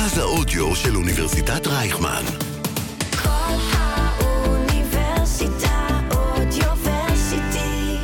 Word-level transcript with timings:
מרכז 0.00 0.18
האודיו 0.18 0.76
של 0.76 0.96
אוניברסיטת 0.96 1.66
רייכמן. 1.66 2.22
כל 3.22 3.54
האוניברסיטה 3.72 4.78
אודיוורסיטי. 6.10 7.96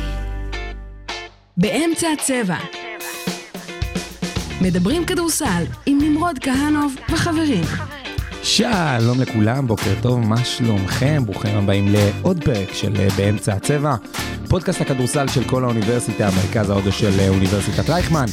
באמצע 1.57 2.07
הצבע. 2.13 2.57
מדברים 4.61 5.05
כדורסל 5.05 5.63
עם 5.85 5.97
נמרוד 6.01 6.39
כהנוב 6.39 6.95
וחברים. 7.09 7.63
שלום 8.43 9.21
לכולם, 9.21 9.67
בוקר 9.67 9.93
טוב, 10.01 10.19
מה 10.19 10.45
שלומכם? 10.45 11.23
ברוכים 11.25 11.55
הבאים 11.57 11.87
לעוד 11.87 12.43
פרק 12.43 12.73
של 12.73 12.95
אה, 12.99 13.07
באמצע 13.17 13.53
הצבע, 13.53 13.95
פודקאסט 14.49 14.81
הכדורסל 14.81 15.27
של 15.27 15.43
כל 15.43 15.63
האוניברסיטה, 15.63 16.29
מרכז 16.35 16.69
ההודו 16.69 16.91
של 16.91 17.19
אה, 17.19 17.29
אוניברסיטת 17.29 17.89
רייכמן. 17.89 18.25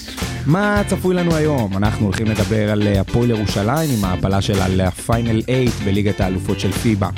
מה 0.46 0.82
צפוי 0.86 1.14
לנו 1.14 1.34
היום? 1.34 1.76
אנחנו 1.76 2.06
הולכים 2.06 2.26
לדבר 2.26 2.70
על 2.72 2.86
אה, 2.86 3.00
הפועל 3.00 3.30
ירושלים 3.30 3.90
עם 3.98 4.04
ההעפלה 4.04 4.42
שלה 4.42 4.68
לפיינל 4.68 5.42
8 5.42 5.70
בליגת 5.84 6.20
האלופות 6.20 6.60
של 6.60 6.72
פיבה 6.72 7.08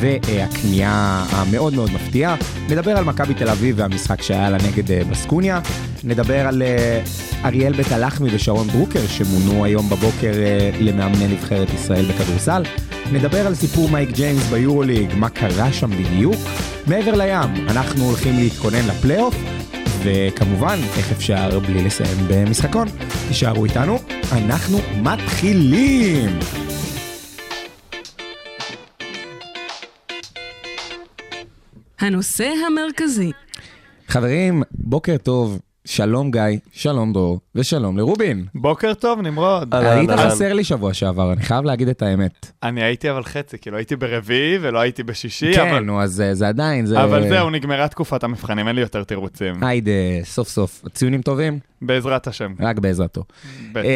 והכניעה 0.00 1.26
המאוד 1.30 1.74
מאוד 1.74 1.90
מפתיעה. 1.94 2.36
נדבר 2.68 2.96
על 2.96 3.04
מכבי 3.04 3.34
תל 3.34 3.48
אביב 3.48 3.74
והמשחק 3.78 4.22
שהיה 4.22 4.50
לה 4.50 4.58
נגד 4.68 4.90
אה, 4.90 5.02
בסקוניה. 5.10 5.60
נדבר 6.04 6.46
על 6.46 6.62
אריאל 7.44 7.72
בית 7.72 7.92
הלחמי 7.92 8.34
ושרון 8.34 8.68
דרוקר 8.68 9.06
שמונו 9.06 9.64
היום 9.64 9.90
בבוקר 9.90 10.32
למאמני 10.80 11.28
נבחרת 11.28 11.74
ישראל 11.74 12.04
בכדורסל. 12.04 12.62
נדבר 13.12 13.46
על 13.46 13.54
סיפור 13.54 13.88
מייק 13.90 14.10
ג'יימס 14.10 14.46
ביורוליג, 14.50 15.14
מה 15.14 15.28
קרה 15.28 15.72
שם 15.72 15.90
בדיוק. 15.90 16.36
מעבר 16.86 17.14
לים, 17.14 17.68
אנחנו 17.68 18.04
הולכים 18.04 18.34
להתכונן 18.36 18.86
לפלייאוף, 18.88 19.34
וכמובן, 20.02 20.78
איך 20.96 21.12
אפשר 21.12 21.60
בלי 21.60 21.84
לסיים 21.84 22.16
במשחקון? 22.28 22.88
תישארו 23.28 23.64
איתנו, 23.64 23.98
אנחנו 24.32 24.78
מתחילים! 25.02 26.38
הנושא 32.00 32.52
המרכזי, 32.66 33.32
חברים, 34.08 34.62
בוקר 34.70 35.16
טוב, 35.16 35.58
שלום 35.84 36.30
גיא, 36.30 36.40
שלום 36.72 37.12
דרור, 37.12 37.40
ושלום 37.54 37.98
לרובין. 37.98 38.46
בוקר 38.54 38.94
טוב, 38.94 39.20
נמרוד. 39.20 39.74
היית 39.74 40.10
חסר 40.10 40.52
לי 40.52 40.64
שבוע 40.64 40.94
שעבר, 40.94 41.32
אני 41.32 41.42
חייב 41.42 41.64
להגיד 41.64 41.88
את 41.88 42.02
האמת. 42.02 42.52
אני 42.62 42.82
הייתי 42.82 43.10
אבל 43.10 43.22
חצי, 43.22 43.58
כאילו 43.58 43.76
הייתי 43.76 43.96
ברביעי 43.96 44.58
ולא 44.60 44.78
הייתי 44.78 45.02
בשישי, 45.02 45.54
כן, 45.54 45.68
אבל... 45.68 45.80
נו, 45.80 46.02
אז 46.02 46.20
אה, 46.20 46.34
זה 46.34 46.48
עדיין, 46.48 46.86
זה... 46.86 47.04
אבל 47.04 47.28
זהו, 47.28 47.50
נגמרה 47.50 47.88
תקופת 47.88 48.24
המבחנים, 48.24 48.68
אין 48.68 48.76
לי 48.76 48.82
יותר 48.82 49.04
תירוצים. 49.04 49.64
היידה, 49.64 49.90
סוף 50.24 50.48
סוף. 50.48 50.82
ציונים 50.92 51.22
טובים? 51.22 51.58
בעזרת 51.82 52.26
השם, 52.26 52.54
רק 52.60 52.78
בעזרתו. 52.78 53.24
בטח. 53.72 53.88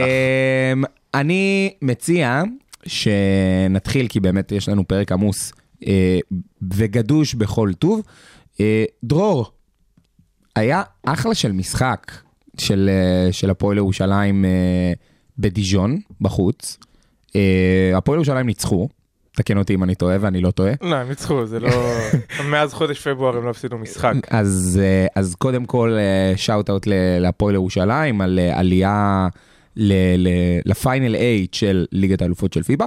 אמ, 0.73 0.85
אני 1.15 1.75
מציע 1.83 2.43
שנתחיל, 2.87 4.09
כי 4.09 4.21
באמת 4.21 4.53
יש 4.53 4.69
לנו 4.69 4.89
פרק 4.89 5.13
עמוס 5.13 5.53
אה, 5.87 6.19
וגדוש 6.75 7.35
בכל 7.35 7.73
טוב. 7.79 8.03
אה, 8.61 8.85
דרור, 9.05 9.53
היה 10.57 10.83
אחלה 11.07 11.35
של 11.35 11.53
משחק 11.53 12.13
של, 12.59 12.91
אה, 12.93 13.33
של 13.33 13.51
הפועל 13.51 13.77
ירושלים 13.77 14.45
אה, 14.45 14.93
בדיז'ון, 15.39 16.01
בחוץ. 16.21 16.79
אה, 17.37 17.93
הפועל 17.97 18.17
ירושלים 18.17 18.47
ניצחו, 18.47 18.89
תקן 19.33 19.59
אותי 19.59 19.75
אם 19.75 19.83
אני 19.85 19.95
טועה 19.95 20.17
ואני 20.21 20.41
לא 20.41 20.51
טועה. 20.51 20.73
לא, 20.83 20.97
הם 20.97 21.09
ניצחו, 21.09 21.47
זה 21.47 21.61
לא... 21.61 21.71
מאז 22.51 22.75
חודש 22.75 23.09
פברואר 23.09 23.37
הם 23.37 23.45
לא 23.45 23.51
הפסידו 23.51 23.79
משחק. 23.79 24.15
אז, 24.31 24.81
אז 25.15 25.35
קודם 25.35 25.65
כל 25.65 25.99
שאוט 26.37 26.71
אאוט 26.71 26.87
להפועל 27.21 27.55
ירושלים 27.55 28.21
על 28.21 28.39
עלייה 28.53 29.29
ל- 29.77 30.27
ל- 30.29 30.61
לפיינל 30.65 31.17
8 31.17 31.19
של 31.53 31.87
ליגת 31.93 32.23
האלופות 32.23 32.53
של 32.53 32.63
פיבה. 32.63 32.87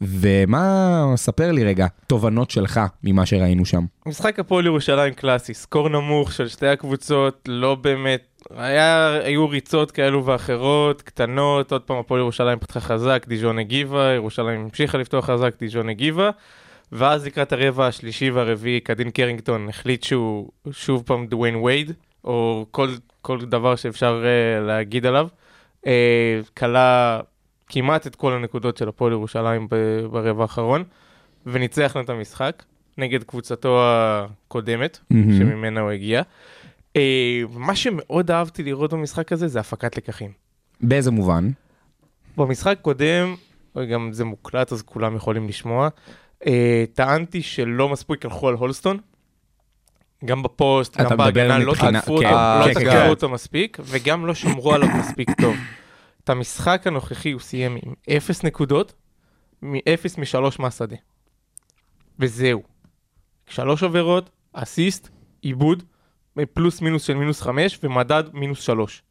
ומה, 0.00 1.04
ספר 1.16 1.52
לי 1.52 1.64
רגע, 1.64 1.86
תובנות 2.06 2.50
שלך 2.50 2.80
ממה 3.04 3.26
שראינו 3.26 3.64
שם. 3.66 3.84
משחק 4.06 4.38
הפועל 4.38 4.66
ירושלים 4.66 5.14
קלאסי, 5.14 5.54
סקור 5.54 5.88
נמוך 5.88 6.32
של 6.32 6.48
שתי 6.48 6.66
הקבוצות, 6.66 7.48
לא 7.48 7.74
באמת... 7.74 8.22
היה, 8.56 9.12
היו 9.12 9.48
ריצות 9.48 9.90
כאלו 9.90 10.26
ואחרות, 10.26 11.02
קטנות, 11.02 11.72
עוד 11.72 11.82
פעם 11.82 11.96
הפועל 11.96 12.20
ירושלים 12.20 12.58
פתחה 12.58 12.80
חזק, 12.80 13.24
דיז'ון 13.28 13.58
הגיבה, 13.58 14.12
ירושלים 14.12 14.60
המשיכה 14.60 14.98
לפתוח 14.98 15.24
חזק, 15.24 15.54
דיז'ון 15.60 15.88
הגיבה. 15.88 16.30
ואז 16.92 17.26
לקראת 17.26 17.52
הרבע 17.52 17.86
השלישי 17.86 18.30
והרביעי, 18.30 18.80
קדין 18.80 19.10
קרינגטון 19.10 19.68
החליט 19.68 20.02
שהוא 20.02 20.48
שוב 20.72 21.02
פעם 21.06 21.26
דוויין 21.26 21.56
וייד, 21.56 21.92
או 22.24 22.66
כל, 22.70 22.88
כל 23.22 23.38
דבר 23.40 23.76
שאפשר 23.76 24.22
uh, 24.22 24.66
להגיד 24.66 25.06
עליו. 25.06 25.28
uh, 25.82 25.86
כלה 26.56 27.20
כמעט 27.70 28.06
את 28.06 28.16
כל 28.16 28.32
הנקודות 28.32 28.76
של 28.76 28.88
הפועל 28.88 29.12
ירושלים 29.12 29.68
ברבע 30.10 30.42
האחרון, 30.42 30.84
וניצח 31.46 31.92
לנו 31.96 32.04
את 32.04 32.10
המשחק 32.10 32.62
נגד 32.98 33.22
קבוצתו 33.22 33.80
הקודמת, 33.82 34.98
מהמם. 35.10 35.38
שממנה 35.38 35.80
הוא 35.80 35.90
הגיע. 35.90 36.22
Uh, 36.94 37.00
מה 37.54 37.76
שמאוד 37.76 38.30
אהבתי 38.30 38.62
לראות 38.62 38.92
במשחק 38.92 39.32
הזה 39.32 39.48
זה 39.48 39.60
הפקת 39.60 39.96
לקחים. 39.96 40.30
באיזה 40.80 41.10
מובן? 41.10 41.50
במשחק 42.36 42.78
קודם, 42.82 43.34
גם 43.90 44.12
זה 44.12 44.24
מוקלט 44.24 44.72
אז 44.72 44.82
כולם 44.82 45.16
יכולים 45.16 45.48
לשמוע, 45.48 45.88
uh, 46.42 46.46
טענתי 46.94 47.42
שלא 47.42 47.88
מספיק 47.88 48.24
הלכו 48.24 48.48
על 48.48 48.54
הולסטון. 48.54 48.98
גם 50.24 50.42
בפוסט, 50.42 50.96
גם 50.96 51.16
בהגנה, 51.16 51.58
לא 51.58 51.74
תקפו 51.74 52.14
אותו, 52.14 52.28
כן, 52.28 52.34
לא 52.60 52.64
כן, 52.64 52.74
תקפו 52.74 52.90
כן. 52.90 53.08
אותו 53.08 53.28
מספיק, 53.28 53.78
וגם 53.84 54.26
לא 54.26 54.34
שמרו 54.34 54.74
עליו 54.74 54.88
מספיק 54.98 55.30
טוב. 55.40 55.56
המשחק 56.30 56.86
הנוכחי 56.86 57.32
הוא 57.32 57.40
סיים 57.40 57.78
עם 57.82 57.94
0 58.16 58.44
נקודות, 58.44 58.92
מ-0 59.62 60.18
מ-3 60.18 60.56
מהשדה. 60.58 60.96
וזהו. 62.18 62.62
שלוש 63.46 63.82
עבירות, 63.82 64.30
אסיסט, 64.52 65.08
עיבוד, 65.42 65.82
פלוס 66.54 66.80
מינוס 66.80 67.02
של 67.02 67.14
מינוס 67.14 67.42
5, 67.42 67.78
ומדד 67.82 68.24
מינוס 68.32 68.60
3. 68.60 69.02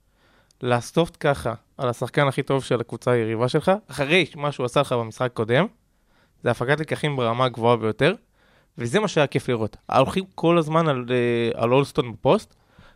לעשות 0.64 0.96
סטופ 0.96 1.18
ככה 1.20 1.54
על 1.78 1.90
השחקן 1.90 2.28
הכי 2.28 2.44
טוב 2.44 2.64
של 2.64 2.80
הקבוצה 2.80 3.12
היריבה 3.12 3.50
שלך, 3.50 3.72
אחרי 3.88 4.26
מה 4.36 4.52
שהוא 4.52 4.66
עשה 4.66 4.82
לך 4.82 4.92
במשחק 4.92 5.32
קודם, 5.34 5.66
זה 6.44 6.52
הפקת 6.52 6.80
לקחים 6.80 7.16
ברמה 7.16 7.46
הגבוהה 7.46 7.78
ביותר, 7.78 8.16
וזה 8.78 9.00
מה 9.00 9.08
שהיה 9.08 9.28
כיף 9.28 9.50
לראות. 9.50 9.78
הולכים 9.92 10.24
כל 10.36 10.58
הזמן 10.58 10.88
על, 10.88 11.06
אה, 11.10 11.62
על 11.62 11.74
אולסטון 11.74 12.12
בפוסט, 12.12 12.56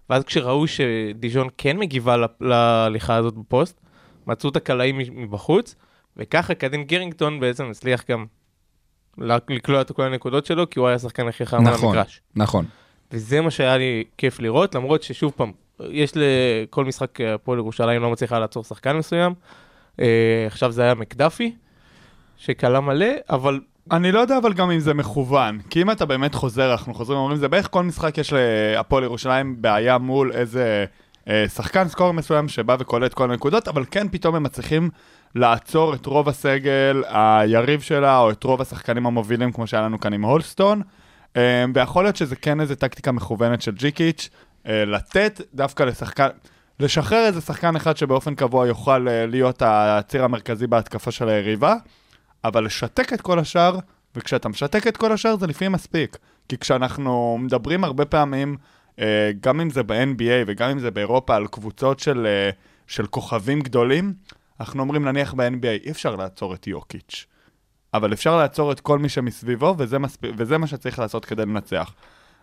ואז 0.09 0.23
כשראו 0.23 0.67
שדיז'ון 0.67 1.47
כן 1.57 1.77
מגיבה 1.77 2.15
להליכה 2.41 3.15
הזאת 3.15 3.33
בפוסט, 3.33 3.81
מצאו 4.27 4.49
את 4.49 4.55
הקלעים 4.55 4.97
מבחוץ, 5.11 5.75
וככה 6.17 6.53
קדין 6.53 6.83
קרינגטון 6.83 7.39
בעצם 7.39 7.69
הצליח 7.69 8.03
גם 8.11 8.25
לקלוע 9.49 9.81
את 9.81 9.91
כל 9.91 10.03
הנקודות 10.03 10.45
שלו, 10.45 10.69
כי 10.69 10.79
הוא 10.79 10.87
היה 10.87 10.95
השחקן 10.95 11.27
הכי 11.27 11.45
חם 11.45 11.67
על 11.67 11.73
נכון, 11.73 11.89
המגרש. 11.89 12.21
נכון. 12.35 12.65
וזה 13.11 13.41
מה 13.41 13.51
שהיה 13.51 13.77
לי 13.77 14.03
כיף 14.17 14.39
לראות, 14.39 14.75
למרות 14.75 15.03
ששוב 15.03 15.33
פעם, 15.35 15.51
יש 15.89 16.11
לכל 16.15 16.85
משחק 16.85 17.21
הפועל 17.21 17.59
ירושלים 17.59 18.01
לא 18.01 18.11
מצליחה 18.11 18.39
לעצור 18.39 18.63
שחקן 18.63 18.97
מסוים. 18.97 19.33
אה, 19.99 20.43
עכשיו 20.47 20.71
זה 20.71 20.81
היה 20.81 20.93
מקדפי, 20.93 21.55
שכלה 22.37 22.79
מלא, 22.79 23.07
אבל 23.29 23.59
אני 23.91 24.11
לא 24.11 24.19
יודע 24.19 24.37
אבל 24.37 24.53
גם 24.53 24.71
אם 24.71 24.79
זה 24.79 24.93
מכוון, 24.93 25.59
כי 25.69 25.81
אם 25.81 25.91
אתה 25.91 26.05
באמת 26.05 26.35
חוזר, 26.35 26.71
אנחנו 26.71 26.93
חוזרים 26.93 27.19
ואומרים, 27.19 27.37
זה 27.37 27.47
בערך 27.47 27.67
כל 27.71 27.83
משחק 27.83 28.17
יש 28.17 28.33
להפועל 28.33 29.03
ירושלים 29.03 29.61
בעיה 29.61 29.97
מול 29.97 30.31
איזה 30.31 30.85
שחקן 31.47 31.87
סקור 31.87 32.11
מסוים 32.11 32.47
שבא 32.47 32.75
וקולט 32.79 33.13
כל 33.13 33.31
הנקודות, 33.31 33.67
אבל 33.67 33.85
כן 33.91 34.07
פתאום 34.11 34.35
הם 34.35 34.43
מצליחים 34.43 34.89
לעצור 35.35 35.93
את 35.93 36.05
רוב 36.05 36.29
הסגל 36.29 37.03
היריב 37.07 37.81
שלה, 37.81 38.19
או 38.19 38.31
את 38.31 38.43
רוב 38.43 38.61
השחקנים 38.61 39.05
המובילים, 39.05 39.51
כמו 39.51 39.67
שהיה 39.67 39.83
לנו 39.83 39.99
כאן 39.99 40.13
עם 40.13 40.25
הולסטון, 40.25 40.81
אה, 41.37 41.65
ויכול 41.73 42.03
להיות 42.03 42.15
שזה 42.15 42.35
כן 42.35 42.61
איזה 42.61 42.75
טקטיקה 42.75 43.11
מכוונת 43.11 43.61
של 43.61 43.71
ג'יקיץ', 43.71 44.29
אה, 44.67 44.85
לתת 44.85 45.41
דווקא 45.53 45.83
לשחקן... 45.83 46.27
לשחרר 46.79 47.25
איזה 47.25 47.41
שחקן 47.41 47.75
אחד 47.75 47.97
שבאופן 47.97 48.35
קבוע 48.35 48.67
יוכל 48.67 49.07
אה, 49.07 49.25
להיות 49.25 49.61
הציר 49.65 50.23
המרכזי 50.23 50.67
בהתקפה 50.67 51.11
של 51.11 51.29
היריבה, 51.29 51.75
אבל 52.43 52.65
לשתק 52.65 53.13
את 53.13 53.21
כל 53.21 53.39
השאר, 53.39 53.79
וכשאתה 54.15 54.49
משתק 54.49 54.87
את 54.87 54.97
כל 54.97 55.11
השאר 55.11 55.35
זה 55.35 55.47
לפעמים 55.47 55.71
מספיק. 55.71 56.17
כי 56.49 56.57
כשאנחנו 56.57 57.37
מדברים 57.41 57.83
הרבה 57.83 58.05
פעמים, 58.05 58.55
אה, 58.57 58.57
גם 59.39 59.61
אם 59.61 59.69
זה 59.69 59.83
ב-NBA 59.83 60.43
וגם 60.47 60.69
אם 60.69 60.79
זה 60.79 60.91
באירופה, 60.91 61.35
על 61.35 61.47
קבוצות 61.47 61.99
של, 61.99 62.25
אה, 62.25 62.49
של 62.87 63.05
כוכבים 63.05 63.61
גדולים, 63.61 64.13
אנחנו 64.59 64.81
אומרים 64.81 65.05
נניח 65.05 65.33
ב-NBA, 65.33 65.85
אי 65.85 65.91
אפשר 65.91 66.15
לעצור 66.15 66.53
את 66.53 66.67
יוקיץ'. 66.67 67.25
אבל 67.93 68.13
אפשר 68.13 68.37
לעצור 68.37 68.71
את 68.71 68.79
כל 68.79 68.99
מי 68.99 69.09
שמסביבו, 69.09 69.75
וזה, 69.77 69.99
מספ... 69.99 70.19
וזה 70.37 70.57
מה 70.57 70.67
שצריך 70.67 70.99
לעשות 70.99 71.25
כדי 71.25 71.45
לנצח. 71.45 71.93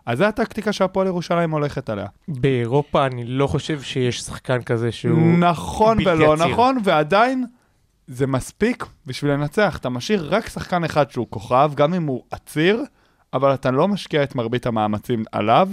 אז 0.06 0.18
זו 0.18 0.24
הטקטיקה 0.24 0.72
שהפועל 0.72 1.06
ירושלים 1.06 1.50
הולכת 1.50 1.90
עליה. 1.90 2.06
באירופה 2.28 3.06
אני 3.06 3.24
לא 3.24 3.46
חושב 3.46 3.82
שיש 3.82 4.20
שחקן 4.20 4.62
כזה 4.62 4.92
שהוא... 4.92 5.38
נכון 5.38 5.96
בלתי 5.96 6.10
ולא 6.10 6.32
עציר. 6.32 6.46
נכון, 6.46 6.78
ועדיין 6.84 7.44
זה 8.06 8.26
מספיק 8.26 8.86
בשביל 9.06 9.32
לנצח. 9.32 9.76
אתה 9.80 9.88
משאיר 9.88 10.28
רק 10.34 10.48
שחקן 10.48 10.84
אחד 10.84 11.10
שהוא 11.10 11.26
כוכב, 11.30 11.70
גם 11.74 11.94
אם 11.94 12.06
הוא 12.06 12.22
עציר, 12.30 12.84
אבל 13.32 13.54
אתה 13.54 13.70
לא 13.70 13.88
משקיע 13.88 14.22
את 14.22 14.34
מרבית 14.34 14.66
המאמצים 14.66 15.24
עליו, 15.32 15.68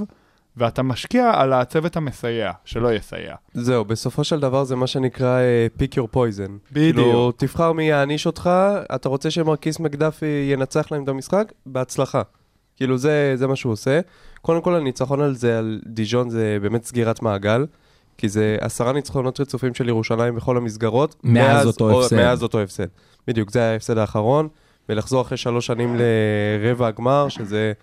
ואתה 0.57 0.83
משקיע 0.83 1.31
על 1.35 1.53
הצוות 1.53 1.97
המסייע, 1.97 2.51
שלא 2.65 2.93
יסייע. 2.93 3.35
זהו, 3.53 3.85
בסופו 3.85 4.23
של 4.23 4.39
דבר 4.39 4.63
זה 4.63 4.75
מה 4.75 4.87
שנקרא 4.87 5.39
אה, 5.39 5.67
pick 5.79 5.91
your 5.97 6.15
poison. 6.15 6.51
בדיוק. 6.71 6.95
כאילו, 6.95 7.31
תבחר 7.31 7.71
מי 7.71 7.83
יעניש 7.83 8.25
אותך, 8.25 8.49
אתה 8.95 9.09
רוצה 9.09 9.31
שמרקיס 9.31 9.79
מקדפי 9.79 10.49
ינצח 10.53 10.91
להם 10.91 11.03
את 11.03 11.09
המשחק? 11.09 11.51
בהצלחה. 11.65 12.21
כאילו, 12.75 12.97
זה, 12.97 13.33
זה 13.35 13.47
מה 13.47 13.55
שהוא 13.55 13.73
עושה. 13.73 13.99
קודם 14.41 14.61
כל, 14.61 14.75
הניצחון 14.75 15.21
על 15.21 15.35
זה, 15.35 15.57
על 15.57 15.79
דיג'ון, 15.85 16.29
זה 16.29 16.57
באמת 16.61 16.83
סגירת 16.83 17.21
מעגל. 17.21 17.65
כי 18.17 18.29
זה 18.29 18.57
עשרה 18.61 18.93
ניצחונות 18.93 19.39
רצופים 19.39 19.73
של 19.73 19.89
ירושלים 19.89 20.35
בכל 20.35 20.57
המסגרות. 20.57 21.15
מאז 21.23 21.67
אותו 21.67 21.91
או- 21.91 22.01
הפסד. 22.01 22.15
מאז 22.15 22.43
אותו 22.43 22.59
הפסד. 22.61 22.87
בדיוק, 23.27 23.51
זה 23.51 23.59
היה 23.59 23.71
ההפסד 23.71 23.97
האחרון. 23.97 24.47
ולחזור 24.89 25.21
אחרי 25.21 25.37
שלוש 25.37 25.65
שנים 25.65 25.95
לרבע 26.61 26.87
הגמר, 26.87 27.29
שזה, 27.29 27.73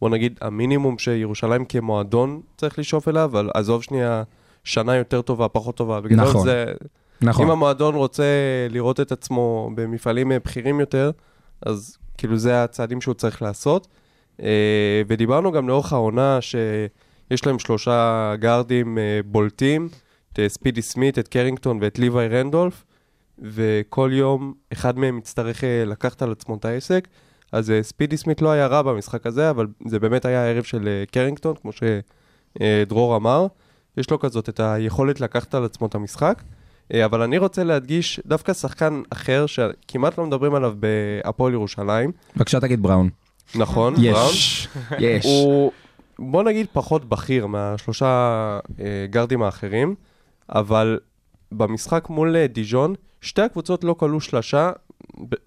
בוא 0.00 0.10
נגיד, 0.10 0.38
המינימום 0.40 0.98
שירושלים 0.98 1.64
כמועדון 1.64 2.40
צריך 2.56 2.78
לשאוף 2.78 3.08
אליו, 3.08 3.24
אבל 3.24 3.50
עזוב 3.54 3.82
שנייה 3.82 4.22
שנה 4.64 4.96
יותר 4.96 5.22
טובה, 5.22 5.48
פחות 5.48 5.76
טובה. 5.76 6.00
בגדול 6.00 6.24
נכון. 6.28 6.44
זה, 6.44 6.64
נכון. 7.20 7.44
אם 7.44 7.50
המועדון 7.50 7.94
רוצה 7.94 8.24
לראות 8.70 9.00
את 9.00 9.12
עצמו 9.12 9.70
במפעלים 9.74 10.32
אה, 10.32 10.38
בכירים 10.38 10.80
יותר, 10.80 11.10
אז 11.66 11.96
כאילו 12.18 12.36
זה 12.36 12.64
הצעדים 12.64 13.00
שהוא 13.00 13.14
צריך 13.14 13.42
לעשות. 13.42 13.88
אה, 14.42 15.02
ודיברנו 15.06 15.52
גם 15.52 15.68
לאורך 15.68 15.92
העונה 15.92 16.38
שיש 16.40 17.46
להם 17.46 17.58
שלושה 17.58 18.32
גארדים 18.38 18.98
אה, 18.98 19.20
בולטים, 19.24 19.88
את 20.32 20.40
ספידי 20.48 20.82
סמית, 20.82 21.18
את 21.18 21.28
קרינגטון 21.28 21.78
ואת 21.80 21.98
ליוואי 21.98 22.28
רנדולף, 22.28 22.84
וכל 23.38 24.10
יום 24.12 24.54
אחד 24.72 24.98
מהם 24.98 25.18
יצטרך 25.18 25.64
לקחת 25.86 26.22
על 26.22 26.32
עצמו 26.32 26.54
את 26.56 26.64
העסק. 26.64 27.08
אז 27.52 27.70
אה, 27.70 27.82
ספידי 27.82 28.16
סמית 28.16 28.42
לא 28.42 28.50
היה 28.50 28.66
רע 28.66 28.82
במשחק 28.82 29.26
הזה, 29.26 29.50
אבל 29.50 29.66
זה 29.86 29.98
באמת 29.98 30.24
היה 30.24 30.44
הערב 30.44 30.64
של 30.64 30.88
אה, 30.88 31.04
קרינגטון, 31.10 31.54
כמו 31.62 31.70
שדרור 31.72 33.16
אמר. 33.16 33.46
יש 33.96 34.10
לו 34.10 34.18
כזאת 34.18 34.48
את 34.48 34.60
היכולת 34.60 35.20
לקחת 35.20 35.54
על 35.54 35.64
עצמו 35.64 35.86
את 35.86 35.94
המשחק. 35.94 36.42
אה, 36.94 37.04
אבל 37.04 37.22
אני 37.22 37.38
רוצה 37.38 37.64
להדגיש 37.64 38.20
דווקא 38.26 38.52
שחקן 38.52 39.02
אחר 39.10 39.46
שכמעט 39.46 40.18
לא 40.18 40.26
מדברים 40.26 40.54
עליו 40.54 40.74
בהפועל 40.78 41.52
ירושלים, 41.52 42.12
בבקשה 42.36 42.60
תגיד 42.60 42.82
בראון. 42.82 43.08
נכון? 43.54 43.94
בראון. 43.94 44.30
יש, 44.30 44.68
יש. 44.98 45.24
הוא, 45.24 45.72
בוא 46.18 46.42
נגיד, 46.42 46.66
פחות 46.72 47.04
בכיר 47.04 47.46
מהשלושה 47.46 48.06
אה, 48.80 49.06
גארדים 49.10 49.42
האחרים, 49.42 49.94
אבל 50.48 50.98
במשחק 51.52 52.10
מול 52.10 52.36
אה, 52.36 52.46
דיז'ון, 52.46 52.94
שתי 53.20 53.42
הקבוצות 53.42 53.84
לא 53.84 53.94
כלו 53.98 54.20
שלשה 54.20 54.70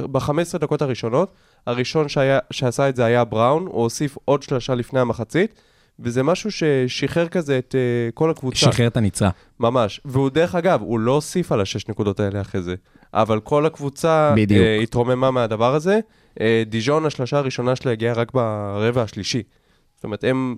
ב-15 0.02 0.58
דקות 0.60 0.82
הראשונות. 0.82 1.32
הראשון 1.68 2.10
שהיה, 2.10 2.40
שעשה 2.52 2.90
את 2.90 2.96
זה 2.96 3.06
היה 3.06 3.24
בראון, 3.24 3.66
הוא 3.66 3.84
הוסיף 3.84 4.18
עוד 4.26 4.44
שלשה 4.44 4.76
לפני 4.76 5.00
המחצית, 5.00 5.62
וזה 6.00 6.24
משהו 6.24 6.52
ששחרר 6.52 7.28
כזה 7.28 7.58
את 7.58 7.76
אה, 7.76 8.12
כל 8.14 8.30
הקבוצה. 8.30 8.58
שחרר 8.58 8.88
את 8.88 8.98
הנצרה. 8.98 9.30
ממש. 9.60 10.02
והוא, 10.06 10.30
דרך 10.30 10.56
אגב, 10.56 10.82
הוא 10.82 11.00
לא 11.00 11.12
הוסיף 11.12 11.52
על 11.52 11.62
השש 11.62 11.88
נקודות 11.88 12.20
האלה 12.20 12.42
אחרי 12.42 12.62
זה. 12.62 12.76
אבל 13.14 13.40
כל 13.40 13.66
הקבוצה 13.66 14.34
בדיוק. 14.36 14.66
אה, 14.66 14.76
התרוממה 14.76 15.32
מהדבר 15.32 15.76
הזה. 15.76 16.00
אה, 16.42 16.64
דיז'ון, 16.66 17.06
השלשה 17.06 17.38
הראשונה 17.38 17.76
שלה 17.76 17.92
הגיעה 17.92 18.14
רק 18.14 18.32
ברבע 18.34 19.02
השלישי. 19.02 19.44
זאת 19.96 20.04
אומרת, 20.04 20.24
הם 20.24 20.56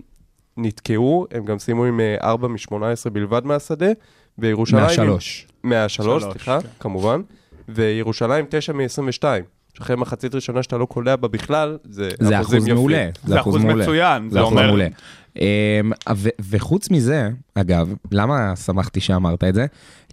נתקעו, 0.57 1.27
הם 1.31 1.45
גם 1.45 1.59
סיימו 1.59 1.86
עם 1.86 2.00
אה, 2.00 2.15
4 2.24 2.47
מ-18 2.47 3.09
בלבד 3.13 3.45
מהשדה, 3.45 3.89
וירושלים... 4.38 4.83
מהשלוש. 4.83 5.47
מהשלוש, 5.63 6.24
שלוש, 6.24 6.33
סליחה, 6.33 6.62
כן. 6.62 6.68
כמובן. 6.80 7.21
וירושלים 7.69 8.45
9 8.50 8.74
מ-22. 8.74 9.24
שאחרי 9.81 9.95
מחצית 9.95 10.36
ראשונה 10.36 10.63
שאתה 10.63 10.78
לא 10.78 10.86
קולע 10.86 11.16
בה 11.16 11.28
בכלל, 11.28 11.78
זה, 11.83 12.10
זה 12.19 12.42
אחוז 12.42 12.54
יפים. 12.54 12.74
מעולה. 12.74 13.10
זה 13.25 13.39
אחוז 13.39 13.56
מעולה. 13.56 13.83
מצוין, 13.83 14.30
זה 14.30 14.33
זה 14.33 14.39
אחוז 14.42 14.51
אומר... 14.51 14.68
מעולה. 14.68 14.88
אמ, 15.36 15.92
ו- 16.16 16.30
וחוץ 16.50 16.89
מזה, 16.89 17.30
אגב, 17.56 17.94
למה 18.12 18.56
שמחתי 18.56 19.00
שאמרת 19.00 19.44
את 19.44 19.54
זה? 19.54 19.66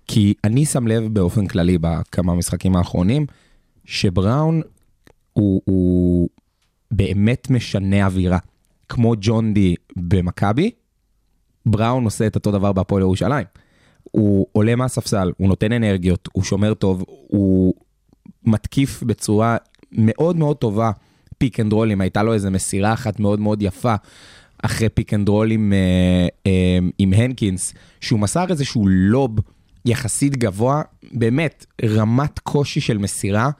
כי 0.06 0.34
אני 0.44 0.66
שם 0.66 0.86
לב 0.86 1.14
באופן 1.14 1.46
כללי 1.46 1.78
בכמה 1.80 2.34
משחקים 2.34 2.76
האחרונים, 2.76 3.26
שבראון 3.84 4.62
הוא, 5.32 5.62
הוא 5.64 6.28
באמת 6.90 7.50
משנה 7.50 8.06
אווירה. 8.06 8.38
כמו 8.88 9.14
ג'ון 9.20 9.54
די 9.54 9.74
במכבי, 9.96 10.70
בראון 11.66 12.04
עושה 12.04 12.26
את 12.26 12.34
אותו 12.34 12.52
דבר 12.52 12.72
בהפועל 12.72 13.02
ירושלים. 13.02 13.44
הוא 14.02 14.46
עולה 14.52 14.76
מהספסל, 14.76 15.32
הוא 15.36 15.48
נותן 15.48 15.72
אנרגיות, 15.72 16.28
הוא 16.32 16.44
שומר 16.44 16.74
טוב, 16.74 17.04
הוא 17.06 17.74
מתקיף 18.48 19.02
בצורה 19.02 19.56
מאוד 19.92 20.36
מאוד 20.36 20.56
טובה 20.56 20.90
pick 21.38 21.60
and 21.60 21.72
roll 21.72 21.88
ים, 21.88 22.00
הייתה 22.00 22.22
לו 22.22 22.34
איזו 22.34 22.50
מסירה 22.50 22.92
אחת 22.92 23.20
מאוד 23.20 23.40
מאוד 23.40 23.62
יפה 23.62 23.94
אחרי 24.62 24.88
pick 24.88 25.14
and 25.14 25.28
roll 25.28 25.50
עם, 25.50 25.72
אה, 25.72 26.28
אה, 26.46 26.78
עם 26.98 27.12
הנקינס, 27.12 27.74
שהוא 28.00 28.20
מסר 28.20 28.44
איזשהו 28.50 28.88
lob 28.88 29.38
יחסית 29.84 30.36
גבוה, 30.36 30.82
באמת 31.12 31.66
רמת 31.84 32.38
קושי 32.38 32.80
של 32.80 32.98
מסירה 32.98 33.50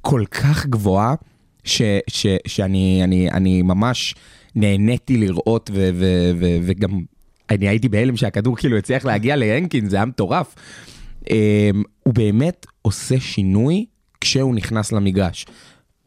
כל 0.00 0.24
כך 0.30 0.66
גבוהה, 0.66 1.14
ש, 1.64 1.82
ש, 2.06 2.26
שאני 2.46 3.00
אני, 3.04 3.30
אני 3.30 3.62
ממש 3.62 4.14
נהניתי 4.54 5.16
לראות 5.16 5.70
ו, 5.74 5.90
ו, 5.94 6.30
ו, 6.40 6.46
וגם 6.62 7.00
אני 7.50 7.68
הייתי 7.68 7.88
בהלם 7.88 8.16
שהכדור 8.16 8.56
כאילו 8.56 8.76
הצליח 8.76 9.04
להגיע 9.04 9.36
להנקינס, 9.36 9.90
זה 9.90 9.96
היה 9.96 10.04
מטורף. 10.04 10.54
אה, 11.30 11.70
הוא 12.02 12.14
באמת 12.14 12.66
עושה 12.82 13.20
שינוי 13.20 13.86
כשהוא 14.20 14.54
נכנס 14.54 14.92
למגרש. 14.92 15.46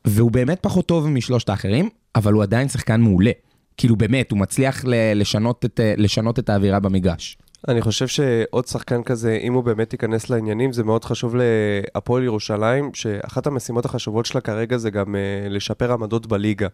והוא 0.05 0.31
באמת 0.31 0.59
פחות 0.61 0.85
טוב 0.85 1.07
משלושת 1.07 1.49
האחרים, 1.49 1.89
אבל 2.15 2.33
הוא 2.33 2.43
עדיין 2.43 2.67
שחקן 2.67 3.01
מעולה. 3.01 3.31
כאילו 3.77 3.95
באמת, 3.95 4.31
הוא 4.31 4.39
מצליח 4.39 4.85
לשנות 5.15 5.65
את, 5.65 5.79
לשנות 5.97 6.39
את 6.39 6.49
האווירה 6.49 6.79
במגרש. 6.79 7.37
אני 7.67 7.81
חושב 7.81 8.07
שעוד 8.07 8.67
שחקן 8.67 9.03
כזה, 9.03 9.37
אם 9.41 9.53
הוא 9.53 9.63
באמת 9.63 9.93
ייכנס 9.93 10.29
לעניינים, 10.29 10.73
זה 10.73 10.83
מאוד 10.83 11.05
חשוב 11.05 11.35
להפועל 11.35 12.23
ירושלים, 12.23 12.93
שאחת 12.93 13.47
המשימות 13.47 13.85
החשובות 13.85 14.25
שלה 14.25 14.41
כרגע 14.41 14.77
זה 14.77 14.89
גם 14.89 15.15
uh, 15.15 15.49
לשפר 15.49 15.91
עמדות 15.91 16.27
בליגה. 16.27 16.67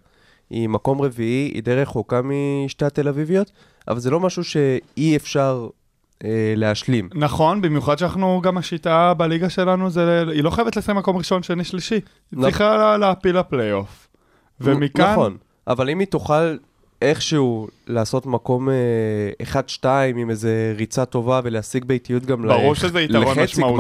היא 0.50 0.70
מקום 0.70 1.02
רביעי, 1.02 1.52
היא 1.54 1.64
די 1.64 1.76
רחוקה 1.76 2.22
משתי 2.24 2.86
התל 2.86 3.08
אביביות, 3.08 3.52
אבל 3.88 4.00
זה 4.00 4.10
לא 4.10 4.20
משהו 4.20 4.44
שאי 4.44 5.16
אפשר 5.16 5.68
להשלים. 6.56 7.10
נכון, 7.14 7.62
במיוחד 7.62 7.98
שאנחנו, 7.98 8.42
גם 8.44 8.58
השיטה 8.58 9.14
בליגה 9.14 9.50
שלנו, 9.50 9.90
זה, 9.90 10.24
היא 10.32 10.44
לא 10.44 10.50
חייבת 10.50 10.76
לסיים 10.76 10.98
מקום 10.98 11.18
ראשון, 11.18 11.44
שני, 11.44 11.64
שלישי. 11.64 11.96
היא 11.96 12.02
נכון. 12.32 12.44
צריכה 12.50 12.78
לה- 12.78 12.98
להפיל 12.98 13.38
לפלייאוף. 13.40 14.08
ומכאן, 14.62 15.12
נכון, 15.12 15.38
אבל 15.68 15.90
אם 15.90 16.00
היא 16.00 16.08
תוכל 16.08 16.58
איכשהו 17.02 17.68
לעשות 17.88 18.26
מקום 18.26 18.70
אה, 18.70 19.62
1-2 19.82 19.86
עם 20.16 20.30
איזה 20.30 20.74
ריצה 20.78 21.06
טובה 21.06 21.42
ולהשיג 21.44 21.86
באיטיות 21.86 22.26
גם 22.26 22.42
ברור 22.42 22.72
לח- 22.72 22.80
שזה 22.80 23.02
יתרון 23.02 23.22
לחצי 23.40 23.42
משמעותי, 23.44 23.80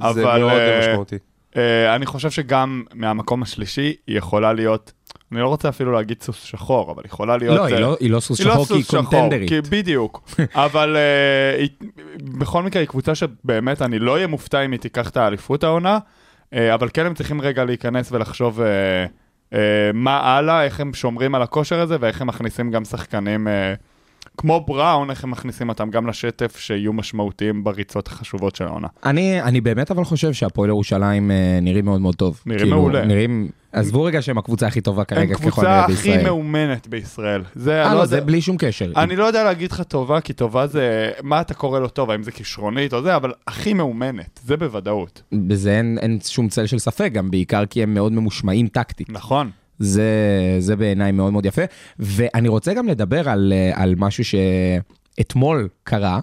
גמר, 0.00 0.12
זה 0.12 0.22
אבל 0.22 0.38
מאוד 0.38 0.52
אה, 0.52 0.78
משמעותי. 0.80 1.16
אה, 1.56 1.94
אני 1.94 2.06
חושב 2.06 2.30
שגם 2.30 2.82
מהמקום 2.94 3.42
השלישי, 3.42 3.94
היא 4.06 4.18
יכולה 4.18 4.52
להיות, 4.52 4.92
אני 5.32 5.40
לא 5.40 5.48
רוצה 5.48 5.68
אפילו 5.68 5.92
להגיד 5.92 6.22
סוס 6.22 6.42
שחור, 6.42 6.92
אבל 6.92 7.02
יכולה 7.06 7.36
להיות... 7.36 7.56
לא, 7.56 7.64
היא 7.64 7.74
אה, 7.74 7.80
לא, 7.80 7.96
היא 8.00 8.10
לא 8.10 8.20
סוס 8.20 8.38
היא 8.38 8.46
לא 8.46 8.52
שחור 8.52 8.66
כי 8.66 8.74
היא 8.74 8.84
קונטנדרית. 8.86 9.48
כי 9.48 9.60
בדיוק. 9.70 10.30
אבל 10.54 10.96
אה, 10.96 11.58
היא- 11.58 11.68
בכל 12.38 12.62
מקרה 12.62 12.80
היא 12.82 12.88
קבוצה 12.88 13.14
שבאמת 13.14 13.82
אני 13.82 13.98
לא 13.98 14.14
אהיה 14.14 14.26
מופתע 14.26 14.64
אם 14.64 14.72
היא 14.72 14.80
תיקח 14.80 15.08
את 15.08 15.16
האליפות 15.16 15.64
העונה, 15.64 15.98
אה, 16.54 16.74
אבל 16.74 16.88
כן 16.94 17.06
הם 17.06 17.14
צריכים 17.14 17.40
רגע 17.40 17.64
להיכנס 17.64 18.12
ולחשוב 18.12 18.60
אה, 18.60 18.66
אה, 19.52 19.58
מה 19.94 20.16
הלאה, 20.20 20.64
איך 20.64 20.80
הם 20.80 20.94
שומרים 20.94 21.34
על 21.34 21.42
הכושר 21.42 21.80
הזה 21.80 21.96
ואיך 22.00 22.20
הם 22.20 22.26
מכניסים 22.26 22.70
גם 22.70 22.84
שחקנים 22.84 23.48
אה, 23.48 23.74
כמו 24.36 24.64
בראון, 24.66 25.10
איך 25.10 25.24
הם 25.24 25.30
מכניסים 25.30 25.68
אותם 25.68 25.90
גם 25.90 26.06
לשטף 26.06 26.56
שיהיו 26.58 26.92
משמעותיים 26.92 27.64
בריצות 27.64 28.08
החשובות 28.08 28.56
של 28.56 28.64
העונה. 28.66 28.88
אני, 29.04 29.42
אני 29.42 29.60
באמת 29.60 29.90
אבל 29.90 30.04
חושב 30.04 30.32
שהפועל 30.32 30.68
ירושלים 30.68 31.30
אה, 31.30 31.58
נראים 31.62 31.84
מאוד 31.84 32.00
מאוד 32.00 32.14
טוב. 32.14 32.40
כאילו, 32.44 32.56
נראים 32.58 32.70
מעולה. 32.74 33.04
נראים, 33.04 33.48
עזבו 33.72 34.04
רגע 34.04 34.22
שהם 34.22 34.38
הקבוצה 34.38 34.66
הכי 34.66 34.80
טובה 34.80 35.00
הם 35.00 35.04
כרגע 35.04 35.34
ככל 35.34 35.50
קבוצה 35.50 35.60
הנראה 35.60 35.84
הכי 35.84 35.92
בישראל. 35.94 36.24
מאומנת 36.24 36.88
בישראל. 36.88 37.42
זה, 37.54 37.84
אה, 37.84 37.94
לא, 37.94 38.00
לא 38.00 38.06
זה 38.06 38.20
בלי 38.20 38.40
שום 38.40 38.56
קשר. 38.58 38.92
אני 38.96 39.16
לא 39.16 39.24
יודע 39.24 39.44
להגיד 39.44 39.72
לך 39.72 39.82
טובה, 39.82 40.20
כי 40.20 40.32
טובה 40.32 40.66
זה, 40.66 41.10
מה 41.22 41.40
אתה 41.40 41.54
קורא 41.54 41.80
לו 41.80 41.88
טוב, 41.88 42.10
האם 42.10 42.22
זה 42.22 42.32
כישרונית 42.32 42.92
או 42.92 43.02
זה, 43.02 43.16
אבל 43.16 43.32
הכי 43.46 43.74
מאומנת, 43.74 44.40
זה 44.44 44.56
בוודאות. 44.56 45.22
בזה 45.32 45.76
אין, 45.76 45.98
אין 46.02 46.18
שום 46.24 46.48
צל 46.48 46.66
של 46.66 46.78
ספק, 46.78 47.10
גם 47.12 47.30
בעיקר 47.30 47.66
כי 47.66 47.82
הם 47.82 47.94
מאוד 47.94 48.12
ממושמעים 48.12 48.68
טקטית. 48.68 49.10
נכון. 49.10 49.50
זה, 49.78 50.10
זה 50.58 50.76
בעיניי 50.76 51.12
מאוד 51.12 51.32
מאוד 51.32 51.46
יפה. 51.46 51.62
ואני 51.98 52.48
רוצה 52.48 52.74
גם 52.74 52.88
לדבר 52.88 53.28
על, 53.28 53.52
אה, 53.56 53.82
על 53.82 53.94
משהו 53.98 54.24
שאתמול 54.24 55.68
קרה, 55.84 56.20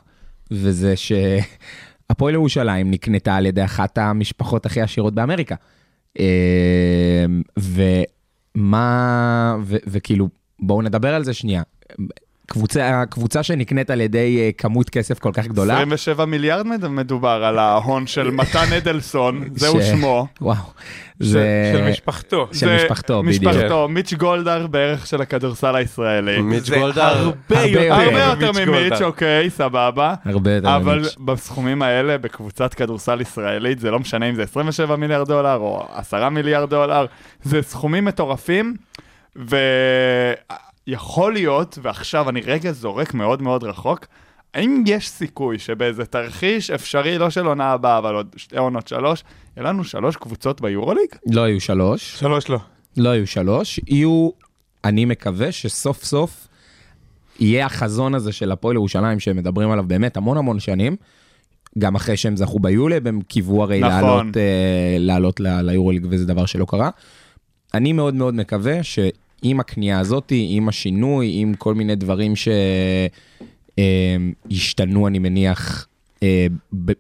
וזה 0.52 0.94
שהפועל 0.96 2.34
ירושלים 2.34 2.92
נקנתה 2.92 3.36
על 3.36 3.46
ידי 3.46 3.64
אחת 3.64 3.98
המשפחות 3.98 4.66
הכי 4.66 4.82
עשירות 4.82 5.14
באמריקה. 5.14 5.56
אה, 6.20 7.26
ומה, 8.56 9.58
וכאילו, 9.66 10.30
בואו 10.60 10.82
נדבר 10.82 11.16
על 11.16 11.24
זה 11.24 11.34
שנייה. 11.34 11.62
קבוצה, 12.46 13.04
קבוצה 13.10 13.44
שנקנית 13.44 13.90
על 13.90 14.02
ידי 14.02 14.38
אה, 14.40 14.50
כמות 14.58 14.90
כסף 14.90 15.20
כל 15.20 15.32
כך 15.34 15.48
גדולה. 15.48 15.74
27 15.74 16.26
מיליארד 16.26 16.68
מד- 16.68 16.88
מדובר 16.88 17.44
על 17.46 17.60
ההון 17.60 18.08
של 18.08 18.32
מתן 18.40 18.74
אדלסון, 18.78 19.44
זהו 19.56 19.82
ש- 19.82 19.86
שמו. 19.86 20.28
וואו. 20.42 20.56
זה... 21.20 21.72
של 21.76 21.90
משפחתו. 21.92 22.48
של 22.52 22.58
זה 22.68 22.76
משפחתו, 22.76 23.24
בדיוק. 23.24 23.44
משפחתו, 23.54 23.88
מיץ' 23.88 24.14
גולדהר 24.14 24.68
בערך 24.68 25.08
של 25.08 25.22
הכדורסל 25.22 25.76
הישראלי. 25.76 26.42
מיץ' 26.42 26.70
גולדהר, 26.70 27.18
הרבה 27.50 27.62
יותר 27.66 27.94
הרבה 27.94 28.20
יותר 28.46 28.66
ממיץ'. 28.66 29.02
אוקיי, 29.02 29.50
סבבה. 29.50 30.14
הרבה 30.26 30.52
יותר 30.52 30.76
אבל 30.76 31.00
ממיץ'. 31.00 31.16
בסכומים 31.26 31.82
האלה, 31.82 32.18
בקבוצת 32.18 32.74
כדורסל 32.74 33.22
ישראלית, 33.22 33.80
זה 33.80 33.92
לא 33.92 34.00
משנה 34.00 34.30
אם 34.30 34.36
זה 34.36 34.44
27 34.44 34.96
מיליארד 34.96 35.28
דולר 35.28 35.56
או 35.58 35.88
10 35.94 36.30
מיליארד 36.30 36.70
דולר, 36.70 37.06
זה 37.44 37.62
סכומים 37.62 38.06
מטורפים, 38.06 38.76
ויכול 40.88 41.34
להיות, 41.34 41.80
ועכשיו 41.82 42.30
אני 42.30 42.42
רגע 42.42 42.72
זורק 42.72 43.14
מאוד 43.14 43.42
מאוד 43.42 43.64
רחוק, 43.64 44.06
האם 44.54 44.84
יש 44.88 45.10
סיכוי 45.10 45.60
שבאיזה 45.60 46.06
תרחיש 46.06 46.72
אפשרי, 46.72 47.18
לא 47.18 47.30
של 47.30 47.46
עונה 47.46 47.72
הבאה, 47.72 47.98
אבל 47.98 48.16
עוד 48.16 48.28
שתי 48.38 48.58
עונות 48.58 48.88
שלוש, 48.88 49.24
יהיה 49.58 49.68
לנו 49.70 49.84
שלוש 49.84 50.16
קבוצות 50.16 50.62
ביורוליג? 50.62 51.08
לא 51.32 51.42
היו 51.42 51.62
שלוש. 51.62 52.16
שלוש 52.20 52.50
לא. 52.50 52.60
לא 52.98 53.10
היו 53.10 53.28
שלוש. 53.28 53.80
יהיו, 53.88 54.30
אני 54.86 55.06
מקווה 55.06 55.52
שסוף 55.52 56.04
סוף 56.04 56.48
יהיה 57.40 57.66
החזון 57.66 58.16
הזה 58.16 58.32
של 58.32 58.52
הפועל 58.52 58.76
ירושלים 58.76 59.20
שמדברים 59.20 59.72
עליו 59.72 59.84
באמת 59.88 60.18
המון 60.18 60.38
המון 60.38 60.60
שנים. 60.60 60.96
גם 61.80 61.96
אחרי 61.96 62.18
שהם 62.18 62.36
זכו 62.38 62.60
ביולב, 62.60 63.08
הם 63.08 63.22
קיוו 63.22 63.64
הרי 63.64 63.80
נכון. 63.80 63.92
לעלות, 63.92 64.38
אה, 64.38 64.96
לעלות 65.00 65.40
ל- 65.40 65.62
ליורוליג 65.62 66.08
וזה 66.10 66.26
דבר 66.26 66.46
שלא 66.46 66.66
קרה. 66.70 66.90
אני 67.74 67.94
מאוד 67.94 68.14
מאוד 68.14 68.34
מקווה 68.34 68.84
שעם 69.44 69.60
הקנייה 69.60 70.00
הזאת, 70.00 70.32
עם 70.36 70.70
השינוי, 70.70 71.32
עם 71.34 71.54
כל 71.54 71.74
מיני 71.74 71.96
דברים 71.96 72.34
שישתנו, 74.50 75.08
אני 75.08 75.20
מניח, 75.20 75.88
אה, 76.24 76.48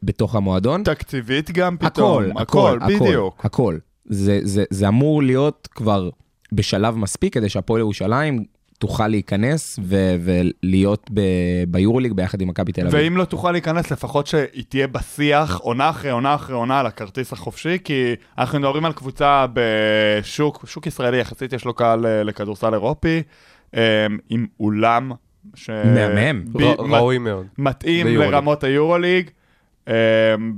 בתוך 0.03 0.35
המועדון. 0.35 0.83
תקציבית 0.83 1.51
גם 1.51 1.77
פתאום. 1.77 2.23
הכל, 2.23 2.41
הכל, 2.41 2.77
הכל, 2.81 3.05
בדיוק. 3.05 3.45
הכל. 3.45 3.77
זה, 4.05 4.39
זה, 4.43 4.63
זה 4.69 4.87
אמור 4.87 5.23
להיות 5.23 5.67
כבר 5.71 6.09
בשלב 6.51 6.95
מספיק 6.95 7.33
כדי 7.33 7.49
שהפועל 7.49 7.79
ירושלים 7.79 8.45
תוכל 8.79 9.07
להיכנס 9.07 9.79
ו- 9.83 10.15
ולהיות 10.19 11.09
ב- 11.13 11.21
ביורוליג 11.67 12.13
ביחד 12.13 12.41
עם 12.41 12.47
מכבי 12.47 12.71
תל 12.71 12.87
אביב. 12.87 12.93
ואם 13.03 13.17
לא 13.17 13.25
תוכל 13.25 13.51
להיכנס, 13.51 13.91
לפחות 13.91 14.27
שהיא 14.27 14.63
תהיה 14.69 14.87
בשיח 14.87 15.57
עונה 15.57 15.89
אחרי 15.89 16.11
עונה 16.11 16.35
אחרי 16.35 16.55
עונה 16.55 16.79
על 16.79 16.85
הכרטיס 16.85 17.33
החופשי, 17.33 17.77
כי 17.83 18.13
אנחנו 18.37 18.59
מדברים 18.59 18.85
על 18.85 18.93
קבוצה 18.93 19.45
בשוק, 19.53 20.65
שוק 20.67 20.87
ישראלי 20.87 21.17
יחסית, 21.19 21.53
יש 21.53 21.65
לו 21.65 21.73
קהל 21.73 22.05
אה, 22.05 22.23
לכדורסל 22.23 22.73
אירופי, 22.73 23.21
אה, 23.75 23.81
עם 24.29 24.45
אולם. 24.59 25.11
ש... 25.55 25.69
מהמם. 25.69 26.45
ב- 26.53 26.61
ראוי 26.61 27.17
מאוד. 27.17 27.45
מתאים. 27.57 28.07
לרמות 28.07 28.63
היורוליג, 28.63 29.29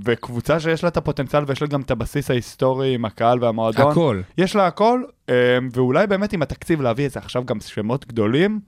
וקבוצה 0.06 0.60
שיש 0.60 0.84
לה 0.84 0.90
את 0.90 0.98
הפוטנציאל 0.98 1.44
ויש 1.48 1.62
לה 1.62 1.68
גם 1.68 1.82
את 1.82 1.92
הבסיס 1.92 2.32
ההיסטורי 2.32 2.94
עם 2.94 3.06
הקהל 3.06 3.44
והמועדון. 3.44 3.92
הכל. 3.92 4.22
יש 4.38 4.56
לה 4.56 4.68
הכל, 4.68 5.04
אה, 5.30 5.36
ואולי 5.74 6.08
באמת 6.08 6.34
עם 6.34 6.42
התקציב 6.42 6.82
להביא 6.82 7.06
איזה 7.06 7.20
עכשיו 7.20 7.46
גם 7.46 7.60
שמות 7.60 8.08
גדולים, 8.08 8.60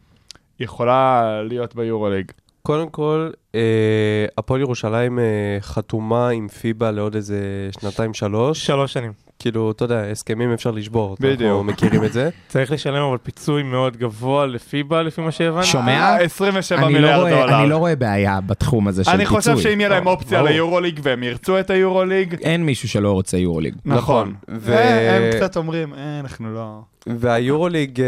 יכולה 0.59 1.41
להיות 1.43 1.75
ביורוליג. 1.75 2.31
קודם 2.63 2.89
כל, 2.89 3.29
אה, 3.55 4.25
הפועל 4.37 4.61
ירושלים 4.61 5.19
אה, 5.19 5.57
חתומה 5.61 6.29
עם 6.29 6.47
פיבה 6.47 6.91
לעוד 6.91 7.15
איזה 7.15 7.69
שנתיים-שלוש. 7.79 8.65
שלוש 8.65 8.93
שנים. 8.93 9.28
כאילו, 9.39 9.71
אתה 9.71 9.85
יודע, 9.85 10.03
הסכמים 10.11 10.53
אפשר 10.53 10.71
לשבור, 10.71 11.17
בדיוק. 11.19 11.41
אנחנו 11.41 11.63
מכירים 11.63 12.03
את 12.03 12.13
זה. 12.13 12.29
צריך 12.47 12.71
לשלם 12.71 13.01
אבל 13.03 13.17
פיצוי 13.23 13.63
מאוד 13.63 13.97
גבוה 13.97 14.45
לפיבה, 14.45 15.03
לפי 15.03 15.21
מה 15.21 15.31
שהבנתי. 15.31 15.67
שומע? 15.67 15.91
אה, 15.99 16.15
27 16.21 16.77
אני 16.85 16.93
לא, 16.93 16.99
מיליארד 16.99 17.19
רואה, 17.19 17.31
דולר. 17.45 17.59
אני 17.61 17.69
לא 17.69 17.77
רואה 17.77 17.95
בעיה 17.95 18.39
בתחום 18.41 18.87
הזה 18.87 19.03
של 19.03 19.11
אני 19.11 19.25
פיצוי. 19.25 19.37
חושב 19.37 19.57
שאם 19.57 19.79
יהיה 19.79 19.89
להם 19.89 20.05
לא, 20.05 20.09
אופציה. 20.09 20.41
ליורוליג 20.41 20.99
והם 21.03 21.23
ירצו 21.23 21.59
את 21.59 21.69
היורוליג, 21.69 22.35
אין 22.41 22.65
מישהו 22.65 22.89
שלא 22.89 23.11
רוצה 23.11 23.37
יורוליג. 23.37 23.75
נכון. 23.85 24.33
ו- 24.49 24.73
אה, 24.73 25.15
הם 25.17 25.23
קצת 25.35 25.57
אומרים, 25.57 25.93
"אה, 25.93 26.19
אנחנו 26.19 26.53
לא... 26.53 26.79
והיורוליג, 27.07 28.01
אה, 28.01 28.05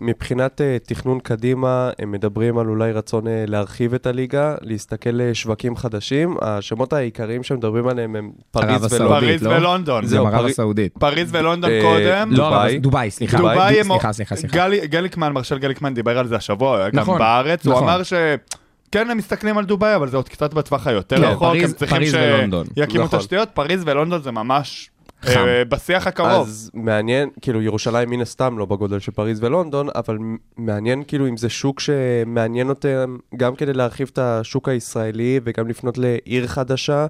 מבחינת 0.00 0.60
אה, 0.60 0.76
תכנון 0.86 1.18
קדימה, 1.22 1.90
הם 1.98 2.12
מדברים 2.12 2.58
על 2.58 2.68
אולי 2.68 2.92
רצון 2.92 3.26
אה, 3.28 3.44
להרחיב 3.46 3.94
את 3.94 4.06
הליגה, 4.06 4.54
להסתכל 4.62 5.10
לשווקים 5.12 5.76
חדשים. 5.76 6.36
השמות 6.42 6.92
העיקריים 6.92 7.42
שמדברים 7.42 7.88
עליהם 7.88 8.16
הם 8.16 8.30
פריז. 8.50 8.92
ולונדון. 8.92 9.20
פריז 9.20 9.42
לא? 9.42 9.50
ולונדון. 9.50 10.06
זהו, 10.06 10.26
גם 10.26 10.34
ערב 10.34 10.46
הסעודית. 10.46 10.92
פריז 10.98 11.28
ולונדון 11.34 11.70
קודם. 11.82 12.30
לא, 12.32 12.38
לא, 12.38 12.50
דובאי. 12.50 12.78
דובאי, 12.78 13.10
סליחה. 13.10 13.36
דובאי. 13.38 13.82
סליחה, 13.84 14.12
סליחה, 14.12 14.36
סליחה. 14.36 14.56
גלי- 14.56 14.86
גליקמן, 14.86 15.32
מרשל 15.32 15.58
גליקמן 15.58 15.94
דיבר 15.94 16.18
על 16.18 16.26
זה 16.26 16.36
השבוע, 16.36 16.88
גם 16.90 16.98
נכון, 17.00 17.18
בארץ, 17.18 17.66
הוא 17.66 17.74
נכון. 17.74 17.88
אמר 17.88 18.02
ש... 18.02 18.12
כן, 18.92 19.10
הם 19.10 19.16
מסתכלים 19.16 19.58
על 19.58 19.64
דובאי, 19.64 19.96
אבל 19.96 20.08
זה 20.08 20.16
עוד 20.16 20.28
קצת 20.28 20.54
בטווח 20.54 20.86
היותר 20.86 21.16
כן, 21.16 21.22
רחוק, 21.24 21.48
פריז- 21.48 21.64
הם 21.64 21.72
צריכים 21.72 21.96
פריז 21.96 22.14
ולונדון. 22.14 22.66
שיקימו 22.74 23.04
נכון. 23.04 23.18
תשתיות, 23.18 23.48
פריז 23.54 23.82
ולונדון 23.86 24.22
זה 24.22 24.30
ממש 24.30 24.90
חם. 25.22 25.44
אה, 25.46 25.64
בשיח 25.64 26.06
הקרוב. 26.06 26.46
אז 26.48 26.70
מעניין, 26.74 27.28
כאילו 27.40 27.62
ירושלים 27.62 28.10
מן 28.10 28.20
הסתם 28.20 28.58
לא 28.58 28.64
בגודל 28.64 28.98
של 28.98 29.12
פריז 29.12 29.44
ולונדון, 29.44 29.88
אבל 29.94 30.18
מעניין 30.56 31.02
כאילו 31.06 31.28
אם 31.28 31.36
זה 31.36 31.48
שוק 31.48 31.80
שמעניין 31.80 32.68
אותם 32.68 33.16
גם 33.36 33.56
כדי 33.56 33.72
להרחיב 33.72 34.10
את 34.12 34.18
השוק 34.18 34.68
הישראלי 34.68 35.40
וגם 35.44 35.68
לפנות 35.68 35.98
לעיר 35.98 36.46
חדשה. 36.46 37.06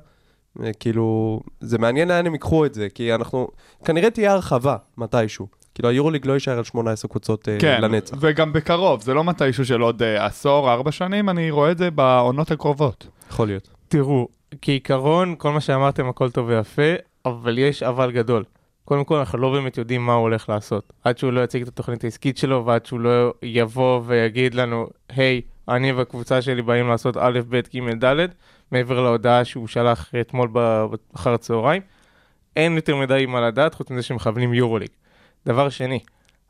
אה, 0.62 0.70
כאילו, 0.80 1.40
זה 1.61 1.78
מעניין 1.78 2.08
לאן 2.08 2.26
הם 2.26 2.32
ייקחו 2.32 2.66
את 2.66 2.75
זה, 2.75 2.88
כי 2.94 3.14
אנחנו, 3.14 3.49
כנראה 3.84 4.11
תהיה 4.11 4.32
הרחבה 4.32 4.76
מתישהו. 4.99 5.46
כאילו 5.75 5.88
היורוליג 5.88 6.26
לא 6.26 6.32
יישאר 6.32 6.58
על 6.58 6.64
18 6.64 7.08
קבוצות 7.08 7.49
אה, 7.49 7.56
כן, 7.61 7.80
לנצח. 7.82 8.16
וגם 8.20 8.52
בקרוב, 8.52 9.02
זה 9.02 9.14
לא 9.14 9.25
מתישהו 9.25 9.64
של 9.64 9.80
עוד 9.80 10.02
עשור, 10.02 10.73
ארבע 10.73 10.92
שנים, 10.92 11.28
אני 11.28 11.50
רואה 11.50 11.70
את 11.70 11.78
זה 11.78 11.90
בעונות 11.90 12.50
הקרובות. 12.50 13.06
יכול 13.30 13.46
להיות. 13.46 13.68
תראו, 13.88 14.28
כעיקרון, 14.62 15.34
כל 15.38 15.52
מה 15.52 15.61
שאמרתם 15.61 16.08
הכל 16.08 16.30
טוב 16.30 16.49
ויפה, 16.49 16.92
אבל 17.26 17.59
יש 17.59 17.83
אבל 17.83 18.11
גדול. 18.11 18.45
קודם 18.85 19.04
כל, 19.04 19.16
אנחנו 19.16 19.38
לא 19.38 19.52
באמת 19.52 19.78
יודעים 19.78 20.07
מה 20.07 20.12
הוא 20.12 20.23
הולך 20.23 20.49
לעשות. 20.49 20.93
עד 21.04 21.19
שהוא 21.19 21.33
לא 21.33 21.45
יציג 21.45 21.62
את 21.62 21.69
התוכנית 21.69 22.04
העסקית 22.04 22.38
שלו, 22.38 22.66
ועד 22.66 22.87
שהוא 22.87 23.00
לא 23.00 23.35
יבוא 23.43 24.00
ויגיד 24.07 24.54
לנו, 24.54 24.87
היי, 25.09 25.40
אני 25.69 25.93
והקבוצה 25.93 26.43
שלי 26.43 26.62
באים 26.62 26.88
לעשות 26.88 27.16
א', 27.16 27.40
ב', 27.49 27.61
ג', 27.75 28.04
ד', 28.04 28.26
מעבר 28.73 29.00
להודעה 29.00 29.45
שהוא 29.45 29.69
שלח 29.69 30.14
אתמול 30.21 30.49
אחר 31.14 31.35
הצהריים, 31.35 31.83
אין 32.57 32.76
יותר 32.76 32.97
מדי 32.97 33.26
מה 33.26 33.40
לדעת, 33.40 33.75
חוץ 33.75 33.90
מזה 33.90 34.02
שמכוונים 34.02 34.54
יורוליג. 34.54 34.88
דבר 35.47 35.69
שני, 35.69 35.99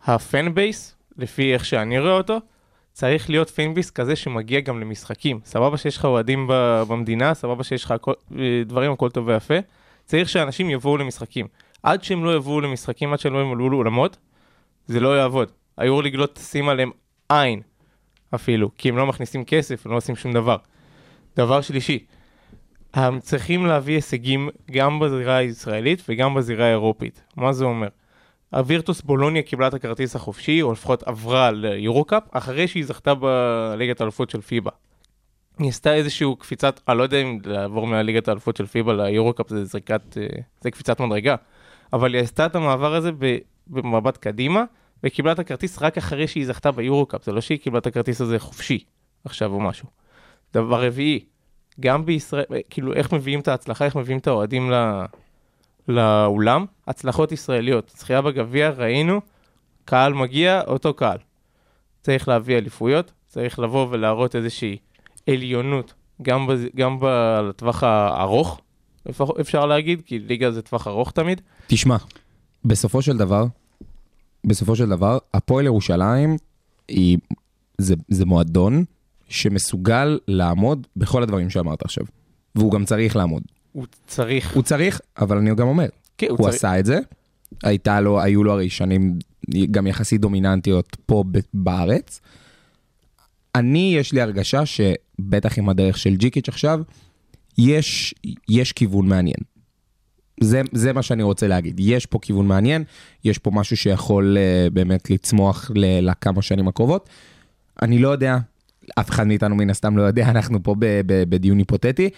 ה 0.04 0.17
fan 0.17 0.54
base, 0.54 0.96
לפי 1.18 1.54
איך 1.54 1.64
שאני 1.64 1.98
רואה 1.98 2.12
אותו, 2.12 2.38
צריך 2.92 3.30
להיות 3.30 3.50
fan 3.50 3.67
base 3.67 3.90
כזה 3.90 4.16
שמגיע 4.16 4.60
גם 4.60 4.80
למשחקים. 4.80 5.40
סבבה 5.44 5.76
שיש 5.76 5.96
לך 5.96 6.04
אוהדים 6.04 6.46
במדינה, 6.88 7.34
סבבה 7.34 7.64
שיש 7.64 7.84
לך 7.84 7.94
אה, 8.38 8.62
דברים, 8.66 8.92
הכל 8.92 9.10
טוב 9.10 9.28
ויפה. 9.28 9.54
צריך 10.04 10.28
שאנשים 10.28 10.70
יבואו 10.70 10.96
למשחקים. 10.96 11.46
עד 11.82 12.04
שהם 12.04 12.24
לא 12.24 12.36
יבואו 12.36 12.60
למשחקים, 12.60 13.12
עד 13.12 13.18
שהם 13.18 13.32
לא 13.32 13.38
ימלאו 13.38 13.70
לאולמות, 13.70 14.16
זה 14.86 15.00
לא 15.00 15.18
יעבוד. 15.18 15.52
היורוליג 15.76 16.14
לא 16.14 16.26
תשים 16.26 16.68
עליהם 16.68 16.90
עין 17.28 17.60
אפילו, 18.34 18.70
כי 18.78 18.88
הם 18.88 18.96
לא 18.96 19.06
מכניסים 19.06 19.44
כסף, 19.44 19.86
הם 19.86 19.92
לא 19.92 19.96
עושים 19.96 20.16
שום 20.16 20.32
דבר. 20.32 20.56
דבר 21.36 21.60
שלישי, 21.60 22.04
הם 22.94 23.20
צריכים 23.20 23.66
להביא 23.66 23.94
הישגים 23.94 24.48
גם 24.70 25.00
בזירה 25.00 25.36
הישראלית 25.36 26.02
וגם 26.08 26.34
בזירה 26.34 26.66
האירופית. 26.66 27.22
מה 27.36 27.52
זה 27.52 27.64
אומר? 27.64 27.88
הווירטוס 28.50 29.02
בולוניה 29.02 29.42
קיבלה 29.42 29.68
את 29.68 29.74
הכרטיס 29.74 30.16
החופשי, 30.16 30.62
או 30.62 30.72
לפחות 30.72 31.02
עברה 31.02 31.50
ליורו-קאפ, 31.50 32.22
אחרי 32.30 32.68
שהיא 32.68 32.84
זכתה 32.84 33.14
בליגת 33.14 34.00
האלופות 34.00 34.30
של 34.30 34.40
פיבה. 34.40 34.70
היא 35.58 35.68
עשתה 35.68 35.94
איזשהו 35.94 36.36
קפיצת, 36.36 36.80
אני 36.88 36.98
לא 36.98 37.02
יודע 37.02 37.22
אם 37.22 37.38
לעבור 37.44 37.86
מהליגת 37.86 38.28
האלופות 38.28 38.56
של 38.56 38.66
פיבה 38.66 38.92
ליורו-קאפ 38.92 39.48
זה 39.48 39.64
זריקת, 39.64 40.02
אה, 40.16 40.26
זה 40.60 40.70
קפיצת 40.70 41.00
מדרגה, 41.00 41.36
אבל 41.92 42.14
היא 42.14 42.22
עשתה 42.22 42.46
את 42.46 42.56
המעבר 42.56 42.94
הזה 42.94 43.10
במבט 43.66 44.16
קדימה, 44.16 44.64
וקיבלה 45.04 45.32
את 45.32 45.38
הכרטיס 45.38 45.82
רק 45.82 45.98
אחרי 45.98 46.28
שהיא 46.28 46.46
זכתה 46.46 46.70
ביורו-קאפ, 46.70 47.24
זה 47.24 47.32
לא 47.32 47.40
שהיא 47.40 47.58
קיבלה 47.58 47.78
את 47.78 47.86
הכרטיס 47.86 48.20
הזה 48.20 48.38
חופשי 48.38 48.84
עכשיו 49.24 49.52
או 49.52 49.60
משהו. 49.60 49.88
דבר 50.54 50.86
רביעי, 50.86 51.24
גם 51.80 52.06
בישראל, 52.06 52.44
כאילו 52.70 52.92
איך 52.92 53.12
מביאים 53.12 53.40
את 53.40 53.48
ההצלחה, 53.48 53.84
איך 53.84 53.96
מביאים 53.96 54.18
את 54.18 54.26
האוהדים 54.26 54.70
ל... 54.70 55.04
לאולם, 55.88 56.64
הצלחות 56.86 57.32
ישראליות. 57.32 57.92
זכייה 57.96 58.22
בגביע, 58.22 58.70
ראינו, 58.70 59.20
קהל 59.84 60.14
מגיע, 60.14 60.62
אותו 60.66 60.94
קהל. 60.94 61.18
צריך 62.00 62.28
להביא 62.28 62.58
אליפויות, 62.58 63.12
צריך 63.26 63.58
לבוא 63.58 63.86
ולהראות 63.90 64.36
איזושהי 64.36 64.76
עליונות, 65.30 65.94
גם, 66.22 66.46
בז... 66.46 66.60
גם 66.76 66.98
בטווח 67.00 67.82
הארוך, 67.82 68.60
אפשר 69.40 69.66
להגיד, 69.66 70.02
כי 70.06 70.18
ליגה 70.18 70.50
זה 70.50 70.62
טווח 70.62 70.86
ארוך 70.86 71.10
תמיד. 71.10 71.40
תשמע, 71.66 71.96
בסופו 72.64 73.02
של 73.02 73.16
דבר, 73.16 73.46
בסופו 74.44 74.76
של 74.76 74.88
דבר, 74.88 75.18
הפועל 75.34 75.64
ירושלים 75.64 76.36
היא, 76.88 77.18
זה, 77.78 77.94
זה 78.08 78.24
מועדון 78.24 78.84
שמסוגל 79.28 80.18
לעמוד 80.28 80.86
בכל 80.96 81.22
הדברים 81.22 81.50
שאמרת 81.50 81.82
עכשיו. 81.82 82.04
והוא 82.54 82.72
גם 82.72 82.84
צריך 82.84 83.16
לעמוד. 83.16 83.42
הוא 83.72 83.86
צריך, 84.06 84.54
הוא 84.54 84.62
צריך, 84.62 85.00
אבל 85.18 85.36
אני 85.36 85.54
גם 85.54 85.68
אומר, 85.68 85.86
כן, 86.18 86.26
הוא, 86.26 86.38
הוא 86.38 86.46
צריך, 86.46 86.54
עשה 86.54 86.78
את 86.78 86.86
זה, 86.86 86.98
הייתה 87.62 88.00
לו, 88.00 88.20
היו 88.20 88.44
לו 88.44 88.52
הרי 88.52 88.70
שנים 88.70 89.18
גם 89.70 89.86
יחסית 89.86 90.20
דומיננטיות 90.20 90.96
פה 91.06 91.24
בארץ. 91.54 92.20
אני, 93.54 93.94
יש 93.98 94.12
לי 94.12 94.20
הרגשה 94.20 94.62
שבטח 94.66 95.58
עם 95.58 95.68
הדרך 95.68 95.98
של 95.98 96.16
ג'יקיץ' 96.16 96.48
עכשיו, 96.48 96.80
יש, 97.58 98.14
יש 98.48 98.72
כיוון 98.72 99.08
מעניין. 99.08 99.36
זה, 100.40 100.62
זה 100.72 100.92
מה 100.92 101.02
שאני 101.02 101.22
רוצה 101.22 101.46
להגיד. 101.48 101.80
יש 101.80 102.06
פה 102.06 102.18
כיוון 102.22 102.46
מעניין, 102.46 102.84
יש 103.24 103.38
פה 103.38 103.50
משהו 103.50 103.76
שיכול 103.76 104.36
uh, 104.36 104.70
באמת 104.70 105.10
לצמוח 105.10 105.70
ל- 105.74 106.10
לכמה 106.10 106.42
שנים 106.42 106.68
הקרובות. 106.68 107.08
אני 107.82 107.98
לא 107.98 108.08
יודע, 108.08 108.38
אף 109.00 109.10
אחד 109.10 109.26
מאיתנו 109.26 109.54
מן 109.54 109.70
הסתם 109.70 109.96
לא 109.96 110.02
יודע, 110.02 110.28
אנחנו 110.34 110.62
פה 110.62 110.74
ב- 110.78 111.00
ב- 111.06 111.24
בדיון 111.28 111.58
היפותטי. 111.58 112.10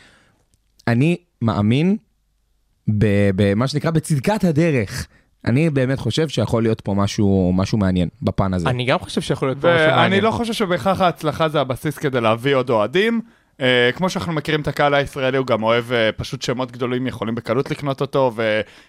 אני 0.88 1.16
מאמין 1.42 1.96
במה 2.88 3.68
שנקרא 3.68 3.90
בצדקת 3.90 4.44
הדרך. 4.44 5.06
אני 5.46 5.70
באמת 5.70 5.98
חושב 5.98 6.28
שיכול 6.28 6.62
להיות 6.62 6.80
פה 6.80 6.94
משהו, 6.94 7.52
משהו 7.54 7.78
מעניין 7.78 8.08
בפן 8.22 8.54
הזה. 8.54 8.68
אני 8.68 8.84
גם 8.84 8.98
חושב 8.98 9.20
שיכול 9.20 9.48
להיות 9.48 9.60
פה 9.60 9.74
משהו 9.74 9.86
ואני 9.86 9.96
מעניין. 9.96 10.24
לא 10.24 10.30
חושב 10.30 10.52
שבהכרח 10.52 11.00
ההצלחה 11.00 11.48
זה 11.48 11.60
הבסיס 11.60 11.98
כדי 11.98 12.20
להביא 12.20 12.54
עוד 12.54 12.70
אוהדים. 12.70 13.20
אה, 13.60 13.90
כמו 13.94 14.10
שאנחנו 14.10 14.32
מכירים 14.32 14.60
את 14.60 14.68
הקהל 14.68 14.94
הישראלי, 14.94 15.38
הוא 15.38 15.46
גם 15.46 15.62
אוהב 15.62 15.92
אה, 15.92 16.10
פשוט 16.12 16.42
שמות 16.42 16.72
גדולים, 16.72 17.06
יכולים 17.06 17.34
בקלות 17.34 17.70
לקנות 17.70 18.00
אותו, 18.00 18.32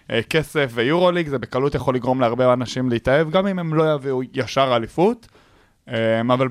וכסף 0.08 0.70
ויורוליג, 0.74 1.28
זה 1.28 1.38
בקלות 1.38 1.74
יכול 1.74 1.94
לגרום 1.94 2.20
להרבה 2.20 2.52
אנשים 2.52 2.90
להתאהב, 2.90 3.30
גם 3.30 3.46
אם 3.46 3.58
הם 3.58 3.74
לא 3.74 3.94
יביאו 3.94 4.20
ישר 4.34 4.72
אליפות. 4.76 5.28
אה, 5.88 6.20
אבל 6.20 6.48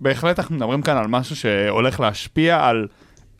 בהחלט 0.00 0.38
אנחנו 0.38 0.56
מדברים 0.56 0.82
כאן 0.82 0.96
על 0.96 1.06
משהו 1.06 1.36
שהולך 1.36 2.00
להשפיע 2.00 2.64
על 2.64 2.86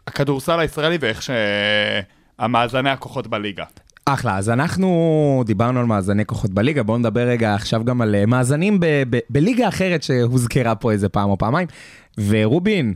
הכדורסל 0.07 0.61
הישראלי 0.61 0.99
ואיך 1.01 1.23
שהמאזני 1.23 2.91
הכוחות 2.91 3.27
בליגה. 3.27 3.65
אחלה, 4.15 4.37
אז 4.39 4.51
אנחנו 4.51 5.43
דיברנו 5.47 5.81
על 5.81 5.87
מאזני 5.87 6.25
כוחות 6.27 6.51
בליגה, 6.51 6.83
בואו 6.83 6.99
נדבר 6.99 7.21
רגע 7.21 7.55
עכשיו 7.55 7.85
גם 7.85 8.01
על 8.01 8.15
אה, 8.15 8.27
מאזנים 8.27 8.81
ב- 8.81 8.87
ב- 9.11 9.19
בליגה 9.31 9.69
אחרת 9.69 10.03
שהוזכרה 10.03 10.75
פה 10.75 10.93
איזה 10.93 11.09
פעם 11.09 11.31
או 11.31 11.39
פעמיים. 11.39 11.69
ורובין, 12.29 12.95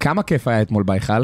כמה 0.00 0.22
כיף 0.22 0.48
היה 0.48 0.62
אתמול 0.62 0.82
בהיכל? 0.82 1.22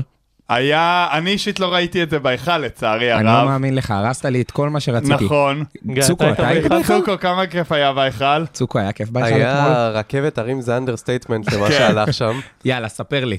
היה, 0.48 1.08
אני 1.12 1.30
אישית 1.30 1.60
לא 1.60 1.72
ראיתי 1.74 2.02
את 2.02 2.10
זה 2.10 2.18
בהיכל 2.18 2.58
לצערי 2.58 3.14
אני 3.14 3.24
לא 3.24 3.30
הרב. 3.30 3.48
מאמין 3.48 3.74
לך, 3.74 3.90
הרסת 3.90 4.24
לי 4.24 4.40
את 4.40 4.50
כל 4.50 4.70
מה 4.70 4.80
שרציתי. 4.80 5.24
נכון. 5.24 5.64
צוקו, 6.00 6.30
אתה 6.30 6.48
היית? 6.48 6.66
בהיכל? 6.66 6.98
צוקו, 7.00 7.18
כמה 7.20 7.46
כיף 7.46 7.72
היה 7.72 7.92
בהיכל. 7.92 8.46
צוקו, 8.46 8.78
היה 8.78 8.92
כיף 8.92 9.10
בהיכל 9.10 9.28
אתמול? 9.36 9.72
היה 9.72 9.88
רכבת 9.88 10.38
הרים 10.38 10.60
זה 10.60 10.76
understatement 10.76 11.52
למה 11.52 11.68
כן. 11.68 11.72
שהלך 11.78 12.12
שם. 12.14 12.40
יאללה, 12.64 12.88
ספר 12.88 13.24
לי. 13.24 13.36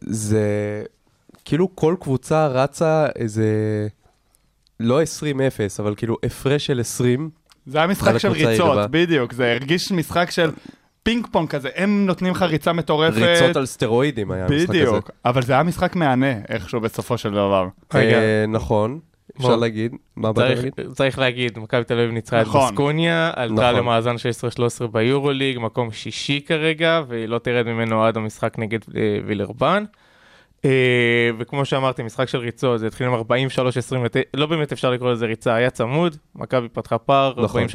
זה 0.00 0.42
כאילו 1.44 1.76
כל 1.76 1.94
קבוצה 2.00 2.46
רצה 2.46 3.06
איזה, 3.16 3.46
לא 4.80 5.02
20-0, 5.02 5.04
אבל 5.78 5.94
כאילו 5.94 6.16
הפרש 6.24 6.66
של 6.66 6.80
20. 6.80 7.30
זה 7.66 7.78
היה 7.78 7.86
משחק 7.86 8.18
של 8.18 8.28
ריצות, 8.28 8.48
היריבה. 8.48 8.86
בדיוק, 8.86 9.32
זה 9.32 9.52
הרגיש 9.52 9.92
משחק 9.92 10.30
של 10.30 10.50
פינג 11.02 11.26
פונג 11.32 11.48
כזה, 11.48 11.68
הם 11.76 12.06
נותנים 12.06 12.32
לך 12.32 12.42
ריצה 12.42 12.72
מטורפת. 12.72 13.16
ריצות 13.16 13.56
על 13.56 13.66
סטרואידים 13.66 14.30
היה 14.30 14.46
המשחק 14.46 14.68
הזה. 14.68 14.78
בדיוק, 14.78 15.10
אבל 15.24 15.42
זה 15.42 15.52
היה 15.52 15.62
משחק 15.62 15.96
מהנה 15.96 16.32
איכשהו 16.48 16.80
בסופו 16.80 17.18
של 17.18 17.30
דבר. 17.30 17.68
רגע. 17.94 18.18
אה, 18.18 18.44
נכון, 18.48 18.98
אפשר. 19.36 19.56
להגיד. 19.56 19.92
מה 20.16 20.32
צריך, 20.34 20.58
להגיד? 20.58 20.72
צריך 20.94 21.18
להגיד, 21.18 21.58
מכבי 21.58 21.84
תל 21.84 21.98
אביב 21.98 22.10
ניצחה 22.10 22.40
את 22.40 22.46
נכון. 22.46 22.70
בסקוניה, 22.72 23.30
עלתה 23.36 23.54
נכון. 23.54 23.74
למאזן 23.74 24.14
16-13 24.84 24.86
ביורוליג, 24.86 25.58
מקום 25.58 25.92
שישי 25.92 26.40
כרגע, 26.46 27.02
והיא 27.08 27.26
לא 27.26 27.38
תרד 27.38 27.66
ממנו 27.66 28.04
עד 28.04 28.16
המשחק 28.16 28.58
נגד 28.58 28.78
אה, 28.96 29.18
וילרבן. 29.26 29.84
אה, 30.64 30.70
וכמו 31.38 31.64
שאמרתי, 31.64 32.02
משחק 32.02 32.28
של 32.28 32.38
ריצות, 32.38 32.80
זה 32.80 32.86
התחיל 32.86 33.06
עם 33.06 33.14
43-29, 33.14 33.18
לא 34.34 34.46
באמת 34.46 34.72
אפשר 34.72 34.90
לקרוא 34.90 35.12
לזה 35.12 35.26
ריצה, 35.26 35.54
היה 35.54 35.70
צמוד, 35.70 36.16
מכבי 36.34 36.68
פתחה 36.68 36.98
פער, 36.98 37.34
נכון. 37.44 37.64
43-29, 37.64 37.66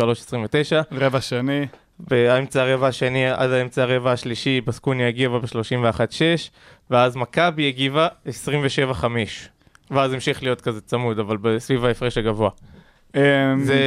רבע 0.91 1.21
שני, 1.21 1.65
באמצע 1.99 2.61
הרבע 2.63 2.87
השני 2.87 3.27
עד 3.29 3.51
האמצע 3.51 3.83
הרבע 3.83 4.11
השלישי, 4.11 4.61
בסקוניה 4.61 5.07
הגיבה 5.07 5.39
ב-31-6, 5.39 6.21
ואז 6.89 7.15
מכבי 7.15 7.67
הגיבה 7.67 8.07
27-5. 9.01 9.03
ואז 9.91 10.13
המשיך 10.13 10.43
להיות 10.43 10.61
כזה 10.61 10.81
צמוד, 10.81 11.19
אבל 11.19 11.59
סביב 11.59 11.85
ההפרש 11.85 12.17
הגבוה. 12.17 12.49
אמ, 13.15 13.21
זה, 13.63 13.79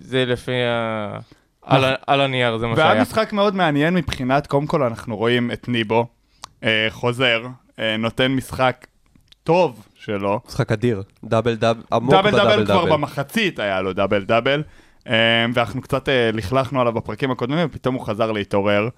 זה 0.00 0.24
לפי 0.24 0.62
ה... 0.64 1.18
על, 1.62 1.84
ה- 1.84 1.94
על 2.06 2.20
הנייר, 2.20 2.58
זה 2.58 2.66
מה 2.66 2.74
והיה 2.76 2.88
שהיה. 2.90 3.02
משחק 3.02 3.32
מאוד 3.32 3.54
מעניין 3.54 3.94
מבחינת, 3.94 4.46
קודם 4.46 4.66
כל 4.66 4.82
אנחנו 4.82 5.16
רואים 5.16 5.50
את 5.50 5.68
ניבו, 5.68 6.06
אה, 6.64 6.86
חוזר, 6.90 7.42
נותן 7.98 8.32
משחק 8.32 8.86
טוב 9.42 9.86
שלו. 9.94 10.40
משחק 10.48 10.72
אדיר. 10.72 11.02
דאבל 11.24 11.54
דאבל, 11.54 11.82
עמוק 11.92 12.14
דאבל 12.14 12.30
בדאבל 12.30 12.50
דאבל 12.50 12.64
כבר 12.64 12.84
דאבל. 12.84 12.92
במחצית 12.92 13.58
היה 13.58 13.82
לו 13.82 13.92
דאבל 13.92 14.24
דאבל. 14.24 14.62
אה, 15.08 15.46
ואנחנו 15.54 15.80
קצת 15.80 16.08
אה, 16.08 16.30
לכלכנו 16.32 16.80
עליו 16.80 16.92
בפרקים 16.92 17.30
הקודמים, 17.30 17.66
ופתאום 17.70 17.94
הוא 17.94 18.06
חזר 18.06 18.32
להתעורר. 18.32 18.88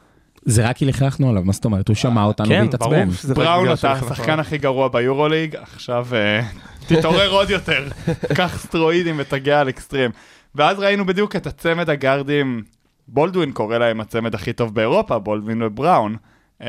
זה 0.43 0.69
רק 0.69 0.77
כי 0.77 0.85
לכלכנו 0.85 1.31
עליו, 1.31 1.43
מה 1.45 1.53
זאת 1.53 1.65
אומרת? 1.65 1.89
הוא 1.89 1.95
שמע 1.95 2.25
אותנו 2.25 2.49
כן, 2.49 2.63
והתעצבן. 2.63 3.09
בראון 3.35 3.73
אתה 3.73 3.93
השחקן 3.93 4.41
הכי 4.41 4.59
גרוע 4.59 4.89
ביורוליג, 4.89 5.57
עכשיו 5.57 6.07
אה, 6.13 6.41
תתעורר 6.89 7.31
עוד 7.31 7.51
יותר, 7.51 7.89
קח 8.37 8.59
סטרואידים 8.59 9.15
ותגיע 9.19 9.61
על 9.61 9.69
אקסטרים. 9.69 10.11
ואז 10.55 10.79
ראינו 10.79 11.07
בדיוק 11.07 11.37
את 11.37 11.47
הצמד 11.47 11.91
הגארדים, 11.91 12.63
בולדווין 13.09 13.53
קורא 13.53 13.79
להם 13.79 14.01
הצמד 14.01 14.35
הכי 14.35 14.53
טוב 14.53 14.75
באירופה, 14.75 15.19
בולדווין 15.19 15.63
ובראון. 15.63 16.17
אמ, 16.65 16.69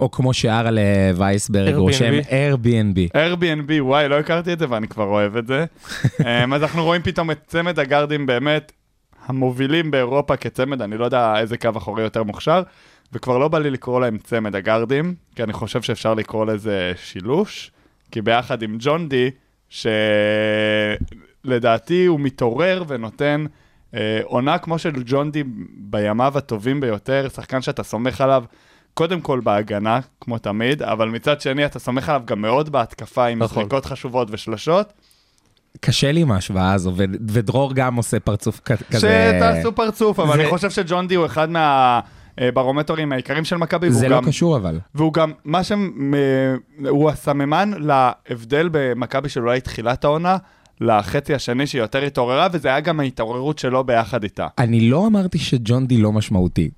או 0.00 0.10
כמו 0.10 0.34
שארל 0.34 0.78
וייסברג. 1.16 1.74
רושם 1.74 2.12
Airbnb. 2.20 3.16
Airbnb, 3.16 3.72
וואי, 3.80 4.08
לא 4.08 4.18
הכרתי 4.18 4.52
את 4.52 4.58
זה 4.58 4.66
ואני 4.68 4.88
כבר 4.88 5.04
אוהב 5.04 5.36
את 5.36 5.46
זה. 5.46 5.64
אמ, 6.26 6.54
אז 6.54 6.62
אנחנו 6.62 6.84
רואים 6.84 7.02
פתאום 7.02 7.30
את 7.30 7.38
צמד 7.46 7.78
הגארדים 7.78 8.26
באמת 8.26 8.72
המובילים 9.26 9.90
באירופה 9.90 10.36
כצמד, 10.36 10.82
אני 10.82 10.96
לא 10.96 11.04
יודע 11.04 11.34
איזה 11.38 11.56
קו 11.56 11.70
אחורי 11.76 12.02
יותר 12.02 12.22
מוכשר, 12.22 12.62
וכבר 13.12 13.38
לא 13.38 13.48
בא 13.48 13.58
לי 13.58 13.70
לקרוא 13.70 14.00
להם 14.00 14.18
צמד 14.18 14.56
הגארדים, 14.56 15.14
כי 15.34 15.42
אני 15.42 15.52
חושב 15.52 15.82
שאפשר 15.82 16.14
לקרוא 16.14 16.46
לזה 16.46 16.92
שילוש, 16.96 17.70
כי 18.10 18.22
ביחד 18.22 18.62
עם 18.62 18.76
ג'ון 18.78 19.08
די, 19.08 19.30
שלדעתי 21.44 22.06
הוא 22.06 22.20
מתעורר 22.20 22.84
ונותן 22.88 23.44
אה, 23.94 24.20
עונה 24.24 24.58
כמו 24.58 24.78
של 24.78 25.02
ג'ון 25.06 25.30
די 25.30 25.42
בימיו 25.76 26.38
הטובים 26.38 26.80
ביותר, 26.80 27.28
שחקן 27.28 27.62
שאתה 27.62 27.82
סומך 27.82 28.20
עליו. 28.20 28.44
קודם 28.94 29.20
כל 29.20 29.40
בהגנה, 29.40 30.00
כמו 30.20 30.38
תמיד, 30.38 30.82
אבל 30.82 31.08
מצד 31.08 31.40
שני 31.40 31.66
אתה 31.66 31.78
סומך 31.78 32.08
עליו 32.08 32.22
גם 32.24 32.42
מאוד 32.42 32.70
בהתקפה 32.72 33.26
עם 33.26 33.42
נכון. 33.42 33.54
זריקות 33.62 33.84
חשובות 33.86 34.28
ושלשות. 34.30 34.92
קשה 35.80 36.12
לי 36.12 36.20
עם 36.20 36.30
ההשוואה 36.32 36.72
הזו, 36.72 36.92
ו- 36.96 37.04
ודרור 37.30 37.74
גם 37.74 37.94
עושה 37.94 38.20
פרצוף 38.20 38.60
כ- 38.64 38.72
כזה... 38.92 39.32
שתעשו 39.36 39.74
פרצוף, 39.74 40.20
אבל 40.20 40.36
זה- 40.36 40.42
אני 40.42 40.50
חושב 40.50 40.70
שג'ון 40.70 41.06
די 41.08 41.14
הוא 41.14 41.26
אחד 41.26 41.48
מהברומטרים 42.40 43.12
העיקריים 43.12 43.44
של 43.44 43.56
מכבי, 43.56 43.90
זה 43.90 44.08
לא 44.08 44.16
גם- 44.16 44.24
קשור 44.26 44.56
אבל. 44.56 44.78
והוא 44.94 45.12
גם, 45.12 45.32
מה 45.44 45.64
שהם, 45.64 46.14
אה, 46.84 46.88
הוא 46.90 47.10
הסממן 47.10 47.70
להבדל 47.78 48.68
במכבי 48.72 49.28
של 49.28 49.40
אולי 49.40 49.60
תחילת 49.60 50.04
העונה, 50.04 50.36
לחצי 50.80 51.34
השני 51.34 51.66
שהיא 51.66 51.82
יותר 51.82 52.02
התעוררה, 52.04 52.48
וזה 52.52 52.68
היה 52.68 52.80
גם 52.80 53.00
ההתעוררות 53.00 53.58
שלו 53.58 53.84
ביחד 53.84 54.22
איתה. 54.22 54.46
אני 54.58 54.80
לא 54.90 55.06
אמרתי 55.06 55.38
שג'ון 55.38 55.86
די 55.86 55.98
לא 55.98 56.12
משמעותי. 56.12 56.70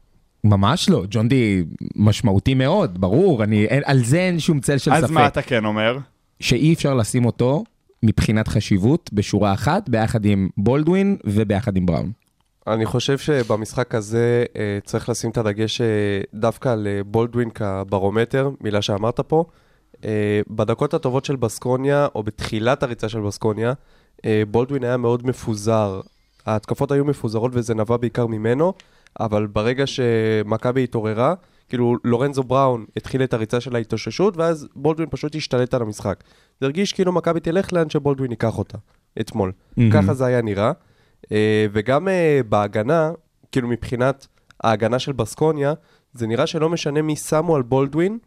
ממש 0.45 0.91
לא, 0.91 1.05
ג'ון 1.11 1.29
די 1.29 1.63
משמעותי 1.97 2.55
מאוד, 2.55 3.01
ברור, 3.01 3.45
אני, 3.45 3.65
אין, 3.65 3.83
על 3.85 4.05
זה 4.05 4.19
אין 4.19 4.39
שום 4.39 4.61
צל 4.61 4.79
של 4.79 4.93
אז 4.93 5.05
ספק. 5.05 5.13
מה 5.13 5.27
אתה 5.27 5.43
כן 5.43 5.65
אומר? 5.65 5.99
שאי 6.41 6.75
אפשר 6.75 6.95
לשים 6.95 7.25
אותו 7.25 7.65
מבחינת 8.03 8.49
חשיבות 8.49 9.11
בשורה 9.13 9.53
אחת, 9.53 9.89
ביחד 9.89 10.25
עם 10.25 10.49
בולדווין 10.57 11.17
וביחד 11.25 11.77
עם 11.77 11.87
בראון. 11.87 12.13
אני 12.67 12.87
חושב 12.87 13.19
שבמשחק 13.19 13.95
הזה 13.95 14.45
אה, 14.57 14.79
צריך 14.85 15.09
לשים 15.09 15.31
את 15.31 15.37
הדגש 15.37 15.81
אה, 15.81 15.87
דווקא 16.35 16.69
על 16.69 16.87
אה, 16.87 17.01
בולדווין 17.05 17.51
כברומטר, 17.51 18.51
מילה 18.61 18.83
שאמרת 18.83 19.21
פה. 19.21 19.45
אה, 20.05 20.41
בדקות 20.51 20.95
הטובות 20.95 21.25
של 21.25 21.37
בסקוניה, 21.37 22.09
או 22.15 22.23
בתחילת 22.23 22.83
הריצה 22.83 23.09
של 23.09 23.21
בסקוניה, 23.21 23.73
אה, 24.25 24.43
בולדווין 24.51 24.85
היה 24.85 24.97
מאוד 24.97 25.27
מפוזר. 25.27 26.01
ההתקפות 26.47 26.93
היו 26.93 27.05
מפוזרות 27.05 27.51
וזה 27.55 27.75
נבע 27.75 27.97
בעיקר 27.97 28.27
ממנו, 28.27 28.73
אבל 29.21 29.47
ברגע 29.47 29.87
שמכבי 29.87 30.85
התעוררה, 30.85 31.35
כאילו 31.69 31.97
לורנזו 32.05 32.43
בראון 32.43 32.85
התחיל 32.97 33.23
את 33.23 33.35
הריצה 33.35 33.61
של 33.61 33.77
ההתאוששות, 33.77 34.37
ואז 34.37 34.69
בולדווין 34.77 35.09
פשוט 35.11 35.37
השתלט 35.37 35.75
על 35.75 35.83
המשחק. 35.83 36.25
זה 36.61 36.67
הרגיש 36.67 36.93
כאילו 36.93 37.13
מכבי 37.13 37.41
תלך 37.41 37.73
לאן 37.73 37.91
שבולדווין 37.91 38.31
ייקח 38.31 38.59
אותה, 38.59 38.79
אתמול. 39.21 39.53
מהמם. 39.77 39.91
ככה 39.93 40.15
זה 40.15 40.25
היה 40.27 40.43
נראה. 40.43 40.73
אה, 41.33 41.67
וגם 41.73 42.09
אה, 42.09 42.41
בהגנה, 42.49 43.11
כאילו 43.53 43.69
מבחינת 43.69 44.27
ההגנה 44.65 44.99
של 44.99 45.13
בסקוניה, 45.13 45.73
זה 46.15 46.27
נראה 46.27 46.47
שלא 46.47 46.69
משנה 46.71 47.03
מי 47.03 47.17
שמו 47.17 47.57
על 47.57 47.63
בולדווין, 47.63 48.19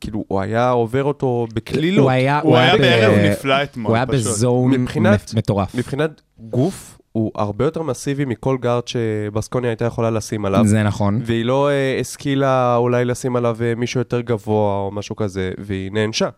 כאילו 0.00 0.24
הוא 0.28 0.40
היה 0.40 0.70
עובר 0.70 1.04
אותו 1.04 1.46
בקלילות. 1.54 2.02
הוא 2.02 2.10
היה, 2.10 2.40
הוא 2.40 2.56
היה 2.56 2.76
ב- 2.76 2.80
בערב 2.80 3.14
נפלא 3.18 3.62
אתמול, 3.62 3.86
הוא 3.90 3.96
היה 3.96 4.06
פשוט. 4.06 4.26
בזון 4.26 4.70
מבחינת- 4.70 5.34
מטורף. 5.34 5.74
מבחינת 5.74 6.20
גוף, 6.38 6.98
הוא 7.12 7.32
הרבה 7.34 7.64
יותר 7.64 7.82
מסיבי 7.82 8.24
מכל 8.24 8.56
גארד 8.60 8.88
שבסקוניה 8.88 9.70
הייתה 9.70 9.84
יכולה 9.84 10.10
לשים 10.10 10.44
עליו. 10.44 10.66
זה 10.66 10.82
נכון. 10.82 11.20
והיא 11.24 11.44
לא 11.44 11.70
אה, 11.70 11.98
השכילה 12.00 12.76
אולי 12.76 13.04
לשים 13.04 13.36
עליו 13.36 13.56
אה, 13.60 13.74
מישהו 13.74 14.00
יותר 14.00 14.20
גבוה 14.20 14.76
או 14.76 14.90
משהו 14.92 15.16
כזה, 15.16 15.50
והיא 15.58 15.92
נענשה. 15.92 16.28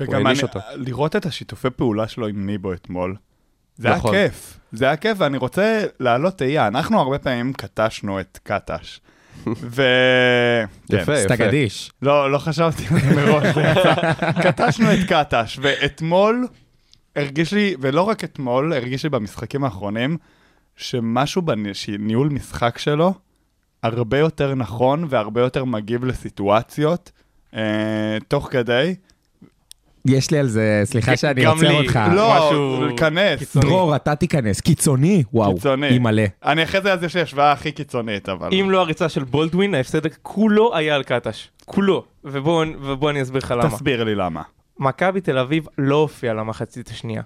וגם 0.00 0.26
אני, 0.26 0.42
אותה. 0.42 0.58
לראות 0.74 1.16
את 1.16 1.26
השיתופי 1.26 1.70
פעולה 1.70 2.08
שלו 2.08 2.26
עם 2.26 2.46
ניבו 2.46 2.72
אתמול, 2.72 3.16
זה 3.76 3.90
נכון. 3.90 4.14
היה 4.14 4.28
כיף. 4.28 4.58
זה 4.72 4.84
היה 4.84 4.96
כיף, 4.96 5.16
ואני 5.20 5.36
רוצה 5.36 5.84
להעלות 6.00 6.38
תהייה. 6.38 6.66
אנחנו 6.66 7.00
הרבה 7.00 7.18
פעמים 7.18 7.52
קטשנו 7.52 8.20
את 8.20 8.38
קטש. 8.42 9.00
ו... 9.46 9.82
יפה, 10.90 10.96
כן. 10.96 11.02
יפה. 11.02 11.16
סטגדיש. 11.16 11.90
לא, 12.02 12.32
לא 12.32 12.38
חשבתי 12.38 12.82
על 12.90 13.00
זה 13.00 13.16
מראש. 13.16 13.46
קטשנו 14.44 14.92
את 14.92 14.98
קטש, 15.08 15.58
ואתמול 15.62 16.46
הרגיש 17.16 17.52
לי, 17.52 17.74
ולא 17.80 18.02
רק 18.02 18.24
אתמול, 18.24 18.72
הרגיש 18.72 19.02
לי 19.04 19.08
במשחקים 19.08 19.64
האחרונים, 19.64 20.16
שמשהו 20.76 21.42
בניהול 21.42 22.28
משחק 22.28 22.78
שלו 22.78 23.14
הרבה 23.82 24.18
יותר 24.18 24.54
נכון 24.54 25.06
והרבה 25.08 25.40
יותר 25.40 25.64
מגיב 25.64 26.04
לסיטואציות, 26.04 27.10
אה, 27.54 28.18
תוך 28.28 28.48
כדי. 28.50 28.94
יש 30.06 30.30
לי 30.30 30.38
על 30.38 30.46
זה, 30.46 30.82
סליחה 30.84 31.16
שאני 31.16 31.44
עוצר 31.44 31.68
לי. 31.68 31.76
אותך. 31.76 32.00
לא, 32.14 32.34
משהו 32.36 32.96
כנס. 32.96 33.38
קיצוני. 33.38 33.66
דרור, 33.66 33.96
אתה 33.96 34.14
תיכנס. 34.14 34.60
קיצוני? 34.60 35.22
וואו. 35.32 35.54
קיצוני. 35.54 35.88
אימא'לה. 35.88 36.26
אני 36.44 36.62
אחרי 36.62 36.80
זה, 36.80 36.92
אז 36.92 37.02
יש 37.02 37.14
לי 37.14 37.20
השוואה 37.20 37.52
הכי 37.52 37.72
קיצונית, 37.72 38.28
אבל... 38.28 38.48
אם 38.52 38.70
לא 38.70 38.80
הריצה 38.80 39.08
של 39.08 39.24
בולדווין, 39.24 39.74
ההפסד 39.74 40.06
כולו 40.22 40.76
היה 40.76 40.94
על 40.94 41.02
קטש. 41.02 41.48
כולו. 41.64 42.04
ובוא 42.24 42.64
ובוא 42.82 43.10
אני 43.10 43.22
אסביר 43.22 43.38
לך 43.38 43.54
למה. 43.58 43.70
תסביר 43.70 44.04
לי 44.04 44.14
למה. 44.14 44.42
מכבי 44.80 45.20
תל 45.20 45.38
אביב 45.38 45.66
לא 45.78 45.96
הופיעה 45.96 46.34
למחצית 46.34 46.88
השנייה. 46.88 47.22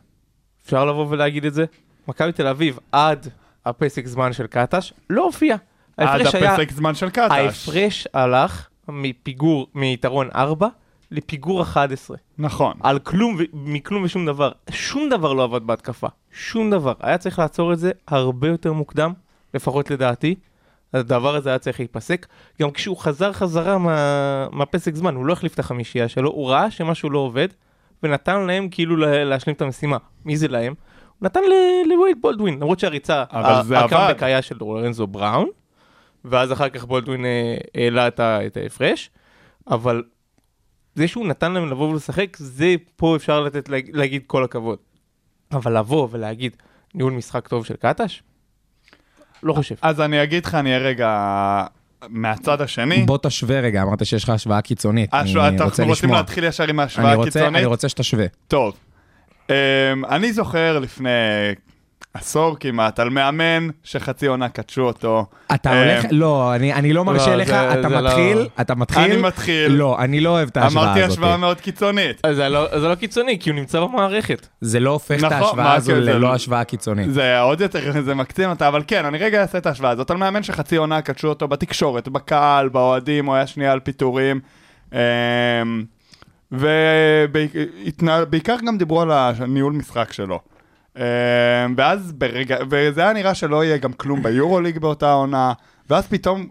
אפשר 0.64 0.85
לבוא 0.85 1.07
ולהגיד 1.11 1.45
את 1.45 1.55
זה? 1.55 1.64
מכבי 2.09 2.33
תל 2.33 2.47
אביב 2.47 2.79
עד 2.93 3.29
הפסק 3.67 4.07
זמן 4.07 4.33
של 4.33 4.47
קטש 4.47 4.93
לא 5.11 5.25
הופיעה. 5.25 5.59
עד 5.97 6.09
ההפרש 6.09 6.35
היה- 6.35 6.55
הפסק 6.55 6.71
זמן 6.73 6.95
של 6.95 7.11
קטש. 7.11 7.31
ההפרש 7.31 8.09
הלך 8.14 8.69
מפיגור, 8.88 9.67
מיתרון 9.75 10.29
4 10.35 10.69
לפיגור 11.11 11.62
11. 11.62 12.17
נכון. 12.38 12.75
על 12.83 12.99
כלום, 12.99 13.38
מכלום 13.53 14.03
ושום 14.05 14.27
דבר. 14.27 14.53
שום 14.71 15.09
דבר 15.09 15.33
לא 15.33 15.45
עבד 15.45 15.67
בהתקפה. 15.67 16.07
שום 16.33 16.71
דבר. 16.71 16.93
היה 17.01 17.19
צריך 17.19 17.38
לעצור 17.38 17.73
את 17.73 17.79
זה 17.79 17.90
הרבה 18.09 18.49
יותר 18.49 18.73
מוקדם, 18.73 19.12
לפחות 19.55 19.90
לדעתי. 19.90 20.35
הדבר 20.95 21.35
הזה 21.37 21.49
היה 21.49 21.59
צריך 21.59 21.81
להיפסק. 21.81 22.27
גם 22.63 22.71
כשהוא 22.71 22.97
חזר 22.97 23.33
חזרה 23.33 23.79
מה... 23.79 24.47
מהפסק 24.53 24.95
זמן, 24.95 25.15
הוא 25.15 25.27
לא 25.27 25.33
החליף 25.33 25.55
את 25.55 25.59
החמישייה 25.59 26.09
שלו, 26.09 26.31
הוא 26.31 26.51
ראה 26.51 26.71
שמשהו 26.71 27.11
לא 27.11 27.19
עובד, 27.19 27.49
ונתן 28.03 28.41
להם 28.47 28.69
כאילו 28.71 28.97
לה- 28.97 29.25
להשלים 29.25 29.57
את 29.57 29.63
המשימה. 29.63 29.97
מי 30.25 30.37
זה 30.37 30.49
להם? 30.49 30.75
הוא 31.19 31.27
נתן 31.27 31.41
לווייד 31.91 32.17
בולדווין, 32.21 32.55
למרות 32.55 32.79
שהריצה. 32.79 33.25
הקאמבק 33.85 34.23
היה 34.23 34.43
של 34.43 34.57
לורנזו 34.61 35.07
בראון, 35.07 35.49
ואז 36.25 36.53
אחר 36.53 36.69
כך 36.69 36.85
בולדווין 36.85 37.25
אה, 37.25 37.57
העלה 37.75 38.09
את 38.19 38.57
ההפרש, 38.57 39.11
אבל 39.71 40.03
זה 40.95 41.09
שהוא 41.09 41.27
נתן 41.27 41.53
להם 41.53 41.71
לבוא 41.71 41.91
ולשחק, 41.93 42.37
זה 42.37 42.75
פה 42.97 43.17
אפשר 43.17 43.41
לתת, 43.41 43.69
להג- 43.69 43.91
להגיד 43.93 44.23
כל 44.27 44.45
הכבוד. 44.45 44.79
אבל 45.53 45.79
לבוא 45.79 46.09
ולהגיד 46.11 46.57
ניהול 46.95 47.13
משחק 47.13 47.49
טוב 47.49 47.65
של 47.67 47.77
קטש? 47.77 48.23
לא 49.45 49.53
חושב. 49.53 49.75
אז 49.83 50.01
אני 50.01 50.23
אגיד 50.23 50.47
לך, 50.47 50.55
אני 50.55 50.69
אהיה 50.75 50.83
רגע 50.83 51.65
מהצד 52.09 52.61
השני. 52.61 53.03
בוא 53.07 53.19
תשווה 53.23 53.61
רגע, 53.61 53.83
אמרת 53.83 54.07
שיש 54.07 54.25
לך 54.25 54.31
השוואה 54.31 54.61
קיצונית. 54.61 55.11
השוואה- 55.13 55.49
אני 55.49 55.55
רוצה 55.55 55.65
רוצים 55.83 55.91
לשמוע. 55.91 56.17
להתחיל 56.17 56.45
ישר 56.45 56.65
עם 56.69 56.81
ההשוואה 56.81 57.09
אני 57.09 57.17
רוצה- 57.17 57.29
הקיצונית? 57.31 57.57
אני 57.59 57.67
רוצה 57.67 57.89
שתשווה. 57.89 58.27
טוב. 58.49 58.75
Um, 59.49 59.51
אני 60.09 60.33
זוכר 60.33 60.79
לפני 60.79 61.09
עשור 62.14 62.57
כמעט 62.61 63.00
על 63.00 63.11
מאמן 63.11 63.68
שחצי 63.85 64.27
עונה 64.27 64.48
קדשו 64.48 64.83
אותו. 64.83 65.27
אתה 65.55 65.72
אה, 65.72 65.92
הולך, 65.94 66.05
לא, 66.11 66.55
אני 66.55 66.72
אני 66.74 66.92
לא 66.92 67.05
מרשה 67.05 67.31
לא, 67.31 67.37
לך, 67.37 67.48
זה- 67.48 67.72
אתה 67.72 67.88
זה 67.88 67.94
לא- 67.94 68.00
מתחיל, 68.09 68.46
אתה 68.61 68.74
מתחיל. 68.74 69.03
אני 69.12 69.22
מתחיל. 69.22 69.72
לא, 69.72 69.98
אני 69.98 70.20
לא 70.20 70.31
אוהב 70.31 70.48
את 70.48 70.57
ההשוואה 70.57 70.83
הזאת. 70.85 70.96
אמרתי 70.98 71.12
השוואה 71.12 71.37
מאוד 71.37 71.61
קיצונית. 71.61 72.20
אז 72.24 72.37
זה 72.37 72.48
לא, 72.48 72.79
זה 72.81 72.88
לא 72.88 72.94
קיצוני, 72.94 73.38
כי 73.38 73.50
הוא 73.50 73.59
נמצא 73.59 73.81
במערכת. 73.81 74.46
זה 74.61 74.81
לא 74.81 74.90
הופך 74.90 75.18
את 75.18 75.24
נכון, 75.24 75.33
ההשוואה 75.33 75.64
מה 75.64 75.74
הזו 75.74 75.92
זה- 75.94 76.00
ללא 76.00 76.33
השוואה 76.35 76.64
קיצונית. 76.64 77.12
זה 77.12 77.40
עוד 77.40 77.61
יותר, 77.61 78.03
זה 78.03 78.14
מקצין 78.14 78.50
אותה, 78.50 78.68
אבל 78.68 78.83
כן, 78.87 79.05
אני 79.05 79.18
רגע 79.18 79.42
אעשה 79.42 79.59
את 79.59 79.66
ההשוואה 79.66 79.90
הזאת 79.90 80.11
על 80.11 80.16
מאמן 80.16 80.42
שחצי 80.42 80.77
עונה 80.77 81.03
קדשו 81.03 81.29
אותו 81.29 81.48
בתקשורת, 81.48 82.09
בקהל, 82.09 82.68
באוהדים, 82.68 83.27
הוא 83.27 83.35
היה 83.35 83.46
שנייה 83.46 83.72
על 83.72 83.81
פיטורים. 83.81 84.40
אמ, 84.92 84.98
ובעיקר 86.53 88.24
גם 88.66 88.79
דיברו 88.79 89.00
על 89.00 89.11
הניהול 89.12 89.72
משחק 89.72 90.12
שלו. 90.12 90.40
אמ, 90.97 91.03
ואז 91.77 92.13
ברגע, 92.13 92.57
וזה 92.71 93.01
היה 93.03 93.13
נראה 93.13 93.35
שלא 93.35 93.65
יהיה 93.65 93.77
גם 93.77 93.93
כלום 93.93 94.23
ביורוליג 94.23 94.79
באותה 94.79 95.13
עונה, 95.13 95.53
ואז 95.91 96.07
פתאום 96.07 96.47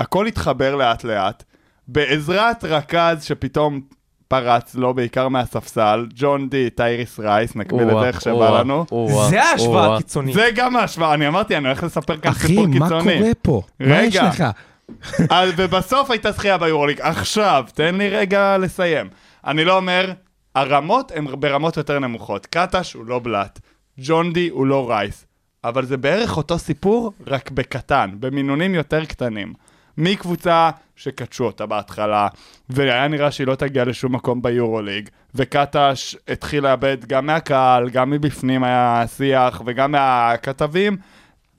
הכל 0.00 0.26
התחבר 0.26 0.74
לאט 0.76 1.04
לאט, 1.04 1.44
בעזרת 1.88 2.64
רכז 2.64 3.24
שפתאום 3.24 3.80
פרץ 4.28 4.74
לו 4.74 4.94
בעיקר 4.94 5.28
מהספסל, 5.28 6.06
ג'ון 6.14 6.48
די, 6.48 6.70
טייריס 6.70 7.18
רייס, 7.20 7.56
נקביל 7.56 7.90
את 7.90 7.96
זה 8.00 8.06
איך 8.08 8.20
שבא 8.20 8.60
לנו. 8.60 8.84
זה 9.30 9.42
ההשוואה 9.44 9.94
הקיצונית. 9.96 10.34
זה 10.34 10.48
גם 10.54 10.76
ההשוואה, 10.76 11.14
אני 11.14 11.28
אמרתי, 11.28 11.56
אני 11.56 11.66
הולך 11.68 11.82
לספר 11.82 12.16
כאן 12.16 12.30
אחי, 12.30 12.46
סיפור 12.46 12.66
מה 12.66 12.72
קיצוני. 12.88 13.18
קורה 13.18 13.30
פה? 13.42 13.62
מה 13.80 14.02
יש. 14.02 14.16
לך? 14.16 14.44
אז- 15.30 15.52
ובסוף 15.56 16.10
הייתה 16.10 16.32
זכייה 16.32 16.58
ביורוליג. 16.58 17.00
עכשיו, 17.00 17.64
תן 17.74 17.94
לי 17.94 18.08
רגע 18.08 18.58
לסיים. 18.58 19.08
אני 19.46 19.64
לא 19.64 19.76
אומר, 19.76 20.12
הרמות 20.54 21.12
הן 21.14 21.26
ברמות 21.40 21.76
יותר 21.76 21.98
נמוכות. 21.98 22.46
קטש 22.46 22.92
הוא 22.92 23.04
לא 23.06 23.18
בלאט, 23.18 23.58
ג'ון 23.98 24.32
די 24.32 24.48
הוא 24.48 24.66
לא 24.66 24.90
רייס, 24.90 25.26
אבל 25.64 25.84
זה 25.84 25.96
בערך 25.96 26.36
אותו 26.36 26.58
סיפור, 26.58 27.12
רק 27.26 27.50
בקטן, 27.50 28.10
במינונים 28.20 28.74
יותר 28.74 29.04
קטנים. 29.04 29.52
מקבוצה 29.98 30.70
שקדשו 30.96 31.44
אותה 31.44 31.66
בהתחלה, 31.66 32.28
והיה 32.70 33.08
נראה 33.08 33.30
שהיא 33.30 33.46
לא 33.46 33.54
תגיע 33.54 33.84
לשום 33.84 34.14
מקום 34.14 34.42
ביורוליג, 34.42 35.08
וקטש 35.34 36.16
התחיל 36.28 36.64
לאבד 36.64 36.96
גם 37.06 37.26
מהקהל, 37.26 37.90
גם 37.90 38.10
מבפנים 38.10 38.64
היה 38.64 39.04
שיח, 39.16 39.62
וגם 39.66 39.92
מהכתבים. 39.92 40.96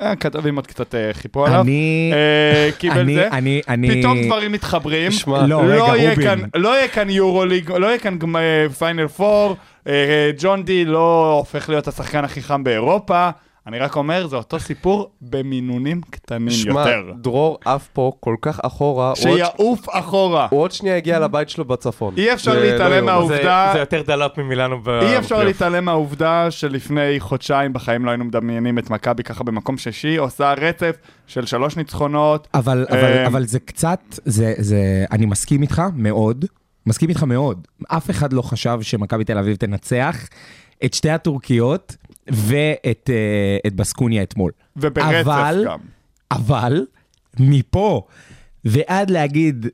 אה, 0.01 0.11
הכתבים 0.11 0.55
עוד 0.55 0.67
קצת 0.67 0.95
אה, 0.95 1.09
חיפו 1.13 1.45
עליו. 1.45 1.61
אני... 1.61 2.11
אה, 2.13 2.69
קיבל 2.77 2.99
אני, 2.99 3.15
זה. 3.15 3.27
אני, 3.31 3.61
אני... 3.67 3.99
פתאום 3.99 4.23
דברים 4.25 4.51
מתחברים. 4.51 5.11
שמע, 5.11 5.47
לא, 5.47 5.61
רגע, 5.61 5.97
יהיה 5.97 6.09
רובין. 6.09 6.27
כאן, 6.27 6.39
לא 6.55 6.77
יהיה 6.77 6.87
כאן 6.87 7.09
יורוליג, 7.09 7.71
לא 7.71 7.87
יהיה 7.87 7.99
כאן 7.99 8.17
פיינל 8.79 9.07
פור, 9.07 9.51
אה, 9.51 9.55
ג'ון 10.37 10.63
די 10.63 10.85
לא 10.85 11.33
הופך 11.37 11.69
להיות 11.69 11.87
השחקן 11.87 12.23
הכי 12.25 12.41
חם 12.41 12.63
באירופה. 12.63 13.29
אני 13.67 13.79
רק 13.79 13.95
אומר, 13.95 14.27
זה 14.27 14.35
אותו 14.35 14.59
סיפור 14.59 15.09
במינונים 15.21 16.01
קטנים 16.09 16.49
שמע, 16.49 16.79
יותר. 16.79 17.11
דרור 17.21 17.57
עף 17.65 17.87
פה 17.93 18.11
כל 18.19 18.35
כך 18.41 18.59
אחורה, 18.63 19.13
הוא 19.21 19.29
עוד- 19.31 19.37
שיעוף 19.37 19.87
אחורה. 19.91 20.47
הוא 20.51 20.61
עוד 20.61 20.71
שנייה 20.71 20.97
הגיע 20.97 21.19
לבית 21.19 21.49
שלו 21.49 21.65
בצפון. 21.65 22.13
אי 22.17 22.33
אפשר 22.33 22.51
זה 22.51 22.59
להתעלם 22.71 22.99
לא. 22.99 23.05
מהעובדה- 23.05 23.37
זה, 23.67 23.73
זה 23.73 23.79
יותר 23.79 24.01
דלאפ 24.01 24.37
ממילאנו 24.37 24.81
ב... 24.83 24.89
אי 24.89 25.17
אפשר 25.17 25.35
בפלייאוף. 25.35 25.43
להתעלם 25.45 25.85
מהעובדה 25.85 26.51
שלפני 26.51 27.19
חודשיים 27.19 27.73
בחיים 27.73 28.05
לא 28.05 28.11
היינו 28.11 28.25
מדמיינים 28.25 28.79
את 28.79 28.89
מכבי 28.89 29.23
ככה 29.23 29.43
במקום 29.43 29.77
שישי, 29.77 30.17
עושה 30.17 30.53
רצף 30.53 30.95
של 31.27 31.45
שלוש 31.45 31.77
ניצחונות. 31.77 32.47
אבל, 32.53 32.85
אבל, 32.89 32.97
אה, 33.03 33.27
אבל 33.27 33.45
זה 33.45 33.59
קצת, 33.59 33.99
זה, 34.25 34.53
זה, 34.57 34.77
אני 35.11 35.25
מסכים 35.25 35.61
איתך 35.61 35.81
מאוד, 35.95 36.45
מסכים 36.85 37.09
איתך 37.09 37.23
מאוד. 37.23 37.67
אף 37.87 38.09
אחד 38.09 38.33
לא 38.33 38.41
חשב 38.41 38.79
שמכבי 38.81 39.23
תל 39.23 39.37
אביב 39.37 39.55
תנצח 39.55 40.27
את 40.85 40.93
שתי 40.93 41.09
הטורקיות 41.09 41.95
ואת 42.27 43.09
אה, 43.09 43.57
את 43.67 43.73
בסקוניה 43.75 44.23
אתמול. 44.23 44.51
וברצף 44.77 45.19
אבל- 45.21 45.63
גם. 45.67 45.79
אבל 46.31 46.85
מפה 47.39 48.07
ועד 48.65 49.09
להגיד 49.09 49.65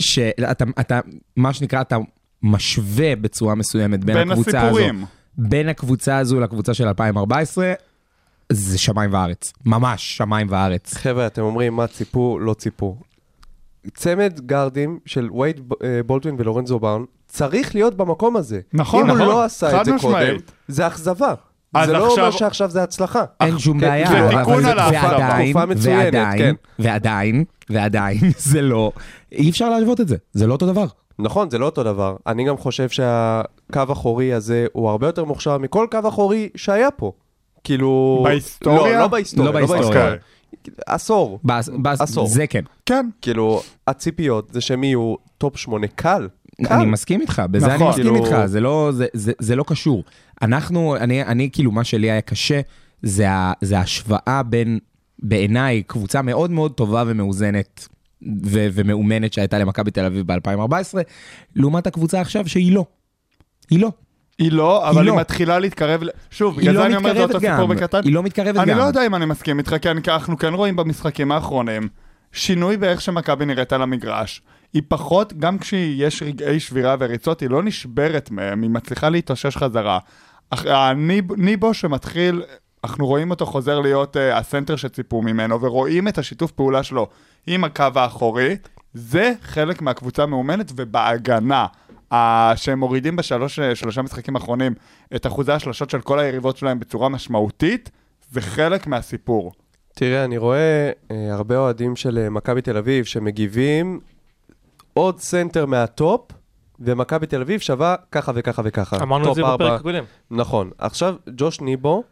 שאתה, 0.00 0.64
אתה, 0.80 1.00
מה 1.36 1.52
שנקרא, 1.52 1.80
אתה 1.80 1.96
משווה 2.42 3.16
בצורה 3.16 3.54
מסוימת 3.54 4.04
בין, 4.04 4.16
בין 4.16 4.30
הקבוצה 4.30 4.50
הזו, 4.62 4.66
הסיפורים. 4.78 5.04
בין 5.38 5.68
הקבוצה 5.68 6.18
הזו 6.18 6.40
לקבוצה 6.40 6.74
של 6.74 6.88
2014, 6.88 7.72
זה 8.52 8.78
שמיים 8.78 9.12
וארץ. 9.12 9.52
ממש 9.66 10.16
שמיים 10.16 10.46
וארץ. 10.50 10.94
חבר'ה, 10.94 11.26
אתם 11.26 11.42
אומרים 11.42 11.76
מה 11.76 11.86
ציפו, 11.86 12.38
לא 12.38 12.54
ציפו. 12.54 12.96
צמד 13.94 14.40
גארדים 14.46 14.98
של 15.06 15.28
וייד 15.32 15.60
אה, 15.84 16.00
בולדווין 16.06 16.36
ולורנזו 16.38 16.78
באון 16.78 17.04
צריך 17.28 17.74
להיות 17.74 17.94
במקום 17.94 18.36
הזה. 18.36 18.60
נכון, 18.72 19.00
אם 19.00 19.06
נכון. 19.06 19.20
הוא 19.20 19.28
לא 19.28 19.44
עשה 19.44 19.80
את 19.80 19.84
זה 19.84 19.92
קודם. 20.00 20.36
זה 20.68 20.86
אכזבה. 20.86 21.34
זה 21.84 21.92
לא 21.92 22.06
עכשיו- 22.06 22.24
אומר 22.24 22.30
שעכשיו 22.30 22.70
זה 22.70 22.82
הצלחה. 22.82 23.24
אין 23.40 23.58
שום 23.58 23.80
כן, 23.80 23.86
בעיה, 23.86 24.08
זה 24.08 24.20
אבל- 24.28 24.38
תיקון 24.38 24.64
על 24.64 24.78
ההפרדה. 24.78 25.16
ועדיין, 25.18 25.56
ועדיין, 25.56 26.38
כן. 26.38 26.54
ועדיין, 26.78 27.44
ועדיין, 27.70 28.18
זה 28.38 28.62
לא, 28.62 28.92
אי 29.32 29.50
אפשר 29.50 29.68
להשוות 29.70 30.00
את 30.00 30.08
זה, 30.08 30.16
זה 30.32 30.46
לא 30.46 30.52
אותו 30.52 30.66
דבר. 30.66 30.86
נכון, 31.18 31.50
זה 31.50 31.58
לא 31.58 31.66
אותו 31.66 31.82
דבר. 31.82 32.16
אני 32.26 32.44
גם 32.44 32.56
חושב 32.56 32.88
שהקו 32.88 33.82
אחורי 33.92 34.32
הזה 34.32 34.66
הוא 34.72 34.90
הרבה 34.90 35.06
יותר 35.06 35.24
מוכשר 35.24 35.58
מכל 35.58 35.86
קו 35.90 35.98
אחורי 36.08 36.48
שהיה 36.56 36.90
פה. 36.90 37.12
כאילו... 37.64 38.20
בהיסטוריה? 38.24 38.92
לא, 38.92 38.98
לא 38.98 39.06
בהיסטוריה. 39.08 39.50
לא 39.52 39.58
בהיסטוריה. 39.58 39.86
אוקיי. 39.86 40.18
עשור. 40.86 41.40
בס- 41.44 41.68
בס- 41.82 42.00
עשור. 42.00 42.26
זה 42.26 42.46
כן. 42.46 42.64
כן. 42.86 43.08
כאילו, 43.22 43.62
הציפיות 43.86 44.48
זה 44.52 44.60
שהם 44.60 44.84
יהיו 44.84 45.14
טופ 45.38 45.56
שמונה 45.56 45.86
קל. 45.86 46.28
קל. 46.64 46.74
אני 46.74 46.86
מסכים 46.86 47.20
איתך, 47.20 47.42
בזה 47.50 47.66
אני 47.66 47.74
נכון. 47.74 47.88
מסכים 47.88 48.04
כאילו- 48.04 48.26
איתך, 48.26 48.46
זה 48.46 48.60
לא, 48.60 48.90
זה, 48.94 49.06
זה, 49.12 49.32
זה 49.38 49.56
לא 49.56 49.64
קשור. 49.66 50.04
אנחנו, 50.42 50.96
אני, 50.96 51.22
אני 51.22 51.48
כאילו, 51.52 51.72
מה 51.72 51.84
שלי 51.84 52.10
היה 52.10 52.20
קשה, 52.20 52.60
זה, 53.02 53.30
ה- 53.30 53.52
זה 53.60 53.78
ההשוואה 53.78 54.42
בין, 54.46 54.78
בעיניי, 55.18 55.82
קבוצה 55.82 56.22
מאוד 56.22 56.50
מאוד 56.50 56.72
טובה 56.72 57.04
ומאוזנת 57.06 57.88
ו- 58.44 58.66
ומאומנת 58.72 59.32
שהייתה 59.32 59.58
למכבי 59.58 59.90
תל 59.90 60.04
אביב 60.04 60.32
ב-2014, 60.32 60.98
לעומת 61.56 61.86
הקבוצה 61.86 62.20
עכשיו 62.20 62.48
שהיא 62.48 62.72
לא. 62.72 62.84
היא 63.70 63.80
לא. 63.80 63.92
היא 64.38 64.52
לא, 64.52 64.88
אבל 64.88 64.98
היא 64.98 65.00
היא 65.00 65.10
לא. 65.10 65.16
מתחילה 65.20 65.58
להתקרב, 65.58 66.00
שוב, 66.30 66.58
היא 66.58 66.70
בגלל 66.70 66.74
לא 66.74 66.80
זה 66.80 66.86
אני 66.86 66.96
אומר, 66.96 67.14
זה 67.14 67.22
אותו. 67.22 67.40
סיפור 67.40 67.66
בקטן. 67.68 68.00
היא 68.04 68.14
לא 68.14 68.22
מתקרבת 68.22 68.56
אני 68.56 68.70
גם. 68.72 68.78
לא 68.78 68.82
יודע 68.82 69.06
אם 69.06 69.14
אני 69.14 69.26
מסכים 69.26 69.58
איתך, 69.58 69.74
כי 69.82 69.90
אני- 69.90 70.00
אנחנו 70.08 70.38
כן 70.38 70.54
רואים 70.54 70.76
במשחקים 70.76 71.32
האחרונים, 71.32 71.88
שינוי 72.32 72.76
באיך 72.76 73.00
שמכבי 73.00 73.44
נראית 73.46 73.72
על 73.72 73.82
המגרש. 73.82 74.42
היא 74.72 74.82
פחות, 74.88 75.32
גם 75.32 75.58
כשיש 75.58 76.22
רגעי 76.22 76.60
שבירה 76.60 76.96
וריצות, 76.98 77.40
היא 77.40 77.50
לא 77.50 77.62
נשברת 77.62 78.30
מהם, 78.30 78.62
היא 78.62 78.70
מצליחה 78.70 79.08
להתאושש 79.08 79.56
חזרה. 79.56 79.98
אך- 80.50 80.66
הניב, 80.66 81.32
ניבו 81.36 81.74
שמתחיל, 81.74 82.42
אנחנו 82.84 83.06
רואים 83.06 83.30
אותו 83.30 83.46
חוזר 83.46 83.80
להיות 83.80 84.16
uh, 84.16 84.36
הסנטר 84.36 84.76
שציפו 84.76 85.22
ממנו, 85.22 85.62
ורואים 85.62 86.08
את 86.08 86.18
השיתוף 86.18 86.50
פעולה 86.50 86.82
שלו 86.82 87.06
עם 87.46 87.64
הקו 87.64 87.84
האחורי, 87.94 88.56
זה 88.94 89.32
חלק 89.42 89.82
מהקבוצה 89.82 90.26
מאומנת, 90.26 90.72
ובהגנה. 90.76 91.66
שהם 92.56 92.78
מורידים 92.78 93.16
בשלוש, 93.16 93.60
שלושה 93.60 94.02
משחקים 94.02 94.36
האחרונים 94.36 94.74
את 95.16 95.26
אחוזי 95.26 95.52
השלשות 95.52 95.90
של 95.90 96.00
כל 96.00 96.18
היריבות 96.18 96.56
שלהם 96.56 96.80
בצורה 96.80 97.08
משמעותית, 97.08 97.90
זה 98.30 98.40
חלק 98.40 98.86
מהסיפור. 98.86 99.52
תראה, 99.94 100.24
אני 100.24 100.38
רואה 100.38 100.90
אה, 101.10 101.34
הרבה 101.34 101.56
אוהדים 101.56 101.96
של 101.96 102.18
אה, 102.18 102.30
מכבי 102.30 102.62
תל 102.62 102.76
אביב 102.76 103.04
שמגיבים 103.04 104.00
עוד 104.94 105.20
סנטר 105.20 105.66
מהטופ, 105.66 106.20
ומכבי 106.80 107.26
תל 107.26 107.40
אביב 107.40 107.60
שווה 107.60 107.96
ככה 108.12 108.32
וככה 108.34 108.62
וככה. 108.64 108.96
אמרנו 109.02 109.30
את 109.30 109.34
זה. 109.34 109.42
בפרק 109.42 109.80
הקודם. 109.80 110.04
נכון. 110.30 110.70
עכשיו, 110.78 111.14
ג'וש 111.36 111.60
ניבו, 111.60 112.02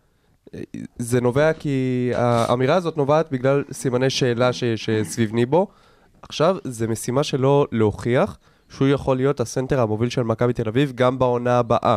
אה, 0.54 0.60
זה 0.98 1.20
נובע 1.20 1.52
כי 1.52 2.10
האמירה 2.14 2.74
הזאת 2.74 2.96
נובעת 2.96 3.32
בגלל 3.32 3.64
סימני 3.72 4.10
שאלה 4.10 4.52
ש- 4.52 4.64
שסביב 4.64 5.34
ניבו. 5.34 5.66
עכשיו, 6.22 6.56
זה 6.64 6.88
משימה 6.88 7.22
שלו 7.22 7.66
להוכיח 7.72 8.38
שהוא 8.72 8.88
יכול 8.88 9.16
להיות 9.16 9.40
הסנטר 9.40 9.80
המוביל 9.80 10.08
של 10.08 10.22
מכבי 10.22 10.52
תל 10.52 10.68
אביב 10.68 10.92
גם 10.94 11.18
בעונה 11.18 11.58
הבאה. 11.58 11.96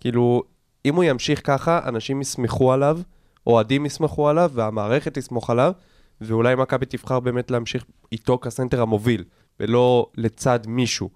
כאילו, 0.00 0.42
אם 0.84 0.94
הוא 0.94 1.04
ימשיך 1.04 1.40
ככה, 1.44 1.80
אנשים 1.88 2.20
יסמכו 2.20 2.72
עליו, 2.72 2.98
אוהדים 3.46 3.86
יסמכו 3.86 4.28
עליו, 4.28 4.50
והמערכת 4.54 5.18
תסמוך 5.18 5.50
עליו, 5.50 5.72
ואולי 6.20 6.54
מכבי 6.54 6.86
תבחר 6.86 7.20
באמת 7.20 7.50
להמשיך 7.50 7.84
איתו 8.12 8.38
כסנטר 8.38 8.82
המוביל, 8.82 9.24
ולא 9.60 10.06
לצד 10.16 10.60
מישהו. 10.66 11.10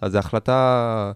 אז 0.00 0.12
זו 0.12 0.18
החלטה, 0.18 1.12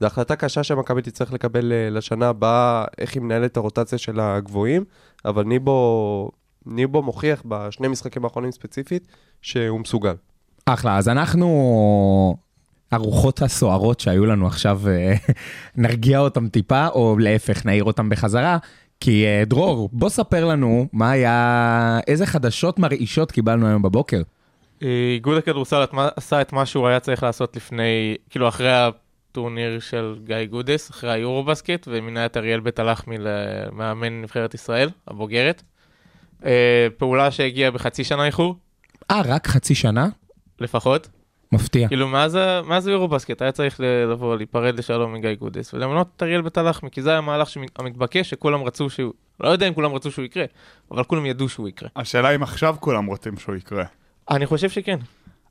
זו 0.00 0.06
החלטה 0.06 0.36
קשה 0.36 0.62
שמכבי 0.62 1.02
תצטרך 1.02 1.32
לקבל 1.32 1.72
אה, 1.72 1.90
לשנה 1.90 2.28
הבאה, 2.28 2.84
איך 2.98 3.14
היא 3.14 3.22
מנהלת 3.22 3.52
את 3.52 3.56
הרוטציה 3.56 3.98
של 3.98 4.20
הגבוהים, 4.20 4.84
אבל 5.24 5.44
ניבו, 5.44 6.30
ניבו 6.66 7.02
מוכיח 7.02 7.42
בשני 7.46 7.88
משחקים 7.88 8.24
האחרונים 8.24 8.52
ספציפית, 8.52 9.08
שהוא 9.42 9.80
מסוגל. 9.80 10.14
אחלה, 10.66 10.96
אז 10.96 11.08
אנחנו, 11.08 12.36
הרוחות 12.92 13.42
הסוערות 13.42 14.00
שהיו 14.00 14.26
לנו 14.26 14.46
עכשיו, 14.46 14.80
אה, 14.88 15.14
נרגיע 15.76 16.18
אותם 16.18 16.48
טיפה, 16.48 16.86
או 16.86 17.18
להפך, 17.18 17.66
נעיר 17.66 17.84
אותם 17.84 18.08
בחזרה. 18.08 18.58
כי 19.00 19.26
אה, 19.26 19.42
דרור, 19.46 19.88
בוא 19.92 20.08
ספר 20.08 20.44
לנו 20.44 20.86
מה 20.92 21.10
היה, 21.10 22.00
איזה 22.06 22.26
חדשות 22.26 22.78
מרעישות 22.78 23.32
קיבלנו 23.32 23.66
היום 23.66 23.82
בבוקר. 23.82 24.22
אה, 24.82 25.10
איגוד 25.14 25.38
הכדורסל 25.38 25.84
עשה 26.16 26.40
את 26.40 26.52
מה 26.52 26.66
שהוא 26.66 26.88
היה 26.88 27.00
צריך 27.00 27.22
לעשות 27.22 27.56
לפני, 27.56 28.16
כאילו 28.30 28.48
אחרי 28.48 28.72
הטורניר 28.72 29.80
של 29.80 30.16
גיא 30.24 30.44
גודס, 30.50 30.90
אחרי 30.90 31.10
היורו-בסקט, 31.12 31.88
ומינה 31.90 32.26
את 32.26 32.36
אריאל 32.36 32.60
בית 32.60 32.78
הלחמי 32.78 33.16
למאמן 33.18 34.22
נבחרת 34.22 34.54
ישראל, 34.54 34.88
הבוגרת. 35.08 35.62
פעולה 36.98 37.30
שהגיעה 37.30 37.70
בחצי 37.70 38.04
שנה 38.04 38.26
איחור, 38.26 38.56
אה, 39.10 39.22
רק 39.24 39.46
חצי 39.46 39.74
שנה? 39.74 40.08
לפחות. 40.60 41.08
מפתיע. 41.52 41.88
כאילו 41.88 42.08
מאז 42.08 42.38
מאז 42.66 42.86
היורו-בסקט 42.86 43.42
היה 43.42 43.52
צריך 43.52 43.80
לבוא, 44.10 44.36
להיפרד 44.36 44.78
לשלום 44.78 45.12
מגיא 45.12 45.34
גודס, 45.34 45.74
ולמנות 45.74 46.08
את 46.16 46.22
אריאל 46.22 46.42
בית 46.42 46.58
הלחמי, 46.58 46.90
כי 46.90 47.02
זה 47.02 47.10
היה 47.10 47.18
המהלך 47.18 47.50
המתבקש, 47.78 48.30
שכולם 48.30 48.62
רצו 48.62 48.90
שהוא, 48.90 49.12
לא 49.40 49.48
יודע 49.48 49.68
אם 49.68 49.74
כולם 49.74 49.92
רצו 49.92 50.10
שהוא 50.10 50.24
יקרה, 50.24 50.44
אבל 50.90 51.04
כולם 51.04 51.26
ידעו 51.26 51.48
שהוא 51.48 51.68
יקרה. 51.68 51.88
השאלה 51.96 52.34
אם 52.34 52.42
עכשיו 52.42 52.76
כולם 52.80 53.06
רוצים 53.06 53.36
שהוא 53.36 53.56
יקרה. 53.56 53.84
אני 54.30 54.46
חושב 54.46 54.70
שכן. 54.70 54.98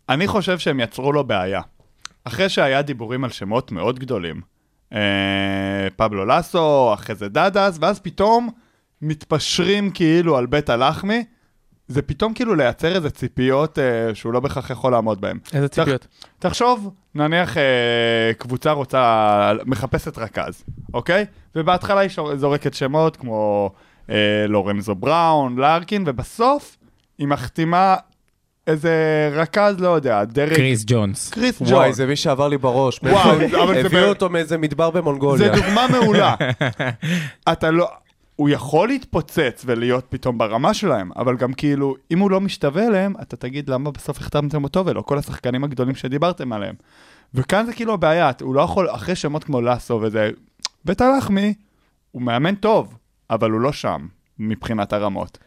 אני 0.09 0.27
חושב 0.27 0.59
שהם 0.59 0.79
יצרו 0.79 1.11
לו 1.11 1.23
בעיה. 1.23 1.61
אחרי 2.23 2.49
שהיה 2.49 2.81
דיבורים 2.81 3.23
על 3.23 3.29
שמות 3.29 3.71
מאוד 3.71 3.99
גדולים, 3.99 4.41
אה, 4.93 5.87
פבלו 5.95 6.25
לסו, 6.25 6.93
אחרי 6.93 7.15
זה 7.15 7.29
דדס, 7.29 7.77
ואז 7.81 7.99
פתאום 7.99 8.49
מתפשרים 9.01 9.91
כאילו 9.91 10.37
על 10.37 10.45
בית 10.45 10.69
הלחמי, 10.69 11.23
זה 11.89 12.01
פתאום 12.01 12.33
כאילו 12.33 12.55
לייצר 12.55 12.95
איזה 12.95 13.09
ציפיות 13.09 13.79
אה, 13.79 14.15
שהוא 14.15 14.33
לא 14.33 14.39
בהכרח 14.39 14.69
יכול 14.69 14.91
לעמוד 14.91 15.21
בהן. 15.21 15.37
איזה 15.53 15.67
ציפיות. 15.67 16.07
תחשוב, 16.39 16.89
נניח 17.15 17.57
אה, 17.57 17.63
קבוצה 18.37 18.71
רוצה, 18.71 19.51
מחפשת 19.65 20.17
רכז, 20.17 20.63
אוקיי? 20.93 21.25
ובהתחלה 21.55 21.99
היא 21.99 22.09
שור- 22.09 22.35
זורקת 22.35 22.73
שמות 22.73 23.15
כמו 23.17 23.71
אה, 24.09 24.15
לורנזו 24.47 24.95
בראון, 24.95 25.55
לארקין, 25.57 26.03
ובסוף 26.07 26.77
היא 27.17 27.27
מחתימה 27.27 27.95
איזה 28.67 28.93
רכז, 29.35 29.79
לא 29.79 29.89
יודע, 29.89 30.23
דרק... 30.23 30.53
קריס 30.55 30.83
ג'ונס. 30.87 31.29
קריס 31.29 31.61
וואי, 31.61 31.71
ג'ונס. 31.71 31.95
זה 31.95 32.05
מי 32.05 32.15
שעבר 32.15 32.47
לי 32.47 32.57
בראש. 32.57 32.99
וואו, 33.03 33.31
אבל 33.63 33.73
זה 33.81 33.85
הביאו 33.87 34.05
ב- 34.05 34.09
אותו 34.09 34.29
מאיזה 34.29 34.57
מדבר 34.57 34.91
זה 34.93 35.01
במונגוליה. 35.01 35.55
דוגמה 35.55 35.85
מעולה. 35.91 36.35
אתה 37.51 37.71
לא... 37.71 37.87
הוא 38.39 38.49
יכול 38.49 38.87
להתפוצץ 38.87 39.63
ולהיות 39.65 40.05
פתאום 40.09 40.37
ברמה 40.37 40.73
שלהם, 40.73 41.11
אבל 41.15 41.37
גם 41.37 41.53
כאילו, 41.53 41.95
אם 42.11 42.19
הוא 42.19 42.31
לא 42.31 42.41
משתווה 42.41 42.87
אליהם, 42.87 43.13
אתה 43.21 43.35
תגיד 43.37 43.69
למה 43.69 43.91
בסוף 43.91 44.17
החתמתם 44.17 44.63
אותו 44.63 44.85
ולא 44.85 45.01
כל 45.01 45.17
השחקנים 45.17 45.63
הגדולים 45.63 45.95
שדיברתם 45.95 46.53
עליהם. 46.53 46.75
וכאן 47.33 47.65
זה 47.65 47.73
כאילו 47.73 47.93
הבעיה, 47.93 48.31
הוא 48.41 48.55
לא 48.55 48.61
יכול, 48.61 48.89
אחרי 48.89 49.15
שמות 49.15 49.43
כמו 49.43 49.61
לאסו 49.61 49.99
וזה, 50.03 50.29
בית 50.85 51.01
הלחמי, 51.01 51.53
הוא 52.11 52.21
מאמן 52.21 52.55
טוב, 52.55 52.97
אבל 53.29 53.51
הוא 53.51 53.61
לא 53.61 53.71
שם, 53.71 54.07
מבחינת 54.39 54.93
הרמות. 54.93 55.37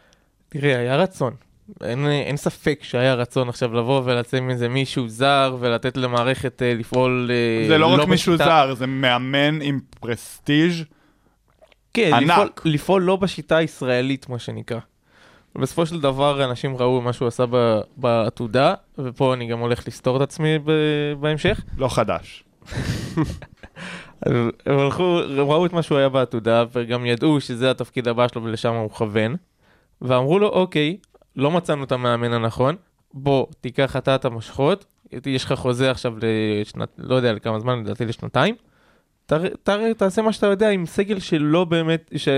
תראה, 0.49 0.79
היה 0.79 0.97
רצון. 0.97 1.33
אין, 1.83 2.07
אין 2.07 2.37
ספק 2.37 2.79
שהיה 2.83 3.15
רצון 3.15 3.49
עכשיו 3.49 3.75
לבוא 3.75 4.03
ולצאת 4.05 4.41
מזה 4.43 4.69
מישהו 4.69 5.09
זר 5.09 5.57
ולתת 5.61 5.97
למערכת 5.97 6.63
אה, 6.63 6.75
לפעול... 6.75 7.31
אה, 7.33 7.69
זה 7.69 7.79
לא 7.79 7.87
רק 7.87 8.09
מישהו 8.09 8.35
בשיטה- 8.35 8.45
זר, 8.45 8.75
זה 8.75 8.87
מאמן 8.87 9.63
עם 9.63 9.81
פרסטיג' 10.01 10.73
כן, 11.95 12.11
ענק. 12.15 12.31
לפעול, 12.31 12.49
לפעול 12.65 13.03
לא 13.03 13.17
בשיטה 13.17 13.57
הישראלית, 13.57 14.29
מה 14.29 14.39
שנקרא. 14.39 14.79
בסופו 15.57 15.87
של 15.87 16.01
דבר 16.01 16.45
אנשים 16.45 16.77
ראו 16.77 17.01
מה 17.01 17.13
שהוא 17.13 17.29
עשה 17.29 17.45
בעתודה, 17.97 18.75
ופה 18.99 19.35
אני 19.35 19.47
גם 19.47 19.59
הולך 19.59 19.89
לסתור 19.89 20.17
את 20.17 20.23
עצמי 20.23 20.59
ב- 20.59 21.13
בהמשך. 21.21 21.61
לא 21.77 21.89
חדש. 21.89 22.45
הם 24.27 24.51
הלכו, 24.79 25.21
הם 25.39 25.51
ראו 25.51 25.67
את 25.67 25.73
מה 25.73 25.83
שהוא 25.83 25.99
היה 25.99 26.09
בעתודה, 26.09 26.65
וגם 26.73 27.07
ידעו 27.07 27.41
שזה 27.41 27.71
התפקיד 27.71 28.09
הבא 28.09 28.29
שלו 28.29 28.45
ולשם 28.45 28.75
הוא 28.75 28.87
מכוון. 28.87 29.37
ואמרו 30.03 30.39
לו, 30.39 30.49
אוקיי, 30.49 30.97
לא 31.37 31.51
מצאנו 31.51 31.85
את 31.85 31.93
המאמן 31.93 32.33
הנכון, 32.33 32.77
בוא, 33.15 33.47
תיקח 33.61 33.97
אתה 33.97 34.15
את 34.15 34.25
המושכות, 34.25 34.85
יש 35.27 35.45
לך 35.45 35.53
חוזה 35.53 35.91
עכשיו 35.91 36.15
לשנת, 36.21 36.89
לא 36.99 37.15
יודע 37.15 37.33
לכמה 37.33 37.61
זמן, 37.61 37.85
לדעתי 37.85 38.05
לשנתיים. 38.05 38.55
תר, 39.33 39.49
תר, 39.63 39.93
תעשה 39.93 40.23
מה 40.23 40.33
שאתה 40.33 40.47
יודע 40.47 40.69
עם 40.69 40.87
סגל 40.87 41.19
שלא 41.19 41.65
באמת, 41.65 42.13
ש... 42.17 42.29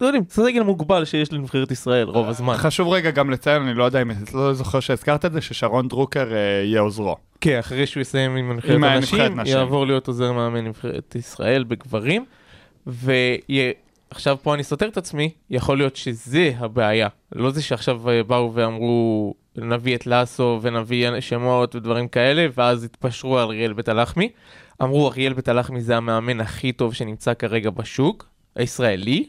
לא 0.00 0.06
יודעים, 0.06 0.24
סגל 0.30 0.62
מוגבל 0.62 1.04
שיש 1.04 1.32
לנבחרת 1.32 1.70
ישראל 1.70 2.06
רוב 2.08 2.28
הזמן. 2.28 2.54
חשוב 2.56 2.88
רגע 2.88 3.10
גם 3.10 3.30
לציין, 3.30 3.62
אני 3.62 3.74
לא 3.74 3.84
יודע 3.84 4.02
אם, 4.02 4.10
לא 4.34 4.54
זוכר 4.54 4.80
שהזכרת 4.80 5.24
את 5.24 5.32
זה, 5.32 5.40
ששרון 5.40 5.88
דרוקר 5.88 6.32
אה, 6.32 6.38
יהיה 6.64 6.80
עוזרו. 6.80 7.16
כן, 7.40 7.58
אחרי 7.58 7.86
שהוא 7.86 8.00
יסיים 8.00 8.36
עם 8.36 8.52
נבחרת 8.52 8.70
עם 8.70 8.84
הנשים, 8.84 9.20
הנבחרת 9.20 9.42
נשים. 9.42 9.56
יעבור 9.56 9.86
להיות 9.86 10.08
עוזר 10.08 10.32
מאמן 10.32 10.64
נבחרת 10.64 11.14
ישראל 11.14 11.64
בגברים. 11.64 12.24
ועכשיו 12.86 14.36
פה 14.42 14.54
אני 14.54 14.64
סותר 14.64 14.88
את 14.88 14.96
עצמי, 14.96 15.30
יכול 15.50 15.78
להיות 15.78 15.96
שזה 15.96 16.52
הבעיה. 16.58 17.08
לא 17.34 17.50
זה 17.50 17.62
שעכשיו 17.62 18.10
אה, 18.10 18.22
באו 18.22 18.54
ואמרו 18.54 19.34
נביא 19.56 19.96
את 19.96 20.06
לאסו 20.06 20.58
ונביא 20.62 21.20
שמות 21.20 21.74
ודברים 21.74 22.08
כאלה, 22.08 22.46
ואז 22.54 22.84
התפשרו 22.84 23.38
על 23.38 23.44
אריאל 23.46 23.72
בית 23.72 23.88
הלחמי. 23.88 24.28
אמרו 24.82 25.08
אריאל 25.08 25.32
בית 25.32 25.48
הלחמי 25.48 25.80
זה 25.80 25.96
המאמן 25.96 26.40
הכי 26.40 26.72
טוב 26.72 26.94
שנמצא 26.94 27.34
כרגע 27.34 27.70
בשוק, 27.70 28.26
הישראלי, 28.56 29.26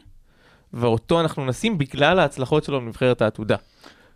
ואותו 0.72 1.20
אנחנו 1.20 1.46
נשים 1.46 1.78
בגלל 1.78 2.18
ההצלחות 2.18 2.64
שלו 2.64 2.80
בנבחרת 2.80 3.22
העתודה. 3.22 3.56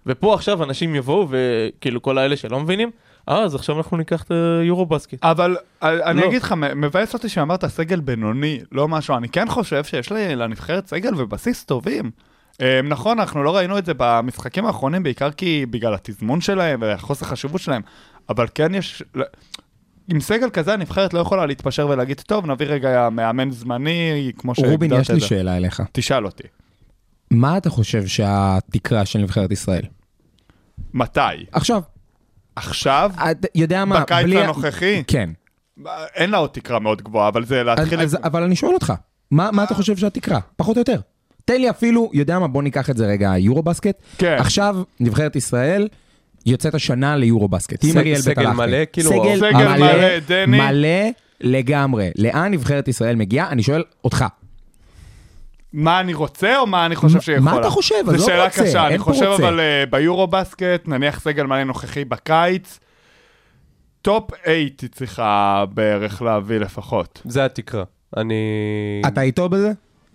ופה 0.07 0.35
עכשיו 0.35 0.63
אנשים 0.65 0.95
יבואו 0.95 1.29
וכאילו 1.31 2.03
כל 2.03 2.19
האלה 2.19 2.37
שלא 2.37 2.61
מבינים, 2.61 2.91
אה, 3.29 3.43
אז 3.43 3.55
עכשיו 3.55 3.77
אנחנו 3.79 3.97
ניקח 3.97 4.23
את 4.23 4.31
היורו 4.61 4.87
בסקט. 4.87 5.19
אבל 5.23 5.57
אה, 5.83 6.11
אני 6.11 6.21
לא. 6.21 6.27
אגיד 6.27 6.43
לך, 6.43 6.55
מבאס 6.77 7.15
אותי 7.15 7.29
שאמרת 7.29 7.67
סגל 7.67 8.01
בינוני, 8.01 8.61
לא 8.73 8.89
משהו, 8.89 9.17
אני 9.17 9.29
כן 9.29 9.49
חושב 9.49 9.85
שיש 9.85 10.13
לנבחרת 10.13 10.87
סגל 10.87 11.15
ובסיס 11.17 11.65
טובים. 11.65 12.11
אה, 12.61 12.81
נכון, 12.85 13.21
אנחנו 13.21 13.43
לא 13.43 13.57
ראינו 13.57 13.79
את 13.79 13.87
זה 13.87 13.93
במשחקים 13.97 14.67
האחרונים, 14.67 15.03
בעיקר 15.03 15.31
כי 15.31 15.67
בגלל 15.71 15.95
התזמון 15.95 16.41
שלהם 16.41 16.81
והחוסר 16.83 17.27
חשיבות 17.27 17.61
שלהם, 17.61 17.83
אבל 18.29 18.47
כן 18.55 18.75
יש... 18.75 19.03
עם 20.11 20.21
סגל 20.21 20.51
כזה 20.51 20.73
הנבחרת 20.73 21.15
לא 21.15 21.21
יכולה 21.21 21.47
להתפשר 21.47 21.89
ולהגיד, 21.89 22.21
טוב, 22.21 22.47
נביא 22.47 22.67
רגע 22.67 23.09
מאמן 23.13 23.51
זמני, 23.51 24.33
כמו 24.39 24.55
שהגדרת 24.55 24.73
רובין, 24.73 24.93
יש 24.93 25.11
לי 25.11 25.17
את 25.17 25.21
זה." 25.21 25.27
שאלה 25.27 25.57
אליך. 25.57 25.83
תשאל 25.93 26.25
אותי, 26.25 26.43
מה 27.31 27.57
אתה 27.57 27.71
חושב 27.71 28.07
שהתקרה 28.07 29.05
של 29.05 29.19
נבחרת 29.19 29.53
ישראל? 29.53 29.83
מתי? 30.95 31.21
עכשיו, 31.53 31.83
עכשיו? 32.57 33.11
יודע 33.55 33.85
מה, 33.85 34.01
בקיץ 34.01 34.25
בלי 34.25 34.41
הנוכחי? 34.43 35.03
כן. 35.07 35.31
אין 36.15 36.31
לה 36.31 36.39
עוד 36.39 36.51
תקרה 36.51 36.79
מאוד 36.79 37.03
גבוהה, 37.03 37.29
אבל 37.29 37.45
זה 37.45 37.63
להתחיל... 37.63 38.01
אז, 38.01 38.15
אז, 38.15 38.21
אבל 38.25 38.43
אני 38.43 38.57
שואל 38.57 38.75
אותך, 38.75 38.93
מה, 39.31 39.51
מה 39.53 39.65
אתה 39.65 39.75
חושב 39.75 39.97
שהתקרה? 39.97 40.39
פחות 40.57 40.77
או 40.77 40.81
יותר. 40.81 41.01
תן 41.45 41.61
לי 41.61 41.71
אפילו, 41.71 42.11
יודע 42.13 42.39
מה, 42.39 42.49
בוא 42.49 42.63
ניקח 42.63 42.91
את 42.91 42.97
זה 42.97 43.07
רגע, 43.07 43.39
יורו 43.39 43.63
בסקט. 43.63 44.03
כן. 44.19 44.37
עכשיו, 44.39 44.77
נבחרת 45.01 45.37
ישראל 45.37 45.89
יוצאת 46.47 46.75
השנה 46.75 47.17
ליורו 47.17 47.49
בסקט. 47.49 47.85
עם 47.85 47.99
אריאל 47.99 48.15
בית 48.15 48.25
סגל 48.25 48.47
הלכתי. 48.47 48.57
מלא, 48.57 48.79
כאילו, 48.93 49.11
סגל 49.11 49.37
סגל 49.37 49.77
מלא, 49.79 50.19
דני. 50.19 50.59
מלא 50.59 51.11
לגמרי. 51.41 52.11
לאן 52.19 52.53
נבחרת 52.53 52.89
ישראל 52.89 53.17
מגיעה? 53.17 53.51
אני 53.51 53.63
שואל 53.63 53.85
אותך. 54.05 54.25
מה 55.73 56.01
אני 56.01 56.15
רוצה 56.15 56.59
או 56.59 56.67
מה 56.67 56.87
אני 56.87 56.97
חושב 56.97 57.21
שיכולה? 57.21 57.53
מה 57.53 57.61
אתה 57.61 57.71
חושב? 57.71 57.95
זו 58.05 58.13
עזוב 58.13 58.27
שאלה 58.27 58.51
קשה, 58.51 58.87
אני 58.87 58.99
חושב. 58.99 59.27
אבל 59.27 59.61
אה, 59.61 59.85
ביורו 59.91 60.27
בסקט, 60.27 60.89
נניח 60.89 61.21
סגל 61.21 61.47
מלא 61.47 61.65
נוכחי 61.65 62.05
בקיץ, 62.05 62.79
טופ 64.03 64.31
8 64.45 64.57
היא 64.57 64.71
צריכה 64.93 65.65
בערך 65.75 66.23
להביא 66.23 66.59
לפחות. 66.59 67.23
זה 67.25 67.45
התקרה. 67.45 67.85
אני... 68.17 68.35
אתה 69.07 69.21
איתו 69.21 69.49
בזה? 69.49 69.73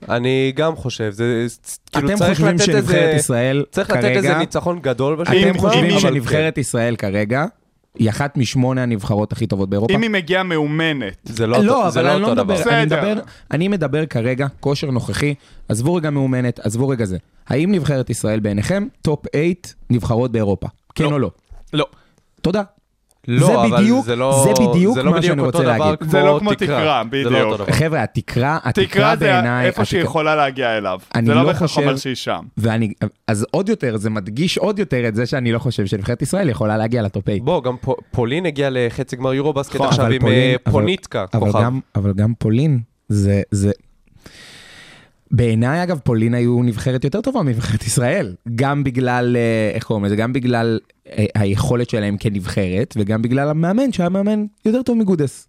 אני 0.10 0.52
גם 0.56 0.76
חושב, 0.76 1.10
זה... 1.12 1.48
כאילו 1.92 2.08
אתם 2.08 2.18
צריך 2.18 2.30
חושבים 2.32 2.56
לתת 2.56 2.64
שנבחרת 2.66 2.96
איזה- 2.96 3.12
ישראל 3.12 3.64
צריך 3.72 3.90
לתת 3.90 4.04
איזה 4.04 4.28
כרגע... 4.28 4.38
ניצחון 4.40 4.80
גדול 4.80 5.16
בשביל 5.16 5.50
אתם 5.50 5.58
חושבים 5.58 5.92
אבל 5.92 6.00
שנבחרת 6.00 6.58
ישראל 6.58 6.96
כרגע 6.96 7.46
היא 8.00 8.10
אחת 8.10 8.38
משמונה 8.38 8.84
הנבחרות 8.84 9.32
הכי 9.32 9.48
טובות 9.48 9.70
באירופה? 9.70 9.94
אם 9.94 10.02
היא 10.02 10.10
מגיעה 10.10 10.44
מאומנת, 10.44 11.16
כן. 11.28 11.34
זה 11.34 11.48
לא 11.48 11.64
לא, 11.64 11.78
אותו- 11.80 11.92
זה 11.92 12.00
אבל 12.00 12.08
לא 12.10 12.14
אני 12.14 12.22
לא 12.22 12.28
אותו 12.30 12.42
מדבר, 12.42 12.62
דבר. 12.62 12.72
אני. 12.74 12.86
מדבר, 12.86 13.14
אני 13.52 13.68
מדבר 13.68 14.06
כרגע, 14.06 14.48
כושר 14.60 14.92
נוכחי, 14.92 15.34
עזבו 15.70 15.96
רגע 15.96 16.10
מאומנת, 16.10 16.60
עזבו 16.60 16.88
רגע 16.90 17.06
זה. 17.06 17.18
האם 17.48 17.72
נבחרת 17.72 18.10
ישראל 18.10 18.40
בעיניכם 18.40 18.88
טופ 19.02 19.20
8 19.36 19.46
נבחרות 19.90 20.32
באירופה? 20.32 20.68
כן 20.96 21.04
לא. 21.04 21.12
או 21.12 21.20
לא? 21.20 21.32
לא. 21.74 21.86
תודה. 22.42 22.62
לא, 23.28 23.48
זה 23.48 23.56
אבל 23.56 23.78
בדיוק- 23.82 24.06
זה 24.06 24.16
לא- 24.16 24.42
זה 24.44 24.70
בדיוק 24.70 24.96
זה 24.96 25.04
לא 25.04 25.12
מה 25.12 25.18
בדיוק 25.18 25.32
שאני 25.32 25.42
רוצה 25.42 25.64
להגיד. 25.64 26.10
זה 26.10 26.20
לא 26.24 26.38
כמו 26.40 26.54
תקרה, 26.56 27.04
לא 27.04 27.04
בדיוק. 27.10 27.34
דבר. 27.54 27.72
חבר'ה, 27.72 28.04
התקרה, 28.04 28.58
התקרה 28.64 28.86
תקרה 28.86 29.16
זה 29.16 29.26
בעיניי, 29.26 29.66
איפה 29.68 29.86
שהיא 29.86 30.02
יכולה 30.02 30.36
להגיע 30.36 30.78
אליו. 30.78 31.00
אני 31.16 31.26
זה 31.26 31.34
לא 31.34 31.42
לא 31.42 31.48
בהכרח 31.48 31.62
חושב- 31.70 31.82
אומר 31.82 31.96
שהיא 31.98 32.16
שם. 32.16 32.40
ואני, 32.58 32.94
אז 33.28 33.46
עוד 33.52 33.70
יותר, 33.70 33.98
זה 33.98 34.10
מדגיש 34.10 34.58
עוד 34.58 34.80
יותר 34.80 35.08
את 35.08 35.16
זה 35.16 35.26
שאני 35.26 35.52
לא 35.52 35.60
חושב 35.60 35.86
שנבחרת 35.86 36.22
ישראל 36.22 36.50
יכולה 36.50 36.78
להגיע 36.78 37.02
לטופ 37.02 37.26
8. 37.26 37.40
בוא, 37.44 37.64
גם 37.64 37.76
פו- 37.82 37.96
פולין 38.12 38.46
הגיע 38.46 38.68
לחצי 38.72 39.16
גמר 39.16 39.34
יורו 39.34 39.54
בסקט 39.54 39.76
נכון, 39.76 39.88
עכשיו 39.88 40.06
עם 40.06 40.28
אה, 40.28 40.56
אבל- 40.66 40.72
פוניטקה, 40.74 41.26
כוכב. 41.28 41.62
גם, 41.64 41.80
אבל 41.96 42.14
גם 42.14 42.34
פולין, 42.40 42.80
זה, 43.10 43.42
זה... 43.52 43.72
בעיניי, 45.32 45.84
אגב, 45.84 46.00
פולין 46.04 46.34
היו 46.34 46.64
נבחרת 46.64 47.04
יותר 47.04 47.22
טובה 47.22 47.42
מנבחרת 47.42 47.84
ישראל. 47.84 48.36
גם 48.56 48.84
בגלל, 48.84 49.36
אה, 49.40 49.72
איך 49.76 49.84
קוראים 49.84 50.06
לזה? 50.06 50.16
גם 50.16 50.34
בגלל 50.34 50.80
אה, 51.10 51.26
היכולת 51.36 51.90
שלהם 51.90 52.18
כנבחרת, 52.20 52.94
וגם 52.98 53.22
בגלל 53.22 53.50
המאמן, 53.50 53.92
שהיה 53.92 54.10
מאמן 54.10 54.46
יותר 54.66 54.82
טוב 54.82 54.98
מגודס. 54.98 55.48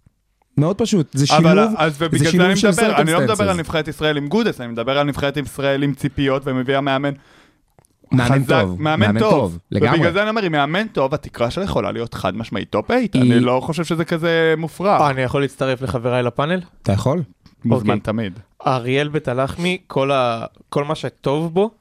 מאוד 0.57 0.77
פשוט, 0.77 1.07
זה 1.13 1.27
שילוב, 1.27 1.45
אבל 1.45 1.59
אז 1.77 1.97
זה 1.97 2.05
ובגלל 2.05 2.19
זה 2.25 2.31
שילוב 2.31 2.47
אני 2.47 2.55
של 2.55 2.69
מדבר, 2.69 2.95
אני 3.01 3.11
לא 3.11 3.21
מדבר. 3.21 3.49
על 3.49 3.57
נבחרת 3.57 3.87
ישראל 3.87 4.17
עם 4.17 4.27
גודס, 4.27 4.61
אני 4.61 4.71
מדבר 4.71 4.97
על 4.97 5.07
נבחרת 5.07 5.37
ישראל 5.37 5.83
עם 5.83 5.93
ציפיות 5.93 6.41
ומביאה 6.45 6.81
מאמן 6.81 7.13
מאמן 8.11 8.43
חזק, 8.43 8.61
טוב, 8.61 8.81
מאמן 8.81 9.19
טוב, 9.19 9.57
לגמרי. 9.71 9.97
ובגלל 9.97 10.13
זה 10.13 10.21
אני 10.21 10.29
אומר, 10.29 10.43
עם 10.43 10.51
מאמן 10.51 10.87
טוב, 10.87 11.13
התקרה 11.13 11.51
שלה 11.51 11.63
יכולה 11.63 11.91
להיות 11.91 12.13
חד 12.13 12.35
משמעית 12.35 12.69
טופ 12.69 12.85
8, 12.87 12.99
היא- 13.13 13.21
אני 13.21 13.39
לא 13.39 13.61
חושב 13.63 13.83
שזה 13.83 14.05
כזה 14.05 14.53
מופרך. 14.57 15.01
אה, 15.01 15.09
אני 15.09 15.21
יכול 15.21 15.41
להצטרף 15.41 15.81
לחבריי 15.81 16.23
לפאנל? 16.23 16.59
אתה 16.83 16.91
יכול? 16.91 17.21
מוזמן 17.65 17.89
אוקיי. 17.89 17.99
תמיד. 17.99 18.39
אריאל 18.67 19.07
בית 19.07 19.27
הלחמי, 19.27 19.77
כל, 19.87 20.11
ה... 20.11 20.45
כל 20.69 20.83
מה 20.83 20.95
שטוב 20.95 21.53
בו, 21.53 21.71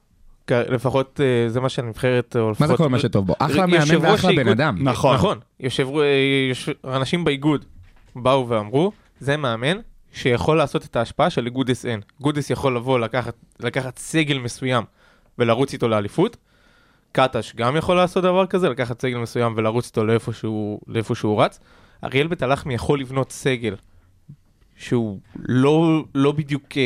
לפחות 0.51 1.21
אה, 1.21 1.49
זה 1.49 1.61
מה 1.61 1.69
שהנבחרת, 1.69 2.37
או 2.37 2.47
מה 2.47 2.51
לפחות... 2.51 2.69
זה 2.69 2.77
כל 2.77 2.89
מה 2.89 2.99
שטוב 2.99 3.27
בו? 3.27 3.35
אחלה 3.39 3.67
מאמן 3.67 3.97
ואחלה 4.01 4.33
בן 4.37 4.49
אדם. 4.49 4.77
נכון. 4.89 5.15
נכון. 5.15 5.39
יושב... 5.61 5.89
אה, 5.97 6.05
יושב... 6.49 6.73
אנשים 6.85 7.25
באיגוד 7.25 7.65
באו 8.17 8.49
ואמרו, 8.49 8.93
זה 9.21 9.37
מאמן 9.37 9.77
שיכול 10.13 10.57
לעשות 10.57 10.85
את 10.85 10.97
ההשפעה 10.97 11.31
של 11.31 11.49
גודס 11.49 11.87
אין. 11.87 12.01
גודס 12.21 12.51
יכול 12.51 12.77
לבוא, 12.77 12.99
לקחת, 12.99 13.35
לקחת 13.61 13.99
סגל 13.99 14.39
מסוים 14.39 14.85
ולרוץ 15.39 15.73
איתו 15.73 15.89
לאליפות. 15.89 16.37
קטש 17.13 17.55
גם 17.55 17.77
יכול 17.77 17.97
לעשות 17.97 18.23
דבר 18.23 18.47
כזה, 18.47 18.69
לקחת 18.69 19.01
סגל 19.01 19.19
מסוים 19.19 19.55
ולרוץ 19.57 19.87
איתו 19.87 20.05
לאיפה 20.05 20.33
שהוא, 20.33 20.81
לאיפה 20.87 21.15
שהוא 21.15 21.43
רץ. 21.43 21.61
אריאל 22.05 22.27
בית 22.27 22.43
הלחמי 22.43 22.75
יכול 22.75 23.01
לבנות 23.01 23.33
סגל 23.33 23.75
שהוא 24.83 25.21
לא, 25.37 26.05
לא 26.15 26.33
בדיוק 26.33 26.63
אה, 26.77 26.83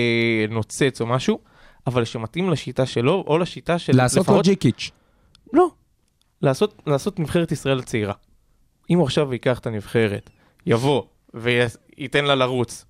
נוצץ 0.51 1.01
או 1.01 1.07
משהו, 1.07 1.39
אבל 1.87 2.05
שמתאים 2.05 2.51
לשיטה 2.51 2.87
שלו, 2.87 3.25
או 3.27 3.39
לשיטה 3.39 3.79
של 3.79 3.97
לעשות 3.97 4.29
לו 4.29 4.41
ג'יקיץ'. 4.43 4.91
לא. 5.53 5.69
לעשות, 6.43 6.83
לעשות 6.87 7.19
נבחרת 7.21 7.53
ישראל 7.53 7.79
הצעירה. 7.79 8.13
אם 8.91 8.99
הוא 8.99 9.05
עכשיו 9.05 9.33
ייקח 9.33 9.59
את 9.59 9.67
הנבחרת, 9.67 10.31
יבוא 10.67 11.03
וייתן 11.35 12.25
לה 12.25 12.35
לרוץ, 12.35 12.85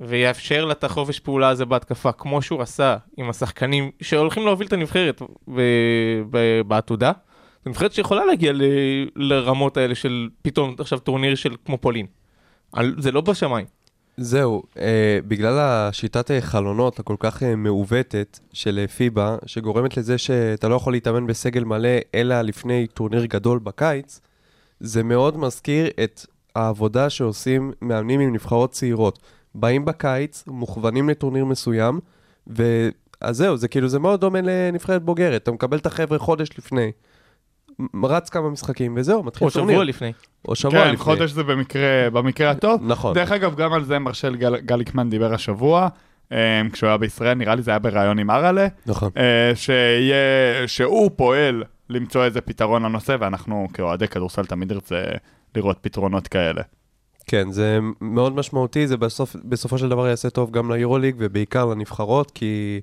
ויאפשר 0.00 0.64
לה 0.64 0.72
את 0.72 0.84
החופש 0.84 1.20
פעולה 1.20 1.48
הזה 1.48 1.64
בהתקפה, 1.64 2.12
כמו 2.12 2.42
שהוא 2.42 2.62
עשה 2.62 2.96
עם 3.16 3.30
השחקנים 3.30 3.90
שהולכים 4.02 4.44
להוביל 4.44 4.66
את 4.66 4.72
הנבחרת 4.72 5.22
בעתודה, 6.66 7.12
זו 7.64 7.70
נבחרת 7.70 7.92
שיכולה 7.92 8.24
להגיע 8.24 8.52
ל- 8.52 8.62
לרמות 9.16 9.76
האלה 9.76 9.94
של 9.94 10.28
פתאום 10.42 10.74
עכשיו 10.78 10.98
טורניר 10.98 11.34
של 11.34 11.56
כמו 11.64 11.78
פולין. 11.78 12.06
על- 12.72 12.94
זה 12.98 13.12
לא 13.12 13.20
בשמיים. 13.20 13.66
זהו, 14.22 14.62
אה, 14.78 15.18
בגלל 15.28 15.58
השיטת 15.58 16.30
החלונות 16.38 16.98
הכל 16.98 17.16
כך 17.18 17.42
אה, 17.42 17.56
מעוותת 17.56 18.38
של 18.52 18.78
אה, 18.78 18.88
פיבה, 18.88 19.36
שגורמת 19.46 19.96
לזה 19.96 20.18
שאתה 20.18 20.68
לא 20.68 20.74
יכול 20.74 20.92
להתאמן 20.92 21.26
בסגל 21.26 21.64
מלא 21.64 21.88
אלא 22.14 22.40
לפני 22.40 22.86
טורניר 22.86 23.24
גדול 23.24 23.58
בקיץ, 23.58 24.20
זה 24.80 25.02
מאוד 25.02 25.36
מזכיר 25.36 25.90
את 26.04 26.26
העבודה 26.54 27.10
שעושים 27.10 27.72
מאמנים 27.82 28.20
עם 28.20 28.32
נבחרות 28.32 28.72
צעירות. 28.72 29.18
באים 29.54 29.84
בקיץ, 29.84 30.44
מוכוונים 30.46 31.08
לטורניר 31.08 31.44
מסוים, 31.44 32.00
ואז 32.46 33.36
זהו, 33.36 33.56
זה 33.56 33.68
כאילו, 33.68 33.88
זה 33.88 33.98
מאוד 33.98 34.20
דומה 34.20 34.40
לנבחרת 34.42 35.02
בוגרת. 35.02 35.42
אתה 35.42 35.52
מקבל 35.52 35.78
את 35.78 35.86
החבר'ה 35.86 36.18
חודש 36.18 36.48
לפני, 36.58 36.92
רץ 38.04 38.28
כמה 38.28 38.50
משחקים, 38.50 38.94
וזהו, 38.96 39.22
מתחיל 39.22 39.46
או 39.46 39.52
טורניר. 39.52 39.74
שבוע 39.74 39.84
לפני. 39.84 40.12
או 40.48 40.54
שבוע 40.54 40.84
כן, 40.84 40.92
לפני. 40.92 40.96
חודש 40.96 41.30
זה 41.30 41.42
במקרה, 41.42 42.10
במקרה 42.12 42.50
הטוב. 42.50 42.80
נכון. 42.84 43.14
דרך 43.14 43.32
אגב, 43.32 43.54
גם 43.54 43.72
על 43.72 43.84
זה 43.84 43.98
מרשל 43.98 44.36
גל, 44.36 44.56
גליקמן 44.56 45.10
דיבר 45.10 45.34
השבוע, 45.34 45.88
אה, 46.32 46.62
כשהוא 46.72 46.88
היה 46.88 46.96
בישראל, 46.96 47.34
נראה 47.34 47.54
לי 47.54 47.62
זה 47.62 47.70
היה 47.70 47.78
בריאיון 47.78 48.18
עם 48.18 48.30
אראלה, 48.30 48.66
נכון. 48.86 49.10
אה, 49.16 49.52
שיהיה, 49.54 50.16
שהוא 50.66 51.10
פועל 51.16 51.64
למצוא 51.90 52.24
איזה 52.24 52.40
פתרון 52.40 52.82
לנושא, 52.82 53.16
ואנחנו 53.20 53.68
כאוהדי 53.74 54.08
כדורסל 54.08 54.46
תמיד 54.46 54.72
נרצה 54.72 55.02
לראות 55.54 55.78
פתרונות 55.80 56.28
כאלה. 56.28 56.62
כן, 57.26 57.50
זה 57.50 57.78
מאוד 58.00 58.36
משמעותי, 58.36 58.86
זה 58.86 58.96
בסוף, 58.96 59.36
בסופו 59.44 59.78
של 59.78 59.88
דבר 59.88 60.08
יעשה 60.08 60.30
טוב 60.30 60.50
גם 60.50 60.72
ליורוליג 60.72 61.14
ובעיקר 61.18 61.64
לנבחרות, 61.64 62.30
כי 62.30 62.80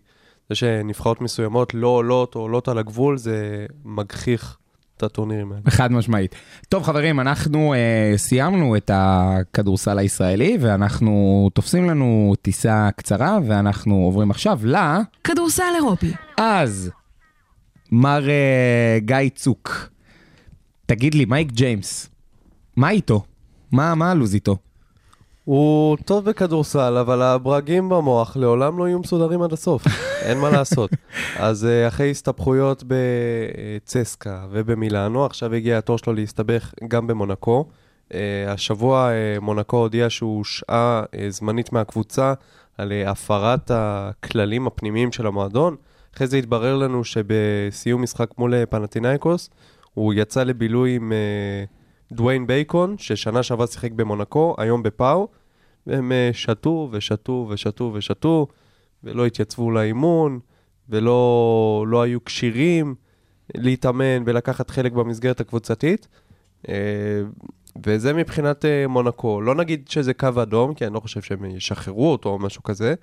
זה 0.50 0.56
שנבחרות 0.56 1.22
מסוימות 1.22 1.74
לא 1.74 1.88
עולות 1.88 2.36
או 2.36 2.42
עולות 2.42 2.68
על 2.68 2.78
הגבול, 2.78 3.18
זה 3.18 3.66
מגחיך 3.86 4.58
את 4.98 5.04
הטורנירים 5.04 5.52
האלה. 5.52 5.62
חד 5.70 5.92
משמעית. 5.92 6.36
טוב 6.70 6.84
חברים, 6.84 7.20
אנחנו 7.20 7.74
אה, 7.74 8.14
סיימנו 8.18 8.78
את 8.78 8.92
הכדורסל 8.94 10.00
הישראלי 10.00 10.58
ואנחנו 10.62 11.50
תופסים 11.54 11.90
לנו 11.90 12.34
טיסה 12.42 12.90
קצרה 12.96 13.40
ואנחנו 13.48 13.96
עוברים 13.96 14.32
עכשיו 14.32 14.60
ל... 14.64 14.76
כדורסל 15.24 15.64
אירופי. 15.76 16.14
אז, 16.38 16.92
מר 17.92 18.30
אה, 18.30 18.98
גיא 19.00 19.30
צוק, 19.36 19.90
תגיד 20.86 21.16
לי, 21.16 21.26
מייק 21.26 21.52
ג'יימס, 21.52 22.10
מה 22.76 22.90
איתו? 22.90 23.24
מה, 23.72 23.96
מה 23.96 24.12
הלו"ז 24.12 24.34
איתו? 24.34 24.58
הוא 25.48 25.98
טוב 26.06 26.26
בכדורסל, 26.26 26.98
אבל 26.98 27.22
הברגים 27.22 27.90
במוח 27.90 28.38
לעולם 28.38 28.78
לא 28.78 28.88
יהיו 28.88 29.00
מסודרים 29.00 29.42
עד 29.42 29.54
הסוף, 29.54 29.84
אין 30.28 30.38
מה 30.38 30.50
לעשות. 30.50 30.90
אז 31.38 31.66
אה, 31.66 31.88
אחרי 31.88 32.12
הסתבכויות 32.12 32.84
בצסקה 32.88 34.46
ובמילאנו, 34.52 35.26
עכשיו 35.26 35.54
הגיע 35.54 35.78
התור 35.78 35.98
שלו 35.98 36.14
להסתבך 36.14 36.74
גם 36.88 37.08
במונקו. 37.08 37.66
אה, 38.14 38.52
השבוע 38.52 39.10
אה, 39.10 39.40
מונקו 39.42 39.78
הודיע 39.78 40.10
שהוא 40.10 40.38
הושעה 40.38 41.04
זמנית 41.30 41.74
מהקבוצה 41.74 42.34
על 42.78 42.92
הפרת 43.06 43.72
הכללים 43.74 44.68
הפנימיים 44.68 45.12
של 45.12 45.28
המועדון. 45.28 45.76
אחרי 46.16 46.28
זה 46.28 46.38
התברר 46.38 46.76
לנו 46.78 47.04
שבסיום 47.04 48.02
משחק 48.02 48.30
מול 48.38 48.66
פנטינאיקוס, 48.66 49.50
הוא 49.94 50.14
יצא 50.14 50.44
לבילוי 50.44 50.96
עם 50.96 51.12
דוויין 52.12 52.48
בייקון, 52.48 52.96
ששנה 52.98 53.44
שעברה 53.44 53.68
שיחק 53.68 53.92
במונקו, 53.92 54.56
היום 54.58 54.84
בפאו, 54.84 55.28
והם 55.88 56.12
אה, 56.12 56.30
שתו 56.34 56.90
ושתו 56.92 57.48
ושתו 57.50 57.92
ושתו, 57.94 58.48
ולא 59.04 59.26
התייצבו 59.26 59.72
לאימון, 59.72 60.40
ולא 60.90 61.86
לא 61.88 62.02
היו 62.02 62.26
כשירים 62.26 62.96
להתאמן 63.56 64.24
ולקחת 64.26 64.70
חלק 64.70 64.92
במסגרת 64.92 65.40
הקבוצתית. 65.40 66.08
אה, 66.70 66.74
וזה 67.86 68.14
מבחינת 68.14 68.66
אה, 68.66 68.88
מונקו. 68.88 69.42
לא 69.42 69.56
נגיד 69.56 69.88
שזה 69.90 70.14
קו 70.14 70.30
אדום, 70.42 70.74
כי 70.74 70.86
אני 70.86 70.94
לא 70.94 71.00
חושב 71.00 71.22
שהם 71.22 71.46
ישחררו 71.46 72.12
אותו 72.12 72.30
או 72.30 72.40
משהו 72.40 72.64
כזה, 72.64 72.94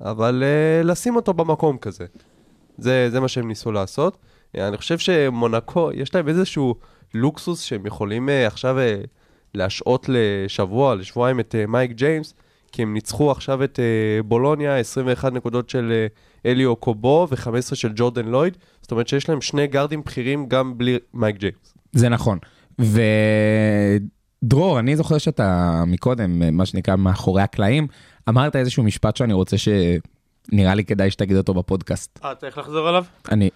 אבל 0.00 0.42
לשים 0.84 1.16
אותו 1.16 1.34
במקום 1.34 1.78
כזה. 1.78 2.06
זה, 2.78 3.08
זה 3.10 3.20
מה 3.20 3.28
שהם 3.28 3.48
ניסו 3.48 3.72
לעשות. 3.72 4.18
אני 4.54 4.76
חושב 4.76 4.98
שמונקו, 4.98 5.90
יש 5.94 6.14
להם 6.14 6.28
איזשהו 6.28 6.74
לוקסוס 7.14 7.60
שהם 7.60 7.86
יכולים 7.86 8.28
עכשיו 8.46 8.76
להשעות 9.54 10.06
לשבוע, 10.08 10.94
לשבועיים 10.94 11.40
את 11.40 11.54
אה, 11.54 11.66
מייק 11.66 11.90
ג'יימס, 11.90 12.34
כי 12.72 12.82
הם 12.82 12.94
ניצחו 12.94 13.30
עכשיו 13.30 13.64
את 13.64 13.80
אה, 13.80 14.22
בולוניה, 14.22 14.78
21 14.78 15.32
נקודות 15.32 15.70
של 15.70 15.92
אה, 15.92 16.06
אליו 16.50 16.76
קובו 16.76 17.28
ו-15 17.30 17.74
של 17.74 17.92
ג'ורדן 17.94 18.26
לויד. 18.26 18.56
זאת 18.82 18.90
אומרת 18.90 19.08
שיש 19.08 19.28
להם 19.28 19.40
שני 19.40 19.66
גארדים 19.66 20.02
בכירים 20.02 20.48
גם 20.48 20.78
בלי 20.78 20.98
מייק 21.14 21.36
ג'יימס. 21.36 21.74
זה 21.92 22.08
נכון. 22.08 22.38
ודרור, 24.42 24.78
אני 24.78 24.96
זוכר 24.96 25.18
שאתה 25.18 25.82
מקודם, 25.86 26.56
מה 26.56 26.66
שנקרא 26.66 26.96
מאחורי 26.96 27.42
הקלעים, 27.42 27.86
אמרת 28.28 28.56
איזשהו 28.56 28.82
משפט 28.82 29.16
שאני 29.16 29.32
רוצה 29.32 29.58
ש... 29.58 29.68
נראה 30.52 30.74
לי 30.74 30.84
כדאי 30.84 31.10
שתגיד 31.10 31.36
אותו 31.36 31.54
בפודקאסט. 31.54 32.20
אה, 32.24 32.34
צריך 32.34 32.58
לחזור 32.58 32.88
עליו? 32.88 33.04
אני... 33.30 33.50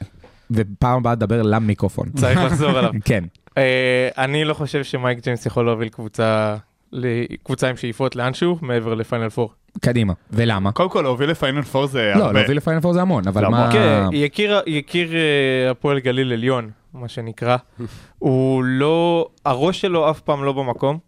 ופעם 0.51 0.97
הבאה 0.97 1.17
תדבר 1.17 1.43
למיקרופון. 1.43 2.09
צריך 2.17 2.39
לחזור 2.41 2.71
עליו. 2.71 2.91
כן. 3.05 3.25
אה, 3.57 4.09
אני 4.19 4.45
לא 4.45 4.55
חושב 4.55 4.85
שמייק 4.85 5.19
ג'יימס 5.25 5.47
יכול 5.47 5.67
להוביל 5.67 5.89
קבוצה, 5.89 6.57
לקבוצה 6.93 7.69
עם 7.69 7.77
שאיפות 7.77 8.17
לאנשהו 8.17 8.59
מעבר 8.63 8.95
לפיינל 8.95 9.29
פור. 9.29 9.53
קדימה. 9.81 10.13
ולמה? 10.31 10.73
קודם 10.73 10.91
כל, 10.91 11.03
להוביל 11.03 11.31
לפיינל 11.31 11.63
פור 11.63 11.87
זה 11.87 12.13
לא, 12.17 12.25
הרבה. 12.25 12.39
להוביל 12.39 12.57
לפיינל 12.57 12.81
פור 12.81 12.93
זה 12.93 13.03
המון, 13.03 13.29
אבל 13.29 13.47
מה... 13.47 13.71
כן, 13.73 14.03
יקיר, 14.13 14.61
יקיר 14.67 15.15
אה, 15.15 15.71
הפועל 15.71 15.99
גליל 15.99 16.33
עליון, 16.33 16.71
מה 16.95 17.09
שנקרא, 17.09 17.57
הוא 18.19 18.65
לא, 18.65 19.29
הראש 19.45 19.81
שלו 19.81 20.11
אף 20.11 20.21
פעם 20.21 20.45
לא 20.45 20.53
במקום, 20.53 20.99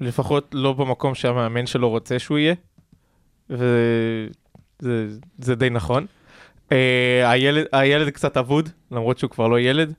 לפחות 0.00 0.50
לא 0.52 0.72
במקום 0.72 1.14
שהמאמן 1.14 1.66
שלו 1.66 1.90
רוצה 1.90 2.18
שהוא 2.18 2.38
יהיה, 2.38 2.54
וזה 3.50 5.06
זה 5.38 5.54
די 5.54 5.70
נכון. 5.70 6.06
אה, 6.72 7.30
הילד, 7.30 7.64
הילד 7.72 8.10
קצת 8.10 8.36
אבוד, 8.36 8.68
למרות 8.90 9.18
שהוא 9.18 9.30
כבר 9.30 9.48
לא 9.48 9.60
ילד, 9.60 9.94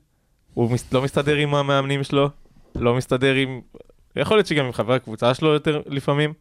הוא 0.54 0.70
מס, 0.70 0.92
לא 0.92 1.02
מסתדר 1.02 1.36
עם 1.36 1.54
המאמנים 1.54 2.04
שלו, 2.04 2.30
לא 2.74 2.94
מסתדר 2.94 3.34
עם, 3.34 3.60
יכול 4.16 4.36
להיות 4.36 4.46
שגם 4.46 4.64
עם 4.64 4.72
חבר 4.72 4.92
הקבוצה 4.92 5.34
שלו 5.34 5.48
יותר 5.48 5.82
לפעמים, 5.86 6.32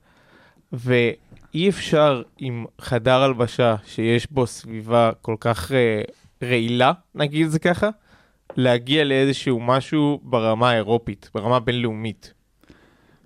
ואי 0.74 1.70
אפשר 1.70 2.22
עם 2.38 2.66
חדר 2.82 3.22
הלבשה 3.22 3.76
שיש 3.86 4.32
בו 4.32 4.48
סביבה 4.48 5.12
כל 5.22 5.36
כך 5.40 5.72
אה, 5.72 6.02
רעילה, 6.44 6.92
נגיד 7.16 7.46
את 7.46 7.52
זה 7.52 7.60
ככה, 7.60 7.90
להגיע 8.58 9.04
לאיזשהו 9.04 9.60
משהו 9.60 10.20
ברמה 10.24 10.70
האירופית, 10.70 11.30
ברמה 11.34 11.60
בינלאומית. 11.60 12.34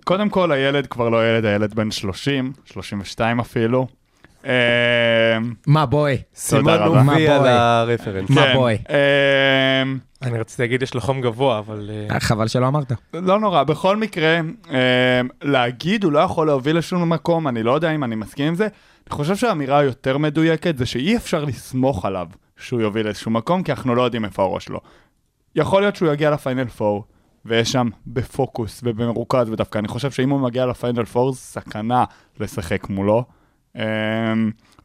קודם 0.04 0.28
כל, 0.28 0.52
הילד 0.52 0.86
כבר 0.86 1.08
לא 1.08 1.28
ילד, 1.28 1.44
הילד 1.44 1.74
בן 1.74 1.90
30, 1.90 2.52
32 2.64 3.40
אפילו. 3.40 3.86
אה, 4.46 5.38
מה 5.66 5.86
בואי? 5.86 6.16
מה, 6.62 7.12
וי 7.16 7.28
על? 7.28 7.46
הרפרנס. 7.46 8.30
מה, 8.30 8.42
כן, 8.42 8.54
בואי? 8.54 8.78
אה, 8.90 9.82
אני 10.22 10.38
רציתי 10.38 10.62
להגיד 10.62 10.82
יש 10.82 10.94
לו 10.94 11.00
חום 11.00 11.20
גבוה, 11.20 11.58
אבל... 11.58 11.90
אה, 12.10 12.20
חבל 12.20 12.48
שלא 12.48 12.68
אמרת. 12.68 12.92
לא 13.14 13.40
נורא, 13.40 13.62
בכל 13.62 13.96
מקרה, 13.96 14.40
אה, 14.70 15.20
להגיד 15.42 16.04
הוא 16.04 16.12
לא 16.12 16.18
יכול 16.18 16.46
להוביל 16.46 16.78
לשום 16.78 17.12
מקום, 17.12 17.48
אני 17.48 17.62
לא 17.62 17.72
יודע 17.72 17.90
אם 17.90 18.04
אני 18.04 18.14
מסכים 18.14 18.46
עם 18.46 18.54
זה. 18.54 18.68
אני 19.06 19.14
חושב 19.14 19.36
שהאמירה 19.36 19.78
היותר 19.78 20.18
מדויקת 20.18 20.78
זה 20.78 20.86
שאי 20.86 21.16
אפשר 21.16 21.44
לסמוך 21.44 22.04
עליו 22.04 22.26
שהוא 22.56 22.80
יוביל 22.80 23.04
לאיזשהו 23.04 23.30
מקום, 23.30 23.62
כי 23.62 23.72
אנחנו 23.72 23.94
לא 23.94 24.02
יודעים 24.02 24.24
איפה 24.24 24.42
הראש 24.42 24.64
שלו. 24.64 24.80
יכול 25.54 25.82
להיות 25.82 25.96
שהוא 25.96 26.12
יגיע 26.12 26.30
לפיינל 26.30 26.66
4, 26.80 27.00
ויש 27.44 27.72
שם 27.72 27.88
בפוקוס 28.06 28.80
ובמרוכז, 28.84 29.50
ודווקא 29.50 29.78
אני 29.78 29.88
חושב 29.88 30.10
שאם 30.10 30.30
הוא 30.30 30.40
מגיע 30.40 30.66
לפיינל 30.66 31.02
4, 31.16 31.32
סכנה 31.32 32.04
לשחק 32.40 32.88
מולו, 32.88 33.16
אה, 33.16 33.22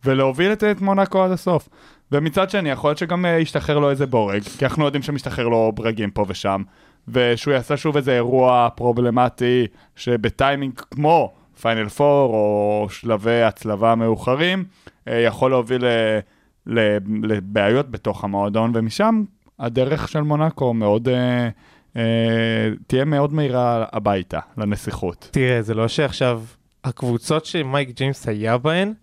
ולהוביל 0.06 0.52
את, 0.52 0.64
מונאקו 0.82 1.24
עד 1.24 1.32
הסוף. 1.32 1.70
ומצד 2.12 2.50
שני, 2.50 2.70
יכול 2.70 2.90
להיות 2.90 2.98
שגם 2.98 3.26
אה, 3.26 3.40
ישתחרר 3.40 3.80
לו 3.80 3.90
איזה 3.90 4.06
בורג, 4.06 4.42
כי 4.42 4.66
אנחנו 4.66 4.86
יודעים 4.86 5.04
שמשתחרר 5.04 5.48
לו 5.48 5.72
ברגים 5.76 6.12
פה 6.12 6.26
ושם, 6.28 6.62
ושהוא 7.08 7.54
יעשה 7.54 7.78
שוב 7.78 7.96
איזה 7.98 8.16
אירוע 8.16 8.70
פרובלמטי, 8.76 9.68
שבטיימינג 9.96 10.74
כמו 10.92 11.34
פיינל 11.62 11.82
4 11.82 11.92
או 12.00 12.88
שלבי 12.90 13.42
הצלבה 13.42 13.96
מאוחרים, 13.96 14.64
אה, 15.08 15.20
יכול 15.20 15.52
להוביל 15.52 15.86
ל- 15.86 16.98
לבעיות 17.24 17.92
בתוך 17.92 18.24
המועדון, 18.24 18.72
ומשם 18.76 19.24
הדרך 19.60 20.08
של 20.08 20.22
מונאקו 20.22 20.74
מאוד, 20.74 21.10
אה, 21.10 21.50
אה, 21.96 22.70
תהיה 22.88 23.06
מאוד 23.06 23.34
מהירה 23.34 23.86
הביתה, 23.94 24.40
לנסיכות. 24.58 25.30
תראה, 25.32 25.62
זה 25.62 25.74
לא 25.74 25.88
שעכשיו, 25.88 26.42
הקבוצות 26.84 27.46
שמייק 27.46 27.90
ג'יימס 27.90 28.28
היה 28.28 28.58
בהן, 28.58 28.94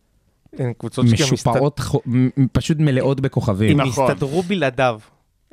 הן 0.58 0.72
קבוצות 0.72 1.06
שגם 1.08 1.26
משופעות, 1.32 1.78
חו- 1.78 2.02
מ- 2.06 2.48
פשוט 2.52 2.76
מלאות 2.80 3.20
בכוכבים. 3.20 3.80
הם 3.80 3.86
נכון. 3.86 4.10
הסתדרו 4.10 4.42
בלעדיו. 4.42 5.00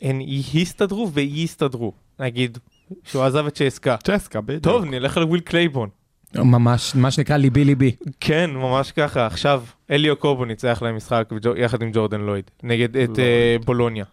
הן 0.01 0.19
הסתדרו 0.61 1.11
ויסתדרו. 1.11 1.93
נגיד, 2.19 2.57
שהוא 3.03 3.23
עזב 3.23 3.45
את 3.47 3.55
צ'סקה. 3.55 3.97
צ'סקה, 3.97 4.41
בדיוק. 4.41 4.63
טוב, 4.63 4.85
נלך 4.85 5.17
על 5.17 5.23
וויל 5.23 5.41
קלייבון. 5.41 5.89
ממש, 6.35 6.95
מה 6.95 7.11
שנקרא 7.11 7.37
ליבי 7.37 7.65
ליבי. 7.65 7.95
כן, 8.19 8.51
ממש 8.51 8.91
ככה. 8.91 9.25
עכשיו, 9.25 9.63
אלי 9.91 10.15
אוקובו 10.15 10.45
ניצח 10.45 10.79
להם 10.81 10.95
משחק 10.95 11.29
יחד 11.57 11.81
עם 11.81 11.91
ג'ורדן 11.93 12.21
לויד, 12.21 12.51
נגד 12.63 12.97
את 12.97 13.19
אה, 13.19 13.55
בולוניה. 13.65 14.05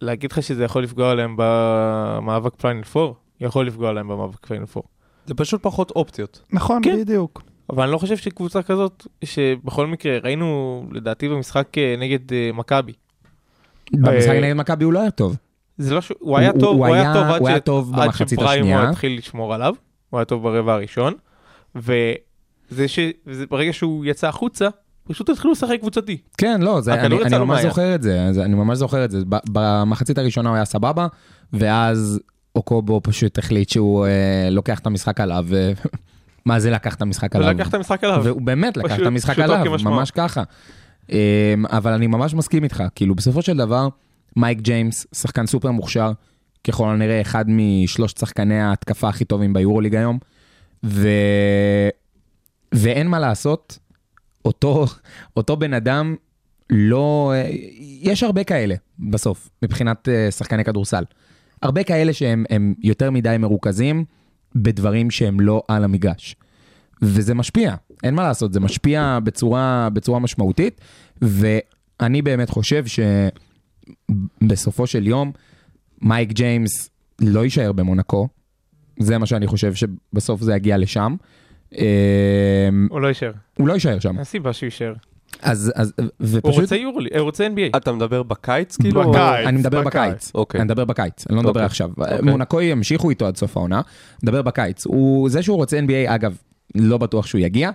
להגיד 0.00 0.32
לך 0.32 0.42
שזה 0.42 0.64
יכול 0.64 0.82
לפגוע 0.82 1.14
להם 1.14 1.34
במאבק 1.38 2.54
פיינל 2.60 2.82
4? 2.96 3.12
יכול 3.40 3.66
לפגוע 3.66 3.92
להם 3.92 4.08
במאבק 4.08 4.46
פיינל 4.46 4.64
4. 4.76 4.88
זה 5.28 5.34
פשוט 5.34 5.62
פחות 5.62 5.90
אופציות. 5.90 6.40
נכון, 6.52 6.82
כן. 6.84 6.96
בדיוק. 7.00 7.42
אבל 7.70 7.82
אני 7.82 7.92
לא 7.92 7.98
חושב 7.98 8.16
שקבוצה 8.16 8.62
כזאת, 8.62 9.06
שבכל 9.24 9.86
מקרה, 9.86 10.18
ראינו 10.24 10.84
לדעתי 10.92 11.28
במשחק 11.28 11.78
אה, 11.78 11.94
נגד 11.98 12.32
אה, 12.32 12.50
מכבי. 12.54 12.92
במשחק 13.92 14.30
אה, 14.30 14.40
נגד 14.40 14.52
מכבי 14.56 14.84
הוא 14.84 14.92
לא 14.92 15.00
היה 15.00 15.10
טוב. 15.10 15.36
זה 15.78 15.94
לא 15.94 16.00
ש... 16.00 16.12
הוא 16.18 16.38
היה 16.38 16.50
הוא- 16.50 16.60
טוב, 16.60 16.76
הוא 16.76 16.86
הוא 16.86 16.94
היה 16.94 17.02
היה- 17.02 17.14
טוב 17.14 17.26
עד 17.34 17.40
הוא 17.40 17.48
היה 17.48 17.56
ש- 17.56 17.60
טוב 17.64 17.94
עד 17.94 18.10
השנייה. 18.38 18.88
התחיל 18.88 19.18
לשמור 19.18 19.54
עליו, 19.54 19.74
הוא 20.10 20.18
היה 20.18 20.24
טוב 20.24 20.42
ברבע 20.42 20.72
הראשון, 20.74 21.14
וזה 21.76 22.88
ש... 22.88 22.98
וזה 23.26 23.46
ברגע 23.46 23.72
שהוא 23.72 24.04
יצא 24.04 24.28
החוצה, 24.28 24.68
פשוט 25.08 25.28
התחילו 25.28 25.52
לשחק 25.52 25.76
קבוצתי. 25.80 26.16
כן, 26.38 26.60
לא, 26.60 26.80
זה, 26.80 26.94
הכדור 26.94 27.22
אני, 27.22 27.36
אני 27.36 27.44
ממש. 27.44 27.62
זוכר 27.62 27.94
את 27.94 28.02
זה, 28.02 28.22
אז 28.24 28.38
אני 28.38 28.54
ממש 28.54 28.78
זוכר 28.78 29.04
את 29.04 29.10
זה. 29.10 29.18
במחצית 29.52 30.18
הראשונה 30.18 30.48
הוא 30.48 30.56
היה 30.56 30.64
סבבה, 30.64 31.06
ואז 31.52 32.20
אוקובו 32.58 33.00
פשוט 33.04 33.38
החליט 33.38 33.68
שהוא 33.68 34.06
אה, 34.06 34.48
לוקח 34.50 34.78
את 34.78 34.86
המשחק 34.86 35.20
עליו, 35.20 35.44
ו... 35.48 35.72
מה 36.46 36.60
זה 36.60 36.70
לקח 36.70 36.94
את 36.94 37.02
המשחק 37.02 37.36
עליו? 37.36 37.50
לקח 37.50 37.68
את 37.68 37.74
המשחק 37.74 38.04
עליו. 38.04 38.20
והוא 38.24 38.42
באמת 38.42 38.76
לקח 38.76 38.88
פשוט- 38.88 39.00
את 39.00 39.06
המשחק 39.06 39.38
עליו, 39.38 39.64
כמשמעו. 39.64 39.94
ממש 39.94 40.10
ככה. 40.10 40.42
אמ, 41.12 41.16
אבל 41.66 41.92
אני 41.92 42.06
ממש 42.06 42.34
מסכים 42.34 42.64
איתך, 42.64 42.82
כאילו 42.94 43.14
בסופו 43.14 43.42
של 43.42 43.56
דבר, 43.56 43.88
מייק 44.36 44.60
ג'יימס, 44.60 45.06
שחקן 45.14 45.46
סופר 45.46 45.70
מוכשר, 45.70 46.12
ככל 46.66 46.88
הנראה 46.88 47.20
אחד 47.20 47.44
משלושת 47.48 48.18
שחקני 48.18 48.60
ההתקפה 48.60 49.08
הכי 49.08 49.24
טובים 49.24 49.52
ביורוליג 49.52 49.94
היום, 49.94 50.18
ו... 50.84 51.08
ואין 52.74 53.08
מה 53.08 53.18
לעשות, 53.18 53.78
אותו, 54.44 54.86
אותו 55.36 55.56
בן 55.56 55.74
אדם 55.74 56.16
לא... 56.70 57.32
יש 58.02 58.22
הרבה 58.22 58.44
כאלה 58.44 58.74
בסוף, 58.98 59.48
מבחינת 59.62 60.08
אה, 60.08 60.30
שחקני 60.30 60.64
כדורסל. 60.64 61.04
הרבה 61.62 61.82
כאלה 61.82 62.12
שהם 62.12 62.44
הם 62.50 62.74
יותר 62.82 63.10
מדי 63.10 63.36
מרוכזים 63.38 64.04
בדברים 64.54 65.10
שהם 65.10 65.40
לא 65.40 65.62
על 65.68 65.84
המגרש. 65.84 66.36
וזה 67.02 67.34
משפיע, 67.34 67.74
אין 68.04 68.14
מה 68.14 68.22
לעשות, 68.22 68.52
זה 68.52 68.60
משפיע 68.60 69.18
בצורה, 69.24 69.88
בצורה 69.92 70.18
משמעותית, 70.18 70.80
ואני 71.22 72.22
באמת 72.22 72.50
חושב 72.50 72.84
שבסופו 74.40 74.86
של 74.86 75.06
יום, 75.06 75.32
מייק 76.02 76.32
ג'יימס 76.32 76.90
לא 77.20 77.44
יישאר 77.44 77.72
במונקו, 77.72 78.28
זה 78.98 79.18
מה 79.18 79.26
שאני 79.26 79.46
חושב 79.46 79.74
שבסוף 79.74 80.40
זה 80.42 80.54
יגיע 80.54 80.78
לשם. 80.78 81.16
אה, 81.78 82.68
הוא 82.90 83.00
לא 83.00 83.08
יישאר. 83.08 83.32
הוא 83.58 83.68
לא 83.68 83.72
יישאר 83.72 83.98
שם. 83.98 84.16
אין 84.16 84.24
סיבה 84.24 84.52
שהוא 84.52 84.66
יישאר. 84.66 84.94
אז, 85.42 85.72
אז, 85.74 85.92
הוא 85.98 86.06
ופשוט, 86.20 86.60
רוצה 86.60 86.76
יורולי, 86.76 87.08
הוא 87.14 87.20
רוצה 87.20 87.46
NBA. 87.46 87.76
אתה 87.76 87.92
מדבר 87.92 88.22
בקיץ 88.22 88.76
כאילו? 88.76 89.02
או- 89.04 89.12
בקיץ. 89.12 89.46
אני 89.46 89.58
מדבר 89.58 89.82
בקיץ. 89.82 90.12
בקיץ, 90.12 90.30
אוקיי. 90.34 90.60
אני 90.60 90.64
מדבר 90.66 90.84
בקיץ, 90.84 91.24
אני 91.28 91.36
לא 91.36 91.42
מדבר 91.42 91.50
אוקיי. 91.50 91.64
עכשיו. 91.64 91.90
אוקיי. 91.98 92.18
מונקו 92.22 92.60
ימשיכו 92.60 93.10
איתו 93.10 93.26
עד 93.26 93.36
סוף 93.36 93.56
העונה, 93.56 93.80
מדבר 94.22 94.42
בקיץ. 94.42 94.86
הוא, 94.86 95.28
זה 95.30 95.42
שהוא 95.42 95.56
רוצה 95.56 95.78
NBA, 95.78 96.14
אגב, 96.14 96.36
לא 96.74 96.98
בטוח 96.98 97.26
שהוא 97.26 97.40
יגיע. 97.40 97.70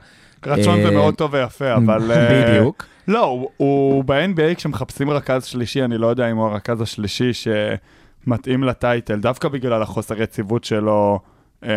רצון 0.45 0.81
זה 0.81 0.87
אה, 0.87 0.91
מאוד 0.93 1.15
טוב 1.15 1.33
ויפה, 1.33 1.75
אבל... 1.75 2.11
אה, 2.11 2.53
בדיוק. 2.57 2.85
לא, 3.07 3.25
הוא- 3.25 3.49
הוא 3.57 4.03
ב-NBA 4.03 4.55
כשמחפשים 4.55 5.09
רכז 5.09 5.45
שלישי, 5.45 5.83
אני 5.83 5.97
לא 5.97 6.07
יודע 6.07 6.31
אם 6.31 6.37
הוא 6.37 6.45
הרכז 6.47 6.81
השלישי 6.81 7.31
שמתאים 7.33 8.63
לטייטל, 8.63 9.19
דווקא 9.19 9.47
בגלל 9.49 9.81
החוסר 9.81 10.21
יציבות 10.21 10.63
שלו, 10.63 11.19
אה, 11.63 11.69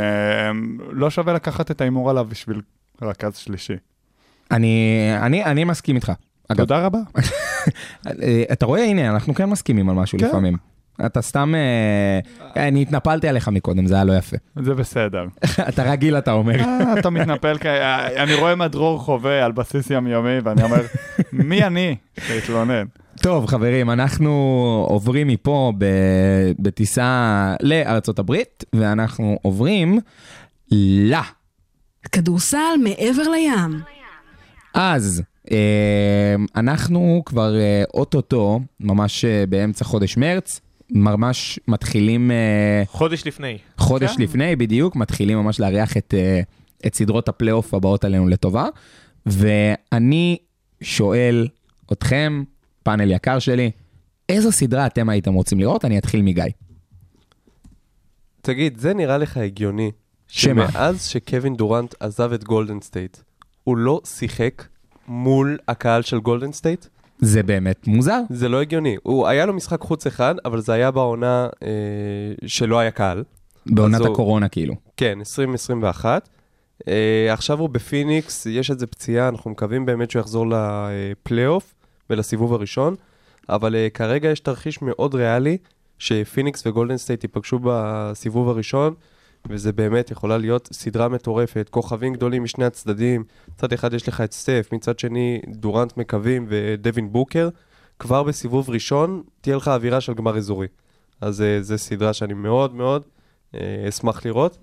לא 0.91 1.11
שווה 1.11 1.33
לקחת 1.33 1.71
את 1.71 1.81
ההימור 1.81 2.11
עליו 2.11 2.25
בשביל 2.29 2.61
רכז 3.03 3.37
שלישי. 3.37 3.75
אני, 4.51 4.91
אני, 5.21 5.45
אני 5.45 5.65
מסכים 5.65 5.97
איתך. 5.97 6.13
אגב, 6.49 6.59
תודה 6.59 6.79
רבה. 6.87 6.99
אה, 8.07 8.43
אתה 8.53 8.67
רואה, 8.67 8.85
הנה, 8.85 9.11
אנחנו 9.11 9.35
כן 9.35 9.45
מסכימים 9.45 9.89
על 9.89 9.95
משהו 9.97 10.19
כן. 10.19 10.27
לפעמים. 10.27 10.57
אתה 11.07 11.23
סתם, 11.23 11.55
אה, 12.57 12.67
אני 12.69 12.83
התנפלתי 12.83 13.29
עליך 13.29 13.49
מקודם, 13.49 13.87
זה 13.87 13.95
היה 13.95 14.05
לא 14.05 14.13
יפה. 14.17 14.37
זה 14.63 14.75
בסדר. 14.75 15.25
אתה 15.69 15.83
רגיל, 15.93 16.19
אתה 16.19 16.33
אומר. 16.33 16.61
אה, 16.61 16.99
אתה 16.99 17.11
מתנפל, 17.11 17.59
כ- 17.61 17.67
אה, 17.67 18.23
אני 18.23 18.35
רואה 18.35 18.55
מה 18.55 18.69
דרור 18.69 18.99
חווה 18.99 19.45
על 19.45 19.53
בסיס 19.53 19.91
יומיומי, 19.91 20.39
ואני 20.45 20.63
אומר, 20.63 20.83
מי 21.33 21.65
אני 21.67 21.97
להתלונן? 22.31 22.85
טוב, 23.23 23.47
חברים, 23.47 23.91
אנחנו 23.91 24.31
עוברים 24.89 25.29
מפה 25.29 25.73
ב- 25.79 25.87
בטיסה 26.59 27.55
לארצות 27.61 28.19
הברית, 28.19 28.65
ואנחנו 28.73 29.39
עוברים 29.43 29.99
כדורסל 32.13 32.59
מעבר 32.85 33.23
לים. 33.23 33.83
אז, 34.77 35.23
אה, 35.51 36.35
אנחנו 36.57 37.23
כבר 37.27 37.57
אה, 37.57 37.85
אוטוטו, 37.95 38.61
ממש 38.81 39.25
אה, 39.25 39.45
באמצע 39.49 39.85
חודש 39.85 40.17
מרץ, 40.17 40.61
ממש 40.91 41.61
מתחילים 41.69 42.31
חודש 42.87 43.27
לפני. 43.27 43.59
חודש 43.79 44.17
כן. 44.17 44.23
לפני, 44.23 44.57
בדיוק, 44.57 44.97
מתחילים 44.97 45.39
ממש 45.39 45.61
לארח 45.61 45.97
את, 45.97 46.15
את 46.87 46.95
סדרות 46.95 47.29
הפלייאוף 47.29 47.75
הבאות 47.75 48.05
עלינו 48.05 48.29
לטובה. 48.29 48.69
ואני 49.27 50.39
שואל 50.83 51.49
אתכם, 51.93 52.45
פאנל 52.83 53.11
יקר 53.11 53.39
שלי, 53.39 53.71
איזו 54.29 54.53
סדרה 54.53 54.87
אתם 54.87 55.09
הייתם 55.09 55.35
רוצים 55.35 55.61
לראות? 55.61 55.85
אני 55.85 55.99
אתחיל 55.99 56.23
מגיא. 56.23 56.45
תגיד, 58.41 58.79
זה 58.79 58.95
נראה 58.95 59.19
לך 59.19 59.37
הגיוני, 59.37 59.91
שמה? 60.29 60.69
שמאז 60.71 61.07
שקווין 61.07 61.57
דורנט 61.57 61.95
עזב 62.01 62.33
את 62.33 62.45
גולדן 62.45 62.81
סטייט, 62.81 63.17
הוא 63.67 63.77
לא 63.77 64.01
שיחק 64.05 64.65
מול 65.09 65.59
הקהל 65.69 66.03
של 66.03 66.19
גולדן 66.19 66.53
סטייט? 66.53 66.87
זה 67.19 67.43
באמת 67.43 67.87
מוזר. 67.87 68.21
זה 68.31 68.49
לא 68.49 68.61
הגיוני. 68.61 68.97
הוא, 69.03 69.27
היה 69.27 69.47
לו 69.47 69.53
משחק 69.55 69.81
חוץ 69.81 70.07
אחד, 70.07 70.35
אבל 70.45 70.61
זה 70.61 70.73
היה 70.73 70.91
בעונה 70.91 71.49
אה, 71.63 71.69
שלא 72.47 72.79
היה 72.79 72.91
קהל. 72.91 73.25
בעונת 73.67 74.01
הוא- 74.01 74.13
הקורונה 74.13 74.49
כאילו. 74.49 74.75
כן, 74.97 75.19
2021. 75.19 76.29
אה, 76.89 77.29
עכשיו 77.33 77.59
הוא 77.61 77.69
בפיניקס, 77.69 78.47
יש 78.47 78.71
איזה 78.71 78.87
פציעה, 78.87 79.29
אנחנו 79.29 79.51
מקווים 79.51 79.87
באמת 79.87 80.11
שהוא 80.11 80.21
יחזור 80.21 80.47
לפלייאוף 80.51 81.75
ולסיבוב 82.11 82.53
הראשון, 82.55 82.95
אבל 83.49 83.75
אה, 83.75 83.89
כרגע 83.95 84.29
יש 84.31 84.41
תרחיש 84.41 84.83
מאוד 84.83 85.15
ריאלי, 85.15 85.59
שפיניקס 85.99 86.67
וגולדן 86.67 86.97
סטייט 86.97 87.23
ייפגשו 87.23 87.59
בסיבוב 87.63 88.49
הראשון, 88.49 88.95
וזה 89.49 89.73
באמת 89.73 90.11
יכולה 90.11 90.39
להיות 90.39 90.69
סדרה 90.73 91.09
מטורפת, 91.09 91.69
כוכבים 91.71 92.13
גדולים 92.13 92.45
משני 92.45 92.65
הצדדים, 92.65 93.25
מצד 93.55 93.73
אחד 93.73 93.95
יש 93.95 94.09
לך 94.09 94.21
את 94.21 94.33
סטף, 94.33 94.69
מצד 94.73 94.99
שני 94.99 95.41
דורנט 95.49 95.97
מקווים 95.97 96.47
ודווין 96.49 97.13
בוקר, 97.13 97.49
כבר 97.99 98.23
בסיבוב 98.23 98.71
ראשון 98.71 99.23
תהיה 99.41 99.57
לך 99.57 99.69
אווירה 99.69 100.01
של 100.01 100.15
גמר 100.15 100.37
אזורי. 100.37 100.67
אז 101.21 101.43
אה, 101.43 101.63
זו 101.63 101.79
סדרה 101.79 102.13
שאני 102.13 102.35
מאוד 102.35 102.75
מאוד 102.75 103.03
אה, 103.55 103.85
אשמח 103.89 104.27
לראות. 104.27 104.59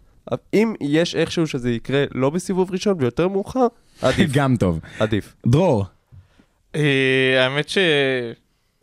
אם 0.54 0.74
יש 0.82 1.16
איכשהו 1.16 1.48
שזה 1.48 1.72
יקרה 1.72 2.06
לא 2.12 2.30
בסיבוב 2.30 2.72
ראשון 2.72 2.98
ויותר 3.00 3.28
מאוחר, 3.28 3.68
עדיף, 4.02 4.32
גם 4.38 4.56
טוב. 4.56 4.80
עדיף. 5.00 5.36
דרור, 5.48 5.86
אה, 6.76 7.44
האמת 7.44 7.70
ש... 7.70 7.78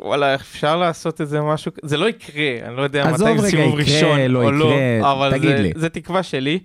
וואלה, 0.03 0.34
אפשר 0.34 0.76
לעשות 0.76 1.20
איזה 1.20 1.40
משהו, 1.40 1.72
זה 1.82 1.96
לא 1.96 2.09
יקרה, 2.09 2.68
אני 2.68 2.76
לא 2.76 2.82
יודע 2.82 3.07
מתי 3.07 3.18
זה 3.18 3.24
סיבוב 3.51 3.80
יקרה, 3.80 3.94
ראשון 3.96 4.20
לא 4.20 4.42
או 4.44 4.51
לא, 4.53 4.64
יקרה, 4.64 5.12
אבל 5.12 5.30
תגיד 5.38 5.57
זה- 5.57 5.62
לי. 5.62 5.72
זה 5.76 5.88
תקווה 5.88 6.22
שלי. 6.22 6.59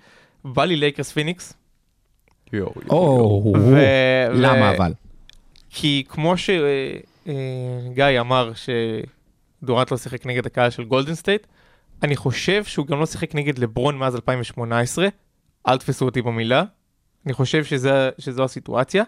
בא 0.46 0.66
לי 0.66 0.76
לייקרס 0.76 1.12
פיניקס. 1.12 1.54
יואו, 2.54 2.74
או, 2.90 3.54
ו- 3.60 4.28
למה 4.34 4.72
אבל? 4.76 4.94
כי 5.70 6.04
כמו 6.10 6.34
שגיא 6.38 8.06
אמר 8.20 8.52
שדורנט 9.62 9.92
לא 9.92 9.98
שיחק 9.98 10.26
נגד 10.26 10.46
הקהל 10.46 10.70
של 10.70 10.84
גולדן 10.84 11.16
סטייט, 11.16 11.48
אני 12.04 12.16
חושב 12.16 12.64
שהוא 12.64 12.88
גם 12.88 13.00
לא 13.00 13.06
שיחק 13.06 13.36
נגד 13.36 13.58
לברון 13.60 13.98
מאז 13.98 14.16
2018, 14.16 15.08
אל 15.68 15.78
תפסו 15.78 16.06
אותי 16.06 16.22
במילה, 16.22 16.64
אני 17.26 17.34
חושב 17.34 17.64
שזה, 17.64 18.10
שזו 18.18 18.44
הסיטואציה. 18.44 19.04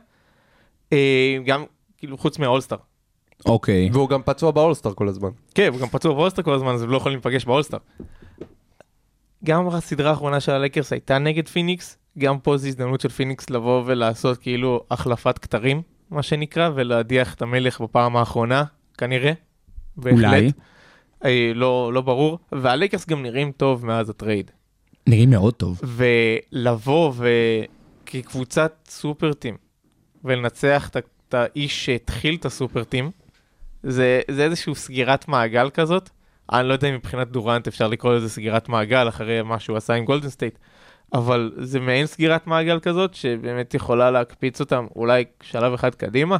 אה, 0.94 1.38
גם, 1.46 1.64
כאילו, 1.98 2.18
חוץ 2.18 2.40
מהאולסטאר. 2.40 2.78
אוקיי. 3.48 3.90
והוא 3.94 4.10
גם 4.10 4.22
פצוע 4.26 4.52
באולסטאר 4.52 4.94
כל 4.94 5.08
הזמן. 5.08 5.30
כן, 5.56 5.70
הוא 5.74 5.82
גם 5.82 5.88
פצוע 5.88 6.14
באולסטאר 6.14 6.44
כל 6.44 6.54
הזמן, 6.54 6.74
אז 6.74 6.82
הם 6.84 6.90
לא 6.90 6.98
יכולים 6.98 7.16
להיפגש 7.16 7.46
באולסטאר. 7.46 7.80
גם 9.44 9.68
הסדרה 9.68 10.10
האחרונה 10.10 10.40
של 10.40 10.52
הלקרס 10.52 10.94
הייתה 10.94 11.18
נגד 11.18 11.48
פיניקס, 11.48 11.98
גם 12.18 12.40
פה 12.40 12.58
זו 12.58 12.68
הזדמנות 12.68 13.02
של 13.02 13.10
פיניקס 13.10 13.50
לבוא 13.50 13.84
ולעשות 13.86 14.38
כאילו 14.38 14.84
החלפת 14.92 15.38
כתרים, 15.38 15.82
מה 16.10 16.24
שנקרא, 16.24 16.70
ולהדיח 16.76 17.34
את 17.34 17.42
המלך 17.42 17.82
בפעם 17.82 18.18
האחרונה, 18.18 18.64
כנראה. 18.98 19.32
בהחלט. 19.98 20.24
אולי. 20.24 20.52
אה, 21.26 21.52
לא, 21.56 21.94
לא 21.94 22.02
ברור, 22.02 22.40
והלקרס 22.52 23.08
גם 23.08 23.24
נראים 23.24 23.52
טוב 23.52 23.86
מאז 23.86 24.10
ה 24.10 24.16
trade. 24.16 24.52
נראים 25.08 25.30
מאוד 25.30 25.54
טוב. 25.54 25.82
ולבוא 25.84 27.14
וכקבוצת 28.04 28.74
super 28.90 29.34
team, 29.34 29.58
ולנצח 30.24 30.90
את 30.90 31.34
האיש 31.34 31.86
שהתחיל 31.86 32.36
את 32.36 32.46
ה 32.46 32.52
super 32.52 32.84
team, 32.84 33.12
זה, 33.88 34.22
זה 34.32 34.44
איזושהי 34.44 34.76
סגירת 34.76 35.28
מעגל 35.28 35.70
כזאת. 35.70 36.10
אני 36.54 36.68
לא 36.68 36.74
יודע 36.74 36.90
אם 36.90 36.96
מבחינת 36.96 37.32
דורנט 37.32 37.68
אפשר 37.68 37.88
לקרוא 37.88 38.14
לזה 38.14 38.30
סגירת 38.30 38.70
מעגל 38.70 39.08
אחרי 39.08 39.42
מה 39.42 39.60
שהוא 39.60 39.78
עשה 39.78 39.94
עם 39.94 40.06
גולדן 40.06 40.30
סטייט, 40.30 40.58
אבל 41.14 41.52
זה 41.58 41.80
מעין 41.80 42.06
סגירת 42.06 42.48
מעגל 42.48 42.80
כזאת 42.80 43.14
שבאמת 43.14 43.74
יכולה 43.74 44.12
להקפיץ 44.12 44.60
אותם 44.60 44.86
אולי 44.96 45.24
שלב 45.42 45.74
אחד 45.74 45.96
קדימה. 45.96 46.38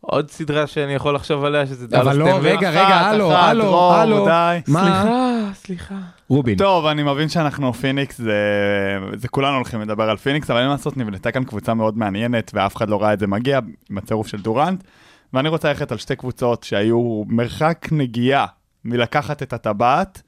עוד 0.00 0.30
סדרה 0.30 0.66
שאני 0.66 0.94
יכול 0.94 1.14
לחשוב 1.14 1.44
עליה 1.44 1.66
שזה 1.66 1.86
דאלאס 1.86 2.06
אבל 2.06 2.16
לא, 2.16 2.24
דנבר. 2.24 2.48
רגע, 2.48 2.70
רגע, 2.70 2.80
הלו, 2.80 3.32
הלו, 3.32 3.92
הלו. 3.92 4.24
די. 4.26 4.60
סליחה, 4.66 5.50
סליחה. 5.54 5.94
רובין. 6.28 6.58
טוב, 6.58 6.86
אני 6.86 7.02
מבין 7.02 7.28
שאנחנו 7.28 7.74
פיניקס, 7.74 8.18
זה, 8.18 8.38
זה 9.16 9.28
כולנו 9.28 9.56
הולכים 9.56 9.80
לדבר 9.80 10.10
על 10.10 10.16
פיניקס, 10.16 10.50
אבל 10.50 10.58
אין 10.58 10.66
מה 10.66 10.72
לעשות, 10.72 10.96
נבנתה 10.96 11.32
כאן 11.32 11.44
קבוצה 11.44 11.74
מאוד 11.74 11.98
מעניינת, 11.98 12.50
ואף 12.54 12.76
אחד 12.76 12.88
לא 12.88 13.02
ראה 13.02 13.12
את 13.12 13.18
זה 13.18 13.26
מגיע, 13.26 13.60
עם 13.90 13.98
הצירוף 13.98 14.26
של 14.26 14.40
דורנט. 14.40 14.84
ואני 15.34 15.48
רוצה 15.48 15.68
ללכת 15.68 15.92
על 15.92 15.98
שתי 15.98 16.16
קבוצות 16.16 16.62
שהיו 16.62 17.22
מרחק 17.26 17.88
נגיעה 17.92 18.46
מלקחת 18.84 19.42
את 19.42 19.52
הטבעת, 19.52 20.22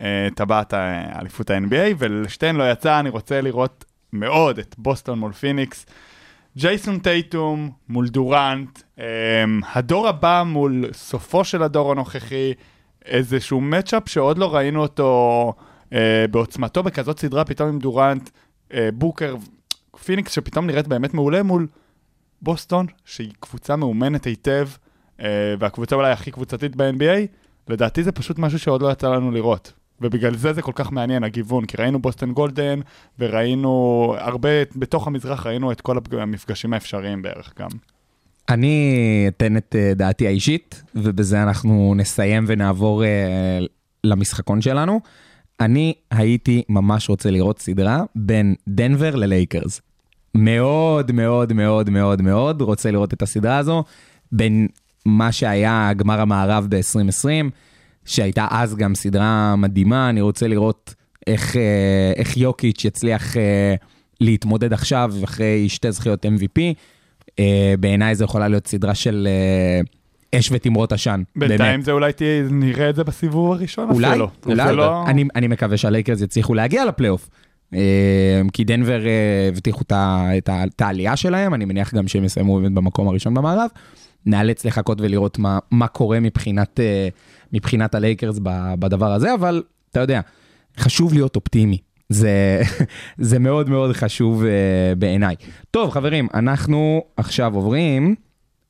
אה, 0.00 0.28
טבעת 0.34 0.72
האליפות 0.72 1.50
ה-NBA, 1.50 1.94
ולשתיהן 1.98 2.56
לא 2.56 2.70
יצא, 2.70 3.00
אני 3.00 3.08
רוצה 3.08 3.40
לראות 3.40 3.84
מאוד 4.12 4.58
את 4.58 4.74
בוסטון 4.78 5.18
מול 5.18 5.32
פיניקס. 5.32 5.86
ג'ייסון 6.56 6.98
טייטום 6.98 7.70
מול 7.88 8.08
דורנט, 8.08 8.82
אה, 8.98 9.04
הדור 9.74 10.08
הבא 10.08 10.42
מול 10.46 10.84
סופו 10.92 11.44
של 11.44 11.62
הדור 11.62 11.92
הנוכחי, 11.92 12.52
איזשהו 13.04 13.60
matchup 13.60 14.08
שעוד 14.08 14.38
לא 14.38 14.54
ראינו 14.54 14.82
אותו 14.82 15.52
אה, 15.92 16.24
בעוצמתו 16.30 16.82
בכזאת 16.82 17.20
סדרה, 17.20 17.44
פתאום 17.44 17.68
עם 17.68 17.78
דורנט, 17.78 18.30
בוקר, 18.94 19.36
פיניקס 20.04 20.32
שפתאום 20.32 20.66
נראית 20.66 20.88
באמת 20.88 21.14
מעולה 21.14 21.42
מול 21.42 21.66
בוסטון, 22.42 22.86
שהיא 23.04 23.32
קבוצה 23.40 23.76
מאומנת 23.76 24.24
היטב, 24.24 24.68
אה, 25.20 25.54
והקבוצה 25.58 25.96
אולי 25.96 26.12
הכי 26.12 26.30
קבוצתית 26.30 26.76
ב-NBA, 26.76 27.26
לדעתי 27.68 28.02
זה 28.02 28.12
פשוט 28.12 28.38
משהו 28.38 28.58
שעוד 28.58 28.82
לא 28.82 28.92
יצא 28.92 29.08
לנו 29.08 29.30
לראות. 29.30 29.72
ובגלל 30.00 30.36
זה 30.36 30.52
זה 30.52 30.62
כל 30.62 30.72
כך 30.74 30.92
מעניין, 30.92 31.24
הגיוון, 31.24 31.64
כי 31.64 31.76
ראינו 31.76 31.98
בוסטון 31.98 32.32
גולדן, 32.32 32.80
וראינו 33.18 34.14
הרבה, 34.18 34.48
בתוך 34.76 35.06
המזרח 35.06 35.46
ראינו 35.46 35.72
את 35.72 35.80
כל 35.80 35.98
המפגשים 36.12 36.72
האפשריים 36.72 37.22
בערך 37.22 37.52
גם. 37.58 37.68
אני 38.48 39.24
אתן 39.28 39.56
את 39.56 39.76
אה, 39.78 39.92
דעתי 39.94 40.26
האישית, 40.26 40.82
ובזה 40.94 41.42
אנחנו 41.42 41.94
נסיים 41.96 42.44
ונעבור 42.46 43.04
אה, 43.04 43.58
למשחקון 44.04 44.60
שלנו. 44.60 45.00
אני 45.60 45.94
הייתי 46.10 46.62
ממש 46.68 47.08
רוצה 47.08 47.30
לראות 47.30 47.58
סדרה 47.58 48.02
בין 48.14 48.54
דנבר 48.68 49.16
ללייקרס. 49.16 49.80
מאוד 50.34 51.12
מאוד 51.12 51.52
מאוד 51.52 51.90
מאוד 51.90 52.22
מאוד 52.22 52.62
רוצה 52.62 52.90
לראות 52.90 53.12
את 53.12 53.22
הסדרה 53.22 53.58
הזו 53.58 53.84
בין 54.32 54.68
מה 55.06 55.32
שהיה 55.32 55.92
גמר 55.96 56.20
המערב 56.20 56.66
ב-2020, 56.68 57.50
שהייתה 58.04 58.46
אז 58.50 58.76
גם 58.76 58.94
סדרה 58.94 59.56
מדהימה, 59.56 60.10
אני 60.10 60.20
רוצה 60.20 60.48
לראות 60.48 60.94
איך, 61.26 61.56
אה, 61.56 62.12
איך 62.16 62.36
יוקיץ' 62.36 62.84
יצליח 62.84 63.36
אה, 63.36 63.74
להתמודד 64.20 64.72
עכשיו 64.72 65.12
אחרי 65.24 65.68
שתי 65.68 65.92
זכיות 65.92 66.26
MVP. 66.26 66.60
אה, 67.38 67.74
בעיניי 67.80 68.14
זו 68.14 68.24
יכולה 68.24 68.48
להיות 68.48 68.66
סדרה 68.66 68.94
של 68.94 69.28
אש 70.34 70.48
ותמרות 70.52 70.92
עשן. 70.92 71.22
בינתיים. 71.36 71.82
זה 71.82 71.92
אולי 71.92 72.12
תהיה, 72.12 72.42
נראה 72.50 72.90
את 72.90 72.96
זה 72.96 73.04
בסיבוב 73.04 73.52
הראשון 73.52 73.90
אולי, 73.90 74.10
אפילו. 74.10 74.28
אולי, 74.46 74.66
זה 74.66 74.72
לא... 74.72 75.06
אני, 75.06 75.24
אני 75.36 75.48
מקווה 75.48 75.76
שהלייקרס 75.76 76.20
יצליחו 76.20 76.54
להגיע 76.54 76.84
לפלייאוף. 76.84 77.28
אה, 77.74 78.40
כי 78.52 78.64
דנבר 78.64 79.06
אה, 79.06 79.48
הבטיחו 79.48 79.84
את 79.90 80.80
העלייה 80.80 81.16
שלהם, 81.16 81.54
אני 81.54 81.64
מניח 81.64 81.94
גם 81.94 82.08
שהם 82.08 82.24
יסיימו 82.24 82.60
באמת 82.60 82.72
במקום 82.72 83.08
הראשון 83.08 83.34
במערב. 83.34 83.70
נאלץ 84.26 84.64
לחכות 84.64 85.00
ולראות 85.00 85.38
מה, 85.38 85.58
מה 85.70 85.86
קורה 85.86 86.20
מבחינת, 86.20 86.80
אה, 86.80 87.08
מבחינת 87.52 87.94
הלייקרס 87.94 88.38
בדבר 88.78 89.12
הזה, 89.12 89.34
אבל 89.34 89.62
אתה 89.90 90.00
יודע, 90.00 90.20
חשוב 90.78 91.14
להיות 91.14 91.36
אופטימי. 91.36 91.78
זה, 92.08 92.62
זה 93.18 93.38
מאוד 93.38 93.68
מאוד 93.68 93.92
חשוב 93.92 94.42
אה, 94.42 94.46
בעיניי. 94.98 95.34
טוב, 95.70 95.90
חברים, 95.90 96.28
אנחנו 96.34 97.02
עכשיו 97.16 97.54
עוברים 97.54 98.14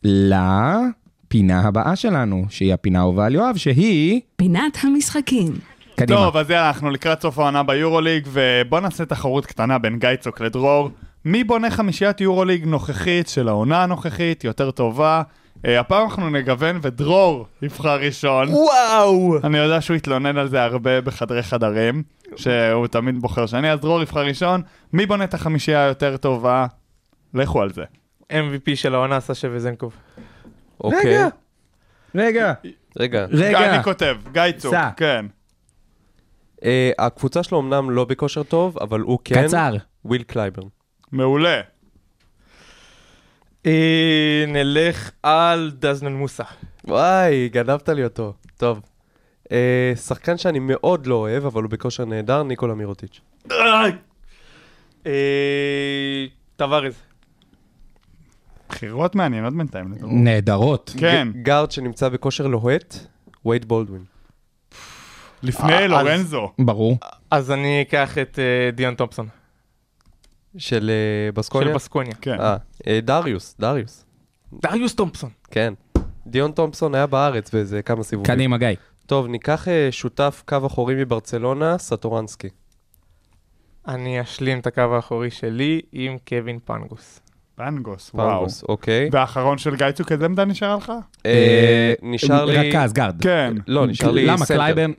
לפינה 0.05 1.61
הבאה 1.61 1.97
שלנו, 1.97 2.45
שהיא 2.49 2.75
הפינה 2.75 2.99
האהובה 2.99 3.27
על 3.27 3.35
יואב, 3.35 3.57
שהיא... 3.57 4.21
פינת 4.37 4.79
המשחקים. 4.83 5.53
קדימה. 5.99 6.19
טוב, 6.19 6.37
אז 6.37 6.51
יאללה, 6.51 6.69
אנחנו 6.69 6.91
לקראת 6.91 7.23
סוף 7.23 7.39
העונה 7.39 7.63
ביורוליג, 7.63 8.29
ובוא 8.33 8.81
נעשה 8.81 9.05
תחרות 9.05 9.47
קטנה 9.47 9.79
בין 9.79 9.99
גייצוק 9.99 10.41
לדרור. 10.41 10.91
מי 11.25 11.45
בונה 11.45 11.71
חמישיית 11.71 12.21
יורוליג 12.21 12.65
נוכחית 12.65 13.29
של 13.29 13.49
העונה 13.49 13.83
הנוכחית, 13.83 14.45
יותר 14.45 14.71
טובה? 14.71 15.23
אה, 15.67 15.81
הפעם 15.81 16.05
אנחנו 16.05 16.31
נגוון 16.31 16.79
ודרור 16.83 17.47
יבחר 17.63 18.01
ראשון. 18.01 18.49
וואו! 18.49 19.39
אני 19.45 19.59
יודע 19.59 19.81
שהוא 19.81 19.97
התלונן 19.97 20.37
על 20.37 20.49
זה 20.49 20.63
הרבה 20.63 21.01
בחדרי 21.01 21.43
חדרים. 21.43 22.03
שהוא 22.37 22.87
תמיד 22.87 23.19
בוחר 23.19 23.47
שני, 23.47 23.73
אז 23.73 23.81
דרור 23.81 24.03
יבחר 24.03 24.25
ראשון. 24.25 24.63
מי 24.93 25.07
בונה 25.07 25.25
את 25.25 25.35
החמישייה 25.35 25.85
היותר 25.85 26.17
טובה? 26.17 26.67
לכו 27.35 27.63
על 27.63 27.73
זה. 27.73 27.85
MVP 28.33 28.75
של 28.75 28.95
העונה, 28.95 29.21
סשה 29.21 29.49
וזנקוב. 29.51 29.93
אוקיי. 30.81 31.01
רגע. 31.01 31.29
רגע, 32.15 32.55
רגע. 32.97 33.27
רגע. 33.31 33.75
אני 33.75 33.83
כותב, 33.83 34.17
גיא 34.33 34.43
צוק, 34.57 34.75
סע. 34.75 34.91
כן. 34.97 35.27
אה, 36.65 36.91
הקבוצה 36.99 37.43
שלו 37.43 37.61
אמנם 37.61 37.91
לא 37.91 38.05
בכושר 38.05 38.43
טוב, 38.43 38.79
אבל 38.79 39.01
הוא 39.01 39.19
כן. 39.25 39.47
קצר. 39.47 39.75
וויל 40.05 40.23
קלייברן. 40.23 40.69
מעולה. 41.13 41.61
אה, 43.67 44.45
נלך 44.49 45.11
על 45.23 45.71
דזנן 45.79 46.13
מוסה. 46.13 46.45
וואי, 46.85 47.49
גנבת 47.49 47.89
לי 47.89 48.05
אותו. 48.05 48.33
טוב. 48.57 48.81
אה, 49.53 49.93
שחקן 49.97 50.37
שאני 50.37 50.59
מאוד 50.59 51.07
לא 51.07 51.15
אוהב, 51.15 51.47
אבל 51.47 51.63
הוא 51.63 51.71
בכושר 51.71 52.05
נהדר, 52.05 52.43
ניקולה 52.43 52.75
מירוטיץ'. 52.75 53.21
טווארז. 56.57 57.03
בחירות 58.69 59.15
מעניינות 59.15 59.57
בינתיים. 59.57 59.95
נהדרות. 60.01 60.95
כן, 60.99 61.29
גארד 61.43 61.71
שנמצא 61.71 62.09
בכושר 62.09 62.47
לוהט, 62.47 62.95
וייד 63.47 63.65
בולדווין. 63.65 64.05
לפני 65.43 65.73
אה, 65.73 65.87
לורנזו. 65.87 66.53
ברור. 66.59 66.99
אז 67.31 67.51
אני 67.51 67.83
אקח 67.83 68.19
את 68.19 68.39
אה, 68.39 68.71
דיון 68.71 68.95
תומפסון. 68.95 69.29
של 70.59 70.91
אה, 70.91 71.29
של 71.29 71.31
בסקוניה? 71.35 71.75
בסקוניה. 71.75 72.15
כן. 72.21 72.37
דריוס, 73.03 73.57
דריוס. 73.61 74.05
דריוס 74.53 74.95
תומפסון. 74.95 75.31
כן. 75.51 75.75
דיון 76.27 76.53
תומפסון 76.53 76.95
היה 76.95 77.07
בארץ 77.07 77.55
באיזה 77.55 77.83
כמה 77.83 78.03
סיבובים. 78.03 78.35
קדימה, 78.35 78.59
גיא. 78.59 78.69
טוב, 79.07 79.27
ניקח 79.27 79.67
שותף 79.91 80.43
קו 80.47 80.67
אחורי 80.67 80.95
מברצלונה, 80.95 81.79
סטורנסקי. 81.79 82.49
אני 83.89 84.21
אשלים 84.21 84.59
את 84.59 84.67
הקו 84.67 84.81
האחורי 84.81 85.31
שלי 85.31 85.81
עם 85.93 86.17
קווין 86.29 86.59
פנגוס. 86.65 87.21
פנגוס, 87.55 88.11
וואו. 88.15 88.39
פנגוס, 88.39 88.65
אוקיי. 88.69 89.09
והאחרון 89.13 89.59
של 89.59 89.77
גיא 89.77 89.91
צוק, 89.91 90.13
איזה 90.13 90.25
עמדה 90.25 90.45
נשאר 90.45 90.77
לך? 90.77 90.93
נשאר 92.03 92.45
לי... 92.45 92.71
רכז, 92.71 92.93
גארד. 92.93 93.23
כן. 93.23 93.55
לא, 93.67 93.87
נשאר 93.87 94.11
לי 94.11 94.27
למה? 94.27 94.37
סנטר. 94.37 94.55
קלייברן? 94.55 94.93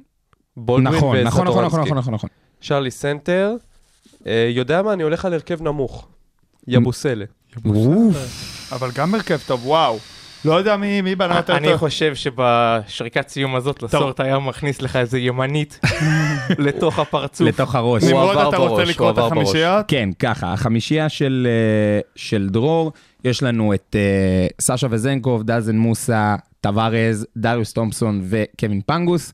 בולדווין 0.65 0.97
נכון, 0.97 1.17
נכון, 1.17 1.25
נכון, 1.27 1.47
נכון, 1.47 1.65
וסטורנסקי. 1.65 1.89
נכון, 1.89 1.97
נכון, 1.97 2.13
נכון. 2.13 2.29
נשאר 2.63 2.79
לי 2.79 2.91
סנטר. 2.91 3.55
אה, 4.27 4.49
יודע 4.53 4.81
מה? 4.81 4.93
אני 4.93 5.03
הולך 5.03 5.25
על 5.25 5.33
הרכב 5.33 5.61
נמוך. 5.61 6.07
יבוסלה. 6.67 7.25
אבל 8.71 8.89
גם 8.95 9.15
הרכב 9.15 9.37
טוב, 9.47 9.67
וואו. 9.67 9.97
לא 10.45 10.53
יודע 10.53 10.77
מי 10.77 11.01
מי 11.01 11.15
בנה 11.15 11.35
יותר 11.35 11.57
אני 11.57 11.67
טוב. 11.67 11.77
חושב 11.77 12.15
שבשריקת 12.15 13.29
סיום 13.29 13.55
הזאת 13.55 13.83
לסורט 13.83 14.19
היה 14.19 14.39
מכניס 14.39 14.81
לך 14.81 14.95
איזה 14.95 15.19
ימנית 15.19 15.79
לתוך 16.57 16.99
הפרצוף. 16.99 17.47
לתוך 17.47 17.75
הראש. 17.75 18.03
הוא 18.03 18.11
נמרוד, 18.11 18.37
עבר 18.37 18.49
אתה 18.49 18.57
רוצה 18.57 18.75
בראש, 18.75 18.89
לקרוא 18.89 19.07
הוא 19.07 19.13
את 19.13 19.17
עבר 19.17 19.29
בראש. 19.29 19.41
החמישיות? 19.47 19.85
כן, 19.87 20.09
ככה, 20.19 20.53
החמישייה 20.53 21.09
של, 21.09 21.47
אה, 21.49 22.01
של 22.15 22.47
דרור, 22.51 22.91
יש 23.23 23.43
לנו 23.43 23.73
את 23.73 23.95
אה, 23.95 24.47
סשה 24.61 24.87
וזנקוב, 24.89 25.43
דזן 25.43 25.77
מוסה, 25.77 26.35
טווארז, 26.61 27.27
דריוס 27.37 27.73
תומפסון 27.73 28.21
וקווין 28.29 28.81
פנגוס. 28.85 29.33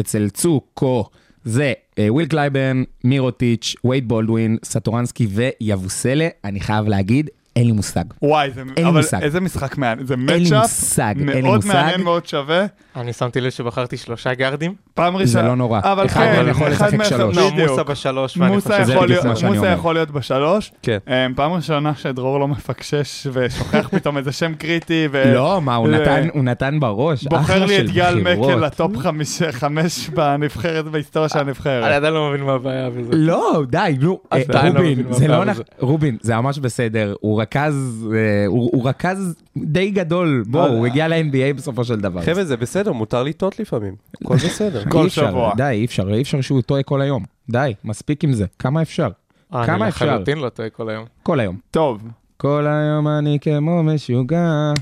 אצל 0.00 0.28
צוקו 0.28 1.04
זה 1.44 1.72
אה, 1.98 2.12
וויל 2.12 2.26
קלייברן, 2.26 2.82
מירוטיץ', 3.04 3.74
וייד 3.84 4.08
בולדווין, 4.08 4.58
סטורנסקי 4.64 5.26
ויבוסלה. 5.30 6.28
אני 6.44 6.60
חייב 6.60 6.88
להגיד, 6.88 7.30
אין 7.56 7.66
לי 7.66 7.72
מושג. 7.72 8.04
וואי, 8.22 8.50
זה- 8.50 8.62
לי 8.76 8.84
אבל 8.84 8.96
מושג. 9.00 9.22
איזה 9.22 9.40
משחק 9.40 9.78
מעניין. 9.78 10.06
זה 10.06 10.14
אין 10.14 10.26
לי 10.28 10.42
matchup 10.44 10.62
מושג, 10.62 11.14
אין 11.18 11.28
לי 11.28 11.42
מאוד. 11.42 11.66
מעניין, 11.66 12.00
מאוד 12.02 12.26
שווה. 12.26 12.66
אני 12.96 13.12
שמתי 13.12 13.40
לב 13.40 13.50
שבחרתי 13.50 13.96
שלושה 13.96 14.34
גארדים. 14.34 14.74
פעם 14.94 15.16
ראשונה. 15.16 15.48
לא 15.48 15.56
נורא. 15.56 15.80
אבל 15.84 16.06
אחד 16.06 16.20
כן, 16.20 16.36
מהם 16.36 16.48
יכול 16.48 16.72
אחד 16.72 16.92
לשחק 16.94 17.04
שלוש. 17.08 17.36
לא, 17.36 17.50
בדיוק. 17.50 17.70
מוסה 17.70 17.84
בשלוש, 17.84 18.36
ואני 18.36 18.54
מוסה 18.54 18.70
חושב... 18.70 18.84
זה 18.84 18.92
יכול 18.92 19.04
בדיוק 19.06 19.24
להיות- 19.24 19.34
מה 19.34 19.40
שאני 19.40 19.56
מוסה. 19.58 19.70
יכול 19.70 19.94
להיות 19.94 20.10
בשלוש. 20.10 20.72
כן. 20.82 20.98
אמ, 21.08 21.34
פעם 21.34 21.52
ראשונה 21.52 21.92
שדרור 21.94 22.40
לא 22.40 22.48
מפקשש 22.48 23.26
ושוכח 23.32 23.88
פתאום 23.96 24.18
איזה 24.18 24.32
שם 24.32 24.54
קריטי. 24.54 25.08
ו- 25.12 25.32
לא, 25.34 25.60
מה, 25.62 25.74
הוא 25.74 25.88
ו- 25.88 25.90
נתן- 25.90 26.28
הוא 26.34 26.44
נתן 26.44 26.80
בראש. 26.80 27.24
בוחר 27.24 27.64
לי 27.64 27.80
את 27.80 27.90
גל. 27.90 28.20
מקל 28.24 28.54
לטופ 28.66 28.96
חמיש- 28.96 29.42
חמש 29.50 30.08
בנבחרת, 30.08 30.84
בהיסטוריה 30.84 31.28
של 31.28 31.38
אני 31.38 31.46
הנבחרת. 31.48 31.84
עדיין 31.92 32.14
לא 32.14 32.28
מבין 32.30 32.42
מה 32.46 32.52
הבעיה 32.52 32.90
בזה. 32.90 33.10
לא, 33.12 33.62
די, 33.68 33.96
נו, 34.00 34.18
אה, 34.32 34.38
לא 34.48 34.90
זה 35.10 35.28
לא 35.28 35.44
נכון, 35.44 35.62
רובין, 35.78 36.16
זה 36.20 36.36
ממש 36.36 36.58
בסדר, 36.58 37.14
הוא 37.20 37.42
רכז, 37.46 38.08
אה, 38.14 38.46
הוא 38.46 38.70
הוא 38.72 38.88
רכז 38.88 39.34
די 39.56 39.90
גדול, 39.90 40.44
בוא, 40.46 40.60
אה, 40.60 40.66
הוא 40.66 40.86
הגיע 40.86 41.08
ל-NBA 41.08 41.56
בסופו 41.56 41.84
של 41.84 42.00
דבר. 42.00 42.22
חבר'ה, 42.22 42.44
זה 42.44 42.56
בסדר, 42.56 42.92
מותר 42.92 43.22
לטעות 43.22 43.60
לפעמים. 43.60 43.94
הכל 44.24 44.34
בסדר. 44.34 44.84
כל 44.92 45.08
שבוע. 45.08 45.52
די, 45.56 45.70
אי 45.70 45.84
אפשר, 45.84 46.14
אי 46.14 46.22
אפשר 46.22 46.40
שהוא 46.40 46.62
טועה 46.62 46.82
כל 46.82 47.00
היום. 47.00 47.24
די, 47.50 47.74
מספיק 47.84 48.24
עם 48.24 48.32
זה, 48.32 48.46
כמה 48.58 48.82
אפשר? 48.82 49.08
כמה 49.52 49.76
אני 49.76 49.88
אפשר? 49.88 50.06
לחלוטין 50.06 50.38
לא 50.38 50.48
טועה 50.48 50.70
כל 50.70 50.88
היום. 50.90 51.04
כל 51.22 51.40
היום. 51.40 51.56
טוב, 51.70 52.02
כל 52.36 52.66
היום 52.66 53.08
אני 53.08 53.38
כמו 53.40 53.82
משוגע. 53.82 54.72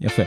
יפה. 0.00 0.22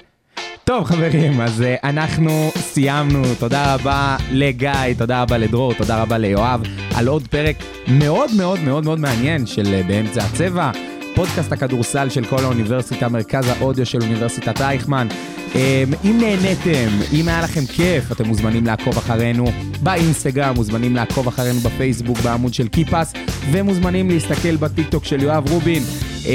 טוב 0.67 0.83
חברים, 0.83 1.41
אז 1.41 1.61
uh, 1.61 1.63
אנחנו 1.83 2.49
סיימנו, 2.55 3.21
תודה 3.39 3.75
רבה 3.75 4.17
לגיא, 4.31 4.71
תודה 4.97 5.21
רבה 5.21 5.37
לדרור, 5.37 5.73
תודה 5.73 6.01
רבה 6.01 6.17
ליואב, 6.17 6.63
על 6.95 7.07
עוד 7.07 7.27
פרק 7.27 7.55
מאוד 7.87 8.29
מאוד 8.37 8.59
מאוד 8.59 8.83
מאוד 8.83 8.99
מעניין 8.99 9.45
של 9.45 9.63
uh, 9.63 9.87
באמצע 9.87 10.23
הצבע, 10.23 10.71
פודקאסט 11.17 11.51
הכדורסל 11.51 12.09
של 12.09 12.25
כל 12.25 12.43
האוניברסיטה, 12.43 13.09
מרכז 13.09 13.47
האודיו 13.47 13.85
של 13.85 14.01
אוניברסיטת 14.01 14.61
רייכמן. 14.61 15.07
Um, 15.53 15.57
אם 16.05 16.17
נהניתם, 16.21 16.89
אם 17.13 17.27
היה 17.27 17.41
לכם 17.41 17.65
כיף, 17.65 18.11
אתם 18.11 18.27
מוזמנים 18.27 18.65
לעקוב 18.65 18.97
אחרינו 18.97 19.45
באינסטגרם, 19.83 20.55
מוזמנים 20.55 20.95
לעקוב 20.95 21.27
אחרינו 21.27 21.59
בפייסבוק 21.59 22.17
בעמוד 22.19 22.53
של 22.53 22.67
קיפאס, 22.67 23.13
ומוזמנים 23.51 24.09
להסתכל 24.09 24.55
בטיקטוק 24.55 25.05
של 25.05 25.23
יואב 25.23 25.51
רובין. 25.51 25.83
Um, 26.23 26.27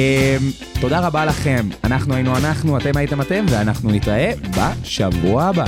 תודה 0.81 1.01
רבה 1.07 1.25
לכם, 1.25 1.69
אנחנו 1.85 2.15
היינו 2.15 2.37
אנחנו, 2.37 2.79
אתם 2.79 2.97
הייתם 2.97 3.21
אתם, 3.21 3.45
ואנחנו 3.49 3.91
נתראה 3.91 4.33
בשבוע 4.57 5.45
הבא. 5.45 5.65